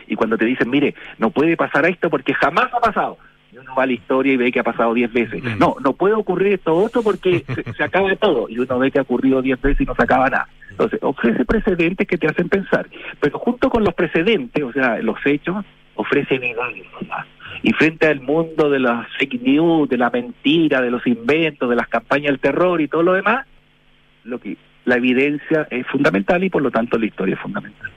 y 0.07 0.15
cuando 0.15 0.37
te 0.37 0.45
dicen, 0.45 0.69
mire, 0.69 0.95
no 1.17 1.29
puede 1.29 1.55
pasar 1.55 1.85
esto 1.85 2.09
porque 2.09 2.33
jamás 2.33 2.73
ha 2.73 2.79
pasado, 2.79 3.17
y 3.51 3.57
uno 3.57 3.73
va 3.75 3.83
a 3.83 3.85
la 3.87 3.93
historia 3.93 4.33
y 4.33 4.37
ve 4.37 4.51
que 4.51 4.59
ha 4.59 4.63
pasado 4.63 4.93
diez 4.93 5.11
veces. 5.11 5.43
No, 5.57 5.75
no 5.83 5.93
puede 5.93 6.13
ocurrir 6.13 6.53
esto 6.53 6.75
otro 6.75 7.01
porque 7.01 7.43
se, 7.55 7.73
se 7.73 7.83
acaba 7.83 8.15
todo, 8.15 8.47
y 8.49 8.59
uno 8.59 8.79
ve 8.79 8.91
que 8.91 8.99
ha 8.99 9.03
ocurrido 9.03 9.41
diez 9.41 9.59
veces 9.61 9.81
y 9.81 9.85
no 9.85 9.95
se 9.95 10.03
acaba 10.03 10.29
nada. 10.29 10.47
Entonces, 10.69 10.99
ofrece 11.01 11.45
precedentes 11.45 12.07
que 12.07 12.17
te 12.17 12.27
hacen 12.27 12.49
pensar, 12.49 12.87
pero 13.19 13.39
junto 13.39 13.69
con 13.69 13.83
los 13.83 13.93
precedentes, 13.93 14.63
o 14.63 14.71
sea, 14.71 14.99
los 14.99 15.17
hechos, 15.25 15.65
ofrece 15.95 16.35
evidencia. 16.35 17.25
Y 17.61 17.73
frente 17.73 18.07
al 18.07 18.21
mundo 18.21 18.69
de 18.69 18.79
las 18.79 19.07
fake 19.17 19.41
news, 19.41 19.89
de 19.89 19.97
la 19.97 20.09
mentira, 20.09 20.81
de 20.81 20.91
los 20.91 21.05
inventos, 21.05 21.69
de 21.69 21.75
las 21.75 21.89
campañas 21.89 22.27
del 22.27 22.39
terror 22.39 22.79
y 22.79 22.87
todo 22.87 23.03
lo 23.03 23.13
demás, 23.13 23.45
lo 24.23 24.39
que 24.39 24.55
la 24.85 24.95
evidencia 24.95 25.67
es 25.69 25.85
fundamental 25.87 26.41
y 26.43 26.49
por 26.49 26.61
lo 26.61 26.71
tanto 26.71 26.97
la 26.97 27.05
historia 27.05 27.35
es 27.35 27.41
fundamental. 27.41 27.91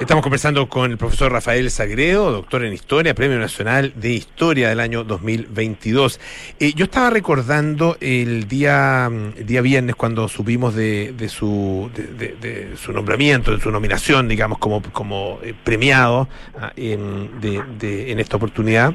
Estamos 0.00 0.22
conversando 0.22 0.68
con 0.68 0.90
el 0.90 0.98
profesor 0.98 1.32
Rafael 1.32 1.70
Sagredo, 1.70 2.30
doctor 2.30 2.64
en 2.64 2.72
Historia, 2.74 3.14
Premio 3.14 3.38
Nacional 3.38 3.94
de 3.96 4.12
Historia 4.12 4.68
del 4.68 4.78
año 4.80 5.04
2022. 5.04 6.20
Eh, 6.60 6.74
yo 6.74 6.84
estaba 6.84 7.08
recordando 7.08 7.96
el 8.00 8.46
día, 8.46 9.08
mm, 9.10 9.38
el 9.38 9.46
día 9.46 9.62
viernes 9.62 9.96
cuando 9.96 10.28
supimos 10.28 10.74
de, 10.74 11.14
de 11.16 11.28
su, 11.30 11.90
de, 11.94 12.02
de- 12.08 12.36
de 12.36 12.76
su 12.76 12.92
nombramiento, 12.92 13.56
de 13.56 13.60
su 13.62 13.70
nominación, 13.70 14.28
digamos, 14.28 14.58
como, 14.58 14.82
como 14.92 15.38
eh, 15.42 15.54
premiado 15.64 16.28
ah, 16.60 16.72
en, 16.76 17.40
de- 17.40 17.62
de- 17.78 18.12
en 18.12 18.20
esta 18.20 18.36
oportunidad. 18.36 18.92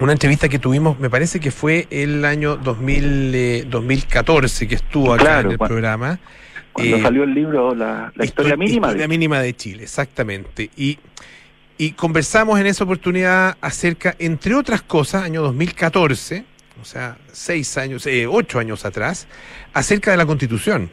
Una 0.00 0.12
entrevista 0.12 0.48
que 0.48 0.58
tuvimos, 0.58 0.98
me 0.98 1.10
parece 1.10 1.40
que 1.40 1.50
fue 1.50 1.86
el 1.90 2.24
año 2.24 2.56
2000, 2.56 3.32
eh, 3.34 3.66
2014 3.68 4.66
que 4.66 4.74
estuvo 4.76 5.12
acá 5.12 5.24
Claro, 5.24 5.48
en 5.48 5.52
el 5.52 5.58
programa. 5.58 6.18
Cuando 6.72 6.96
Eh, 6.96 7.02
salió 7.02 7.24
el 7.24 7.34
libro 7.34 7.74
La, 7.74 8.12
la 8.14 8.24
historia 8.24 8.56
mínima, 8.56 8.88
Historia 8.88 9.08
mínima 9.08 9.40
de 9.40 9.54
Chile, 9.54 9.82
exactamente. 9.84 10.70
Y, 10.76 10.98
y 11.78 11.92
conversamos 11.92 12.58
en 12.60 12.66
esa 12.66 12.84
oportunidad 12.84 13.56
acerca, 13.60 14.14
entre 14.18 14.54
otras 14.54 14.82
cosas, 14.82 15.24
año 15.24 15.42
2014, 15.42 16.44
o 16.80 16.84
sea, 16.84 17.16
seis 17.32 17.76
años, 17.78 18.06
eh, 18.06 18.26
ocho 18.26 18.58
años 18.58 18.84
atrás, 18.84 19.26
acerca 19.72 20.10
de 20.10 20.16
la 20.16 20.26
Constitución. 20.26 20.90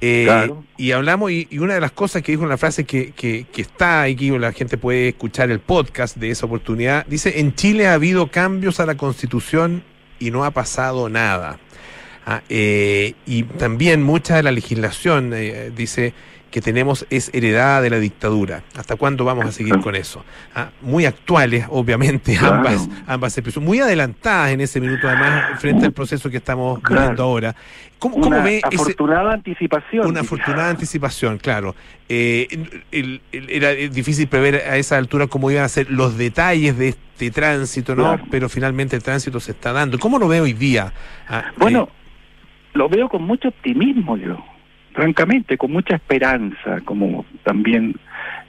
Eh, 0.00 0.24
Claro. 0.26 0.64
Y 0.76 0.92
hablamos, 0.92 1.30
y, 1.30 1.46
y 1.50 1.58
una 1.58 1.74
de 1.74 1.80
las 1.80 1.92
cosas 1.92 2.22
que 2.22 2.32
dijo 2.32 2.44
una 2.44 2.58
frase 2.58 2.84
que, 2.84 3.12
que, 3.12 3.46
que 3.50 3.62
está 3.62 4.02
aquí, 4.02 4.30
la 4.38 4.52
gente 4.52 4.76
puede 4.76 5.08
escuchar 5.08 5.50
el 5.50 5.60
podcast 5.60 6.16
de 6.16 6.30
esa 6.30 6.44
oportunidad, 6.46 7.06
dice, 7.06 7.40
en 7.40 7.54
Chile 7.54 7.86
ha 7.86 7.94
habido 7.94 8.26
cambios 8.30 8.78
a 8.80 8.86
la 8.86 8.96
Constitución 8.96 9.82
y 10.18 10.30
no 10.30 10.44
ha 10.44 10.50
pasado 10.50 11.08
nada. 11.08 11.58
Ah, 12.26 12.42
eh, 12.48 13.14
y 13.24 13.44
también 13.44 14.02
mucha 14.02 14.34
de 14.36 14.42
la 14.42 14.50
legislación 14.50 15.32
eh, 15.32 15.70
dice 15.74 16.12
que 16.50 16.60
tenemos 16.60 17.06
es 17.10 17.30
heredada 17.34 17.80
de 17.82 17.90
la 17.90 17.98
dictadura. 17.98 18.62
¿Hasta 18.76 18.96
cuándo 18.96 19.24
vamos 19.24 19.44
a 19.46 19.52
seguir 19.52 19.78
con 19.80 19.94
eso? 19.94 20.24
Ah, 20.54 20.70
muy 20.80 21.04
actuales, 21.04 21.66
obviamente, 21.68 22.34
Claro. 22.38 22.54
ambas, 22.56 22.88
ambas 23.06 23.36
expresiones, 23.38 23.66
muy 23.68 23.78
adelantadas 23.80 24.50
en 24.52 24.60
ese 24.60 24.80
minuto, 24.80 25.06
además, 25.08 25.60
frente 25.60 25.84
al 25.86 25.92
proceso 25.92 26.30
que 26.30 26.38
estamos 26.38 26.80
Claro. 26.80 27.00
viviendo 27.02 27.22
ahora. 27.24 27.54
¿Cómo, 27.98 28.14
cómo 28.16 28.26
Una 28.28 28.42
ve 28.44 28.58
ese, 28.58 28.74
afortunada 28.76 29.32
anticipación. 29.32 30.06
una 30.06 30.20
afortunada 30.20 30.68
anticipación, 30.70 31.38
claro. 31.38 31.74
Eh, 32.08 32.46
el- 32.90 33.20
el- 33.32 33.50
era 33.50 33.70
difícil 33.70 34.26
prever 34.28 34.56
a 34.68 34.76
esa 34.78 34.96
altura 34.96 35.26
cómo 35.28 35.50
iban 35.50 35.64
a 35.64 35.68
ser 35.68 35.90
los 35.90 36.16
detalles 36.16 36.76
de 36.78 36.88
este 36.88 37.30
tránsito, 37.30 37.94
¿no? 37.94 38.02
Claro. 38.04 38.24
Pero 38.30 38.48
finalmente 38.48 38.96
el 38.96 39.02
tránsito 39.02 39.40
se 39.40 39.52
está 39.52 39.72
dando. 39.72 39.98
¿Cómo 39.98 40.18
lo 40.18 40.26
ve 40.28 40.40
hoy 40.40 40.52
día? 40.54 40.92
Ah, 41.28 41.52
Bueno, 41.56 41.88
lo 42.76 42.88
veo 42.88 43.08
con 43.08 43.22
mucho 43.22 43.48
optimismo 43.48 44.16
yo, 44.16 44.44
francamente, 44.92 45.56
con 45.56 45.72
mucha 45.72 45.96
esperanza, 45.96 46.80
como 46.84 47.24
también 47.42 47.96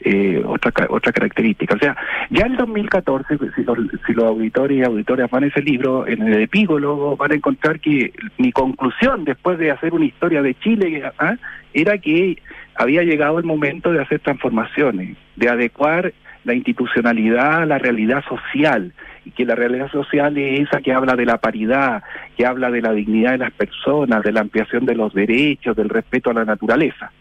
eh, 0.01 0.41
otra 0.45 0.71
otra 0.89 1.11
característica. 1.11 1.75
O 1.75 1.79
sea, 1.79 1.95
ya 2.29 2.45
en 2.45 2.55
2014, 2.55 3.37
si 3.55 3.63
los, 3.63 3.77
si 4.05 4.13
los 4.13 4.25
auditores 4.25 4.77
y 4.77 4.83
auditoras 4.83 5.29
van 5.29 5.45
a 5.45 5.47
ese 5.47 5.61
libro, 5.61 6.05
en 6.07 6.21
el 6.21 6.41
epígolo 6.41 7.15
van 7.17 7.31
a 7.31 7.35
encontrar 7.35 7.79
que 7.79 8.13
mi 8.37 8.51
conclusión 8.51 9.25
después 9.25 9.57
de 9.57 9.71
hacer 9.71 9.93
una 9.93 10.05
historia 10.05 10.41
de 10.41 10.53
Chile 10.55 11.03
¿ah? 11.19 11.35
era 11.73 11.97
que 11.97 12.37
había 12.75 13.03
llegado 13.03 13.39
el 13.39 13.45
momento 13.45 13.91
de 13.91 14.01
hacer 14.01 14.19
transformaciones, 14.19 15.17
de 15.35 15.49
adecuar 15.49 16.13
la 16.43 16.53
institucionalidad 16.53 17.63
a 17.63 17.65
la 17.65 17.77
realidad 17.77 18.23
social 18.27 18.93
y 19.25 19.31
que 19.31 19.45
la 19.45 19.55
realidad 19.55 19.91
social 19.91 20.37
es 20.37 20.61
esa 20.61 20.79
que 20.79 20.93
habla 20.93 21.15
de 21.15 21.25
la 21.25 21.37
paridad, 21.37 22.03
que 22.37 22.45
habla 22.45 22.69
de 22.69 22.81
la 22.81 22.93
dignidad 22.93 23.31
de 23.31 23.39
las 23.39 23.51
personas, 23.51 24.21
de 24.21 24.31
la 24.31 24.41
ampliación 24.41 24.85
de 24.85 24.93
los 24.93 25.11
derechos, 25.13 25.75
del 25.75 25.89
respeto 25.89 26.29
a 26.29 26.35
la 26.35 26.45
naturaleza. 26.45 27.11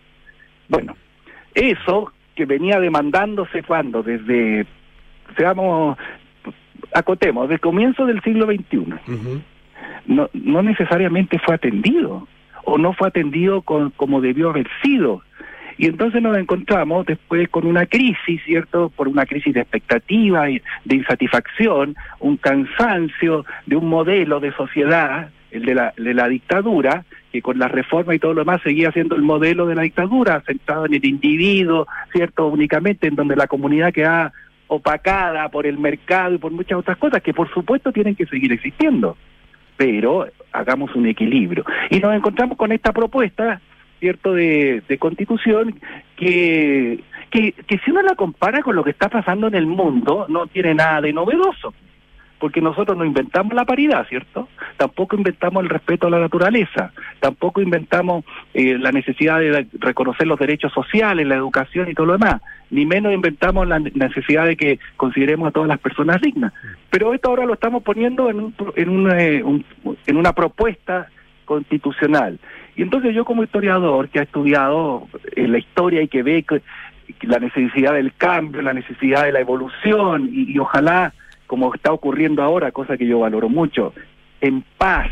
Bueno, 0.69 0.95
eso 1.55 2.13
que 2.35 2.45
venía 2.45 2.79
demandándose 2.79 3.63
cuando, 3.63 4.03
desde, 4.03 4.67
seamos, 5.35 5.97
acotemos, 6.93 7.45
desde 7.45 7.55
el 7.55 7.61
comienzo 7.61 8.05
del 8.05 8.23
siglo 8.23 8.45
XXI, 8.45 8.95
no, 10.07 10.29
no 10.35 10.63
necesariamente 10.63 11.39
fue 11.39 11.55
atendido, 11.55 12.29
o 12.65 12.77
no 12.77 12.93
fue 12.93 13.09
atendido 13.09 13.63
con, 13.63 13.91
como 13.93 14.21
debió 14.21 14.51
haber 14.51 14.69
sido. 14.83 15.23
Y 15.79 15.87
entonces 15.87 16.23
nos 16.23 16.37
encontramos 16.37 17.05
después 17.07 17.49
con 17.49 17.67
una 17.67 17.87
crisis, 17.87 18.41
¿cierto? 18.45 18.89
Por 18.89 19.09
una 19.09 19.27
crisis 19.27 19.53
de 19.53 19.61
expectativa, 19.61 20.49
y 20.51 20.63
de 20.85 20.97
insatisfacción, 20.97 21.97
un 22.21 22.37
cansancio 22.37 23.45
de 23.67 23.77
un 23.77 23.89
modelo 23.89 24.41
de 24.41 24.53
sociedad, 24.53 25.31
el 25.51 25.65
de 25.65 25.75
la, 25.75 25.93
de 25.97 26.15
la 26.15 26.29
dictadura, 26.29 27.05
que 27.31 27.43
con 27.43 27.59
la 27.59 27.69
reforma 27.69 28.15
y 28.15 28.19
todo 28.19 28.33
lo 28.33 28.41
demás 28.41 28.63
seguía 28.63 28.91
siendo 28.93 29.17
el 29.17 29.23
modelo 29.23 29.67
de 29.67 29.75
la 29.75 29.83
dictadura, 29.83 30.43
centrado 30.47 30.87
en 30.87 30.95
el 30.95 31.05
individuo, 31.05 31.87
¿cierto? 32.13 32.47
Únicamente 32.47 33.09
en 33.09 33.15
donde 33.15 33.37
la 33.37 33.47
comunidad 33.47 33.93
queda 33.93 34.33
opacada 34.69 35.49
por 35.49 35.67
el 35.67 35.79
mercado 35.79 36.35
y 36.35 36.39
por 36.39 36.53
muchas 36.53 36.79
otras 36.79 36.97
cosas 36.97 37.23
que 37.23 37.35
por 37.35 37.53
supuesto 37.53 37.93
tienen 37.93 38.17
que 38.17 38.27
seguir 38.27 38.53
existiendo. 38.53 39.17
Pero 39.77 40.27
hagamos 40.53 40.95
un 40.95 41.07
equilibrio. 41.07 41.65
Y 41.91 42.01
nos 42.01 42.15
encontramos 42.15 42.57
con 42.57 42.73
esta 42.73 42.93
propuesta 42.93 43.61
cierto 43.99 44.35
de, 44.35 44.83
constitución 44.99 45.81
que, 46.17 47.03
que 47.31 47.53
que 47.53 47.79
si 47.79 47.91
uno 47.91 48.03
la 48.03 48.15
compara 48.15 48.63
con 48.63 48.77
lo 48.77 48.85
que 48.85 48.91
está 48.91 49.09
pasando 49.09 49.47
en 49.49 49.55
el 49.55 49.67
mundo 49.67 50.27
no 50.29 50.47
tiene 50.47 50.75
nada 50.75 51.01
de 51.01 51.13
novedoso 51.13 51.75
porque 52.39 52.61
nosotros 52.61 52.97
no 52.97 53.05
inventamos 53.05 53.55
la 53.55 53.65
paridad, 53.65 54.07
¿cierto? 54.09 54.49
Tampoco 54.77 55.17
inventamos 55.17 55.63
el 55.63 55.71
respeto 55.71 56.07
a 56.07 56.11
la 56.11 56.21
naturaleza, 56.21 56.93
tampoco 57.21 57.61
inventamos 57.61 58.25
eh, 58.53 58.79
la 58.79 58.93
necesidad 58.93 59.41
de 59.41 59.67
reconocer 59.79 60.27
los 60.27 60.39
derechos 60.39 60.73
sociales, 60.73 61.27
la 61.27 61.37
educación 61.37 61.89
y 61.89 61.95
todo 61.95 62.07
lo 62.07 62.13
demás, 62.19 62.43
ni 62.71 62.85
menos 62.85 63.13
inventamos 63.13 63.67
la 63.67 63.79
necesidad 63.79 64.47
de 64.47 64.57
que 64.57 64.79
consideremos 64.97 65.49
a 65.49 65.53
todas 65.53 65.69
las 65.69 65.79
personas 65.79 66.21
dignas. 66.21 66.53
Pero 66.91 67.15
esto 67.15 67.31
ahora 67.31 67.47
lo 67.47 67.55
estamos 67.55 67.83
poniendo 67.83 68.29
en, 68.29 68.41
un, 68.41 68.55
en, 68.77 68.89
una, 68.89 69.23
eh, 69.23 69.43
un, 69.43 69.65
en 70.07 70.17
una 70.17 70.33
propuesta 70.33 71.09
constitucional. 71.45 72.39
Y 72.77 72.83
entonces 72.83 73.15
yo 73.15 73.25
como 73.25 73.43
historiador 73.43 74.09
que 74.09 74.21
ha 74.21 74.23
estudiado 74.23 75.09
eh, 75.35 75.49
la 75.49 75.59
historia 75.59 76.03
y 76.03 76.09
que 76.09 76.23
ve 76.23 76.43
que, 76.43 76.63
la 77.23 77.39
necesidad 77.39 77.95
del 77.95 78.15
cambio, 78.15 78.63
la 78.63 78.75
necesidad 78.75 79.25
de 79.25 79.33
la 79.33 79.41
evolución 79.41 80.29
y, 80.31 80.53
y 80.53 80.59
ojalá, 80.59 81.15
como 81.47 81.75
está 81.75 81.93
ocurriendo 81.93 82.43
ahora, 82.43 82.73
cosa 82.73 82.97
que 82.97 83.07
yo 83.07 83.21
valoro 83.21 83.49
mucho, 83.49 83.95
en 84.41 84.63
paz, 84.77 85.11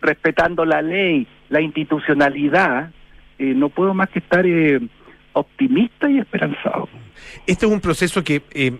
respetando 0.00 0.64
la 0.64 0.82
ley, 0.82 1.26
la 1.48 1.60
institucionalidad, 1.60 2.90
eh, 3.38 3.54
no 3.54 3.68
puedo 3.68 3.94
más 3.94 4.08
que 4.10 4.18
estar 4.18 4.46
eh, 4.46 4.80
optimista 5.32 6.08
y 6.08 6.18
esperanzado. 6.18 6.88
Este 7.46 7.66
es 7.66 7.72
un 7.72 7.80
proceso 7.80 8.22
que 8.22 8.42
eh, 8.52 8.72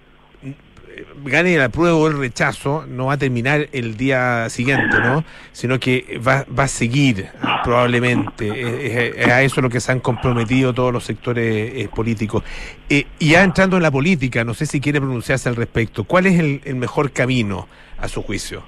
gane 1.24 1.54
el 1.54 1.62
apruebo 1.62 1.98
o 1.98 2.08
el 2.08 2.18
rechazo, 2.18 2.84
no 2.86 3.06
va 3.06 3.14
a 3.14 3.18
terminar 3.18 3.68
el 3.72 3.96
día 3.96 4.48
siguiente, 4.50 4.98
¿no? 5.02 5.24
Sino 5.52 5.78
que 5.78 6.20
va, 6.26 6.44
va 6.56 6.64
a 6.64 6.68
seguir 6.68 7.26
probablemente. 7.62 8.48
Es, 8.86 9.16
es 9.16 9.28
a 9.28 9.42
eso 9.42 9.60
lo 9.60 9.70
que 9.70 9.80
se 9.80 9.92
han 9.92 10.00
comprometido 10.00 10.72
todos 10.72 10.92
los 10.92 11.04
sectores 11.04 11.74
eh, 11.74 11.88
políticos. 11.94 12.42
Eh, 12.88 13.06
y 13.18 13.30
ya 13.30 13.42
entrando 13.42 13.76
en 13.76 13.82
la 13.82 13.90
política, 13.90 14.44
no 14.44 14.54
sé 14.54 14.66
si 14.66 14.80
quiere 14.80 15.00
pronunciarse 15.00 15.48
al 15.48 15.56
respecto. 15.56 16.04
¿Cuál 16.04 16.26
es 16.26 16.38
el, 16.38 16.60
el 16.64 16.76
mejor 16.76 17.12
camino 17.12 17.68
a 17.98 18.08
su 18.08 18.22
juicio? 18.22 18.62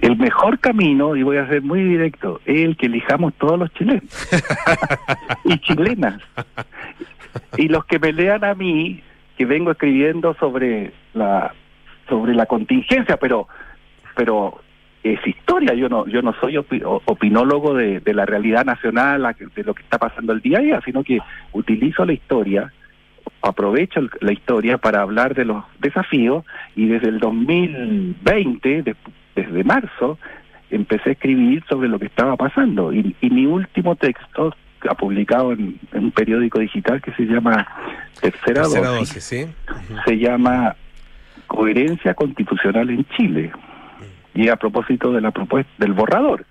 El 0.00 0.16
mejor 0.16 0.60
camino, 0.60 1.16
y 1.16 1.24
voy 1.24 1.38
a 1.38 1.48
ser 1.48 1.62
muy 1.62 1.82
directo, 1.82 2.40
es 2.46 2.60
el 2.60 2.76
que 2.76 2.86
elijamos 2.86 3.34
todos 3.34 3.58
los 3.58 3.72
chilenos 3.74 4.04
y 5.44 5.58
chilenas. 5.58 6.22
Y 7.56 7.68
los 7.68 7.84
que 7.84 7.98
me 7.98 8.12
lean 8.12 8.44
a 8.44 8.54
mí, 8.54 9.02
que 9.36 9.44
vengo 9.44 9.72
escribiendo 9.72 10.34
sobre 10.34 10.92
la 11.14 11.52
sobre 12.08 12.34
la 12.34 12.46
contingencia, 12.46 13.16
pero 13.16 13.48
pero 14.16 14.60
es 15.02 15.24
historia. 15.26 15.74
Yo 15.74 15.88
no 15.88 16.06
yo 16.06 16.22
no 16.22 16.34
soy 16.40 16.56
opi 16.56 16.82
opinólogo 16.84 17.74
de, 17.74 18.00
de, 18.00 18.14
la 18.14 18.26
realidad 18.26 18.64
nacional, 18.64 19.34
de 19.54 19.64
lo 19.64 19.74
que 19.74 19.82
está 19.82 19.98
pasando 19.98 20.32
el 20.32 20.40
día 20.40 20.58
a 20.58 20.62
día, 20.62 20.80
sino 20.84 21.04
que 21.04 21.18
utilizo 21.52 22.04
la 22.04 22.12
historia, 22.12 22.72
aprovecho 23.42 24.00
la 24.20 24.32
historia 24.32 24.78
para 24.78 25.02
hablar 25.02 25.34
de 25.34 25.44
los 25.44 25.64
desafíos 25.78 26.44
y 26.74 26.86
desde 26.86 27.08
el 27.08 27.18
2020, 27.20 28.82
de, 28.82 28.96
desde 29.34 29.64
marzo, 29.64 30.18
empecé 30.70 31.10
a 31.10 31.12
escribir 31.12 31.64
sobre 31.68 31.88
lo 31.88 31.98
que 31.98 32.06
estaba 32.06 32.36
pasando. 32.36 32.92
Y, 32.92 33.14
y 33.20 33.30
mi 33.30 33.46
último 33.46 33.96
texto 33.96 34.54
ha 34.88 34.94
publicado 34.94 35.52
en, 35.52 35.78
en, 35.92 36.04
un 36.04 36.10
periódico 36.12 36.58
digital 36.58 37.00
que 37.02 37.12
se 37.12 37.24
llama 37.24 37.66
Tercera, 38.20 38.62
Tercera 38.62 38.88
Dosis, 38.88 39.14
dosis, 39.14 39.24
¿sí? 39.24 39.46
se 40.04 40.18
llama 40.18 40.76
Coherencia 41.48 42.14
Constitucional 42.14 42.88
en 42.90 43.04
Chile 43.16 43.50
y 44.34 44.48
a 44.48 44.56
propósito 44.56 45.12
de 45.12 45.20
la 45.20 45.32
propuesta 45.32 45.72
del 45.78 45.92
borrador. 45.92 46.44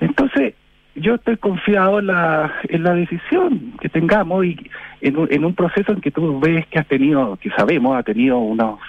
Entonces, 0.00 0.54
yo 0.96 1.14
estoy 1.14 1.36
confiado 1.36 2.00
en 2.00 2.08
la, 2.08 2.52
en 2.64 2.82
la 2.82 2.94
decisión 2.94 3.74
que 3.80 3.88
tengamos 3.88 4.44
y 4.44 4.70
en 5.00 5.16
un, 5.16 5.28
en 5.30 5.44
un 5.44 5.54
proceso 5.54 5.92
en 5.92 6.00
que 6.00 6.10
tú 6.10 6.40
ves 6.40 6.66
que 6.66 6.80
has 6.80 6.88
tenido, 6.88 7.36
que 7.36 7.50
sabemos, 7.50 7.96
ha 7.96 8.02
tenido 8.02 8.38
unos 8.38 8.80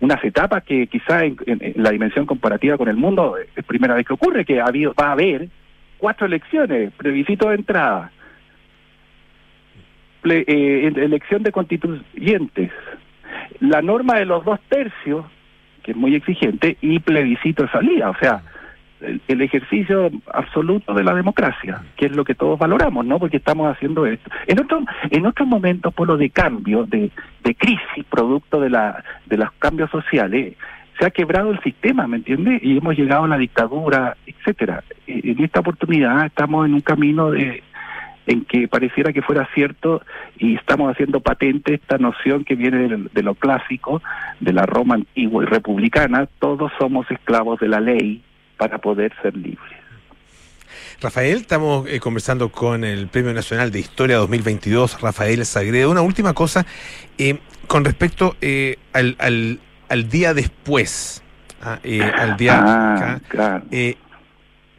unas 0.00 0.22
etapas 0.24 0.64
que 0.64 0.86
quizá 0.88 1.24
en, 1.24 1.36
en, 1.46 1.58
en, 1.62 1.82
la 1.82 1.90
dimensión 1.90 2.26
comparativa 2.26 2.76
con 2.76 2.88
el 2.88 2.96
mundo 2.96 3.36
es 3.56 3.64
primera 3.64 3.94
vez 3.94 4.04
que 4.04 4.12
ocurre, 4.12 4.44
que 4.44 4.60
ha 4.60 4.66
habido, 4.66 4.92
va 5.00 5.08
a 5.08 5.12
haber 5.12 5.48
cuatro 5.98 6.26
elecciones, 6.26 6.92
plebiscito 6.92 7.48
de 7.48 7.54
entrada, 7.54 8.10
ple, 10.20 10.44
eh, 10.46 10.92
elección 10.96 11.42
de 11.42 11.52
constituyentes, 11.52 12.70
la 13.60 13.82
norma 13.82 14.14
de 14.14 14.26
los 14.26 14.44
dos 14.44 14.60
tercios, 14.68 15.24
que 15.82 15.92
es 15.92 15.96
muy 15.96 16.14
exigente, 16.14 16.76
y 16.80 16.98
plebiscito 17.00 17.64
de 17.64 17.70
salida, 17.70 18.10
o 18.10 18.16
sea, 18.16 18.42
el, 19.00 19.20
el, 19.28 19.42
ejercicio 19.42 20.10
absoluto 20.32 20.94
de 20.94 21.04
la 21.04 21.14
democracia, 21.14 21.82
que 21.96 22.06
es 22.06 22.16
lo 22.16 22.24
que 22.24 22.34
todos 22.34 22.58
valoramos, 22.58 23.04
¿no? 23.04 23.18
Porque 23.18 23.36
estamos 23.36 23.70
haciendo 23.70 24.06
esto. 24.06 24.30
En 24.46 24.60
otros 24.60 24.84
en 25.10 25.26
otros 25.26 25.46
momentos, 25.46 25.92
por 25.92 26.08
lo 26.08 26.16
de 26.16 26.30
cambio, 26.30 26.84
de, 26.84 27.10
de 27.42 27.54
crisis, 27.54 28.04
producto 28.08 28.60
de 28.60 28.70
la 28.70 29.04
de 29.26 29.36
los 29.36 29.52
cambios 29.58 29.90
sociales, 29.90 30.54
se 30.98 31.06
ha 31.06 31.10
quebrado 31.10 31.50
el 31.50 31.60
sistema, 31.60 32.06
¿me 32.06 32.18
entiende? 32.18 32.58
Y 32.62 32.78
hemos 32.78 32.96
llegado 32.96 33.24
a 33.24 33.28
la 33.28 33.38
dictadura, 33.38 34.16
etcétera. 34.26 34.84
En 35.06 35.42
esta 35.42 35.60
oportunidad 35.60 36.26
estamos 36.26 36.66
en 36.66 36.74
un 36.74 36.80
camino 36.80 37.30
de 37.30 37.62
en 38.26 38.44
que 38.44 38.68
pareciera 38.68 39.12
que 39.12 39.22
fuera 39.22 39.48
cierto 39.54 40.02
y 40.38 40.56
estamos 40.56 40.90
haciendo 40.90 41.20
patente 41.20 41.74
esta 41.74 41.98
noción 41.98 42.44
que 42.44 42.54
viene 42.54 42.88
de, 42.88 43.08
de 43.12 43.22
lo 43.22 43.34
clásico, 43.34 44.02
de 44.40 44.52
la 44.52 44.66
Roma 44.66 44.96
antigua 44.96 45.42
y 45.42 45.46
republicana, 45.46 46.26
todos 46.38 46.72
somos 46.78 47.10
esclavos 47.10 47.60
de 47.60 47.68
la 47.68 47.80
ley 47.80 48.22
para 48.56 48.78
poder 48.78 49.12
ser 49.22 49.36
libres. 49.36 49.84
Rafael, 51.00 51.36
estamos 51.38 51.86
eh, 51.88 52.00
conversando 52.00 52.50
con 52.50 52.84
el 52.84 53.08
Premio 53.08 53.32
Nacional 53.32 53.70
de 53.70 53.80
Historia 53.80 54.16
2022, 54.16 55.00
Rafael 55.00 55.44
Sagredo. 55.44 55.90
Una 55.90 56.02
última 56.02 56.32
cosa, 56.32 56.64
eh, 57.18 57.38
con 57.66 57.84
respecto 57.84 58.36
eh, 58.40 58.78
al, 58.92 59.16
al, 59.18 59.60
al, 59.88 60.08
día 60.08 60.34
después, 60.34 61.22
¿ah? 61.62 61.78
al 62.16 62.36
día 62.36 62.58
ah, 62.58 62.94
acá, 62.94 63.20
claro. 63.28 63.64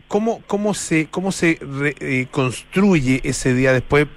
¿Cómo, 0.08 0.42
cómo 0.48 0.74
se, 0.74 1.08
cómo 1.08 1.32
se 1.32 1.60
re, 1.62 2.28
construye 2.32 3.22
ese 3.24 3.54
día 3.54 3.74
después? 3.74 4.08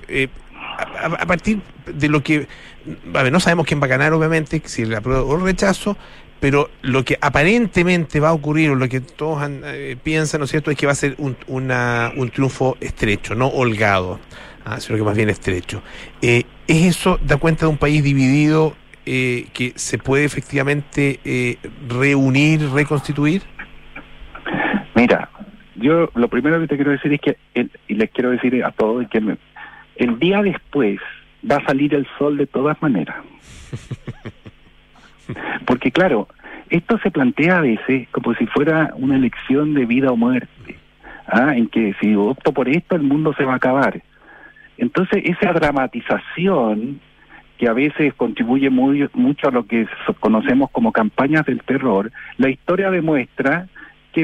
A, 1.00 1.06
a, 1.06 1.26
partir 1.26 1.60
de 1.86 2.08
lo 2.08 2.22
que, 2.22 2.46
a 3.14 3.22
ver, 3.22 3.32
no 3.32 3.40
sabemos 3.40 3.66
quién 3.66 3.80
va 3.80 3.86
a 3.86 3.88
ganar, 3.88 4.12
obviamente, 4.12 4.62
si 4.64 4.82
el 4.82 4.94
apruebo 4.94 5.28
o 5.28 5.36
el 5.36 5.42
rechazo, 5.42 5.96
pero 6.40 6.70
lo 6.82 7.04
que 7.04 7.18
aparentemente 7.20 8.20
va 8.20 8.28
a 8.28 8.32
ocurrir, 8.32 8.70
o 8.70 8.74
lo 8.74 8.88
que 8.88 9.00
todos 9.00 9.42
han, 9.42 9.62
eh, 9.64 9.96
piensan, 10.02 10.40
¿no 10.40 10.44
es 10.44 10.50
cierto?, 10.50 10.70
es 10.70 10.76
que 10.76 10.86
va 10.86 10.92
a 10.92 10.96
ser 10.96 11.14
un, 11.18 11.36
una, 11.46 12.12
un 12.16 12.30
triunfo 12.30 12.76
estrecho, 12.80 13.34
no 13.34 13.48
holgado, 13.48 14.20
¿ah? 14.64 14.80
sino 14.80 14.96
que 14.96 15.04
más 15.04 15.16
bien 15.16 15.30
estrecho. 15.30 15.82
Eh, 16.22 16.44
¿Es 16.66 16.84
eso, 16.84 17.18
da 17.24 17.36
cuenta 17.38 17.66
de 17.66 17.70
un 17.70 17.78
país 17.78 18.04
dividido 18.04 18.76
eh, 19.06 19.46
que 19.52 19.72
se 19.76 19.98
puede 19.98 20.24
efectivamente 20.24 21.18
eh, 21.24 21.56
reunir, 21.88 22.68
reconstituir? 22.70 23.42
Mira, 24.94 25.30
yo 25.78 26.10
lo 26.14 26.28
primero 26.28 26.60
que 26.60 26.68
te 26.68 26.76
quiero 26.76 26.92
decir 26.92 27.12
es 27.12 27.20
que, 27.20 27.36
el, 27.54 27.70
y 27.86 27.94
les 27.94 28.10
quiero 28.10 28.30
decir 28.30 28.64
a 28.64 28.70
todos, 28.72 29.06
que 29.08 29.18
el, 29.18 29.38
el 29.96 30.18
día 30.18 30.42
después 30.42 31.00
va 31.48 31.56
a 31.56 31.64
salir 31.64 31.94
el 31.94 32.06
sol 32.18 32.36
de 32.36 32.46
todas 32.46 32.80
maneras. 32.82 33.16
Porque 35.66 35.90
claro, 35.90 36.28
esto 36.70 36.98
se 36.98 37.10
plantea 37.10 37.58
a 37.58 37.62
veces 37.62 38.08
como 38.10 38.34
si 38.34 38.46
fuera 38.46 38.92
una 38.96 39.16
elección 39.16 39.74
de 39.74 39.86
vida 39.86 40.10
o 40.10 40.16
muerte, 40.16 40.78
¿ah? 41.26 41.54
en 41.54 41.68
que 41.68 41.94
si 42.00 42.14
opto 42.14 42.52
por 42.52 42.68
esto 42.68 42.96
el 42.96 43.02
mundo 43.02 43.34
se 43.34 43.44
va 43.44 43.54
a 43.54 43.56
acabar. 43.56 44.02
Entonces 44.76 45.22
esa 45.24 45.52
dramatización 45.52 47.00
que 47.58 47.68
a 47.68 47.72
veces 47.72 48.14
contribuye 48.14 48.70
muy, 48.70 49.08
mucho 49.14 49.48
a 49.48 49.50
lo 49.50 49.66
que 49.66 49.86
conocemos 50.20 50.70
como 50.70 50.92
campañas 50.92 51.44
del 51.44 51.60
terror, 51.62 52.12
la 52.36 52.48
historia 52.48 52.90
demuestra 52.90 53.66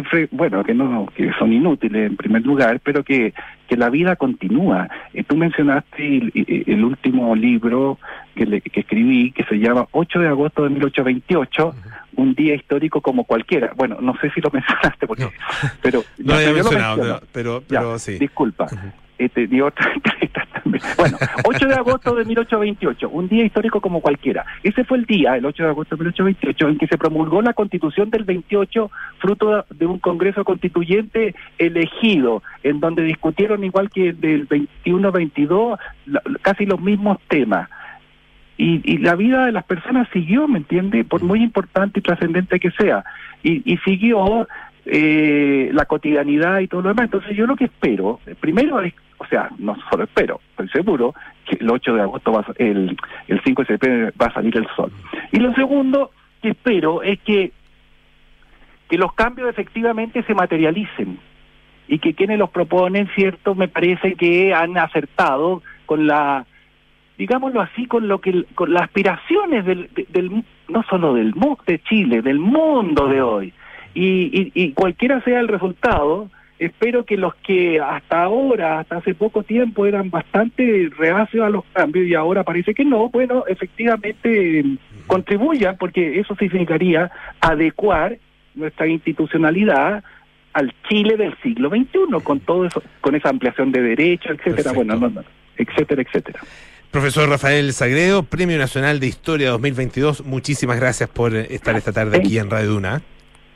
que, 0.03 0.29
bueno, 0.31 0.63
que 0.65 0.75
no, 0.75 1.07
que 1.15 1.31
son 1.39 1.53
inútiles 1.53 2.11
en 2.11 2.17
primer 2.17 2.43
lugar, 2.45 2.81
pero 2.83 3.03
que, 3.05 3.33
que 3.69 3.77
la 3.77 3.91
vida 3.91 4.17
continúa. 4.17 4.89
Eh, 5.13 5.23
tú 5.25 5.37
mencionaste 5.37 6.05
el, 6.19 6.33
el- 6.35 6.65
el 6.67 6.85
último 6.85 7.35
libro 7.37 7.99
que, 8.35 8.47
le- 8.47 8.61
que 8.61 8.81
escribí, 8.81 9.31
que 9.33 9.45
se 9.45 9.57
llama 9.57 9.87
8 9.93 10.19
de 10.21 10.29
agosto 10.29 10.65
de 10.65 10.71
1828, 10.71 11.75
un 12.17 12.35
día 12.35 12.55
histórico 12.55 13.01
como 13.01 13.25
cualquiera. 13.25 13.73
Bueno, 13.77 13.99
no 14.01 14.15
sé 14.21 14.31
si 14.31 14.41
lo 14.41 14.51
mencionaste, 14.53 15.07
porque, 15.07 15.29
pero 15.83 16.03
No 16.19 16.33
lo 16.33 16.35
había 16.35 16.53
mencionado, 16.53 16.97
menciono. 16.97 17.21
pero, 17.33 17.63
pero, 17.69 17.93
Ya, 17.93 17.99
sí. 17.99 18.19
Disculpa. 18.19 18.67
Este, 19.19 19.47
di 19.47 19.61
otra- 19.61 19.93
bueno, 20.99 21.19
8 21.45 21.67
de 21.67 21.75
agosto 21.75 22.15
de 22.15 22.25
1828, 22.25 23.09
un 23.11 23.29
día 23.29 23.45
histórico 23.45 23.81
como 23.81 24.01
cualquiera. 24.01 24.45
Ese 24.63 24.85
fue 24.85 24.99
el 24.99 25.05
día, 25.05 25.37
el 25.37 25.45
8 25.45 25.63
de 25.63 25.69
agosto 25.69 25.97
de 25.97 26.05
1828, 26.05 26.69
en 26.69 26.79
que 26.79 26.87
se 26.87 26.99
promulgó 26.99 27.43
la 27.43 27.53
constitución 27.53 28.11
del 28.11 28.25
28, 28.25 28.91
fruto 29.19 29.65
de 29.71 29.87
un 29.87 29.99
congreso 29.99 30.45
constituyente 30.45 31.35
elegido, 31.59 32.43
en 32.63 32.81
donde 32.81 33.03
discutieron 33.03 33.63
igual 33.65 33.91
que 33.91 34.13
del 34.13 34.49
21-22 34.49 35.79
la- 36.07 36.23
casi 36.43 36.67
los 36.67 36.81
mismos 36.81 37.19
temas. 37.29 37.69
Y, 38.57 38.81
y 38.85 38.99
la 38.99 39.17
vida 39.17 39.47
de 39.47 39.53
las 39.53 39.65
personas 39.65 40.09
siguió, 40.13 40.47
¿me 40.47 40.59
entiende? 40.59 41.05
Por 41.05 41.23
muy 41.23 41.43
importante 41.43 41.99
y 41.99 42.03
trascendente 42.03 42.61
que 42.61 42.71
sea. 42.71 43.05
Y 43.43 43.77
siguió 43.85 44.47
eh, 44.87 45.71
la 45.73 45.85
cotidianidad 45.87 46.61
y 46.61 46.69
todo 46.69 46.83
lo 46.83 46.89
demás. 46.91 47.05
Entonces 47.07 47.37
yo 47.37 47.47
lo 47.47 47.57
que 47.57 47.65
espero, 47.65 48.21
primero 48.41 48.81
es, 48.81 48.93
o 49.19 49.27
sea, 49.27 49.49
no 49.59 49.77
solo 49.91 50.05
espero, 50.05 50.41
estoy 50.51 50.69
seguro 50.69 51.15
que 51.47 51.57
el 51.61 51.71
8 51.71 51.95
de 51.95 52.03
agosto, 52.03 52.33
va 52.33 52.45
el, 52.59 52.97
el 53.29 53.41
5 53.45 53.63
de 53.63 53.67
septiembre 53.67 54.13
va 54.21 54.27
a 54.27 54.33
salir 54.35 54.57
el 54.57 54.67
sol. 54.77 54.91
Y 55.33 55.39
lo 55.39 55.55
segundo 55.55 56.11
que 56.43 56.51
espero 56.51 57.03
es 57.03 57.19
que, 57.21 57.53
que 58.89 58.99
los 58.99 59.13
cambios 59.15 59.49
efectivamente 59.49 60.23
se 60.25 60.35
materialicen 60.35 61.19
y 61.89 61.99
que 61.99 62.15
quienes 62.15 62.39
los 62.39 62.51
proponen, 62.51 63.09
cierto, 63.15 63.55
me 63.55 63.69
parece 63.69 64.15
que 64.15 64.55
han 64.55 64.77
acertado 64.79 65.63
con 65.87 66.07
la 66.07 66.47
digámoslo 67.17 67.61
así, 67.61 67.87
con 67.87 68.09
lo 68.09 68.21
que 68.21 68.45
con 68.57 68.73
las 68.73 68.83
aspiraciones 68.85 69.65
del, 69.65 69.89
de- 69.95 70.07
del 70.11 70.45
no 70.69 70.83
solo 70.91 71.15
del 71.15 71.33
de 71.67 71.79
Chile, 71.85 72.23
del 72.23 72.41
mundo 72.41 73.07
de 73.07 73.23
hoy. 73.23 73.53
Y, 73.95 74.53
y, 74.53 74.53
y 74.55 74.73
cualquiera 74.73 75.23
sea 75.23 75.41
el 75.41 75.49
resultado, 75.49 76.29
espero 76.59 77.05
que 77.05 77.17
los 77.17 77.35
que 77.37 77.81
hasta 77.81 78.23
ahora, 78.23 78.81
hasta 78.81 78.97
hace 78.97 79.15
poco 79.15 79.43
tiempo, 79.43 79.87
eran 79.87 80.11
bastante 80.11 80.91
reacios 80.97 81.45
a 81.45 81.51
los 81.51 81.65
cambios 81.73 82.07
y 82.07 82.15
ahora 82.15 82.45
parece 82.45 82.75
que 82.75 82.85
no, 82.85 83.09
bueno, 83.09 83.45
efectivamente 83.47 84.61
eh, 84.61 84.77
contribuyan, 85.07 85.77
porque 85.79 86.21
eso 86.21 86.35
significaría 86.37 87.11
adecuar 87.41 88.19
nuestra 88.55 88.87
institucionalidad 88.87 90.05
al 90.53 90.73
Chile 90.89 91.17
del 91.17 91.37
siglo 91.43 91.69
XXI, 91.69 92.23
con 92.23 92.41
todo 92.41 92.65
eso, 92.65 92.83
con 93.01 93.15
esa 93.17 93.29
ampliación 93.29 93.73
de 93.73 93.83
derechos, 93.83 94.39
etcétera, 94.39 94.73
bueno, 94.73 94.95
no, 94.97 95.11
no, 95.11 95.25
etcétera, 95.57 96.03
etcétera. 96.03 96.41
Profesor 96.93 97.29
Rafael 97.29 97.73
Sagredo, 97.73 98.23
Premio 98.23 98.57
Nacional 98.57 99.01
de 99.01 99.09
Historia 99.09 99.51
2022, 99.51 100.25
muchísimas 100.25 100.79
gracias 100.79 101.09
por 101.09 101.35
estar 101.35 101.75
esta 101.75 101.93
tarde 101.93 102.19
aquí 102.19 102.39
en 102.39 102.49
Radio 102.49 102.71
Duna. 102.71 103.03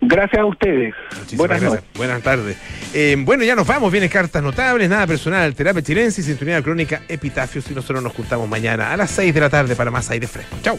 Gracias 0.01 0.41
a 0.41 0.45
ustedes. 0.45 0.95
Muchísimas 1.11 1.39
Buenas 1.39 1.61
gracias. 1.61 1.83
noches. 1.83 1.99
Buenas 1.99 2.23
tardes. 2.23 2.57
Eh, 2.95 3.17
bueno, 3.19 3.45
ya 3.45 3.57
nos 3.57 3.67
vamos. 3.67 3.91
Vienen 3.91 4.09
cartas 4.09 4.43
notables, 4.43 4.89
nada 4.89 5.07
personal, 5.07 5.55
terapia 5.55 5.83
chilense 5.83 6.21
y 6.21 6.25
sintonía 6.25 6.63
crónica 6.63 7.03
Epitafios. 7.09 7.71
Y 7.71 7.75
nosotros 7.75 8.03
nos 8.03 8.13
juntamos 8.13 8.49
mañana 8.49 8.93
a 8.93 8.97
las 8.97 9.11
6 9.11 9.35
de 9.35 9.41
la 9.41 9.51
tarde 9.51 9.75
para 9.75 9.91
más 9.91 10.09
aire 10.11 10.27
fresco. 10.27 10.57
Chau. 10.63 10.79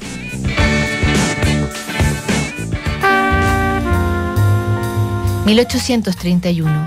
¿1831 5.45 6.77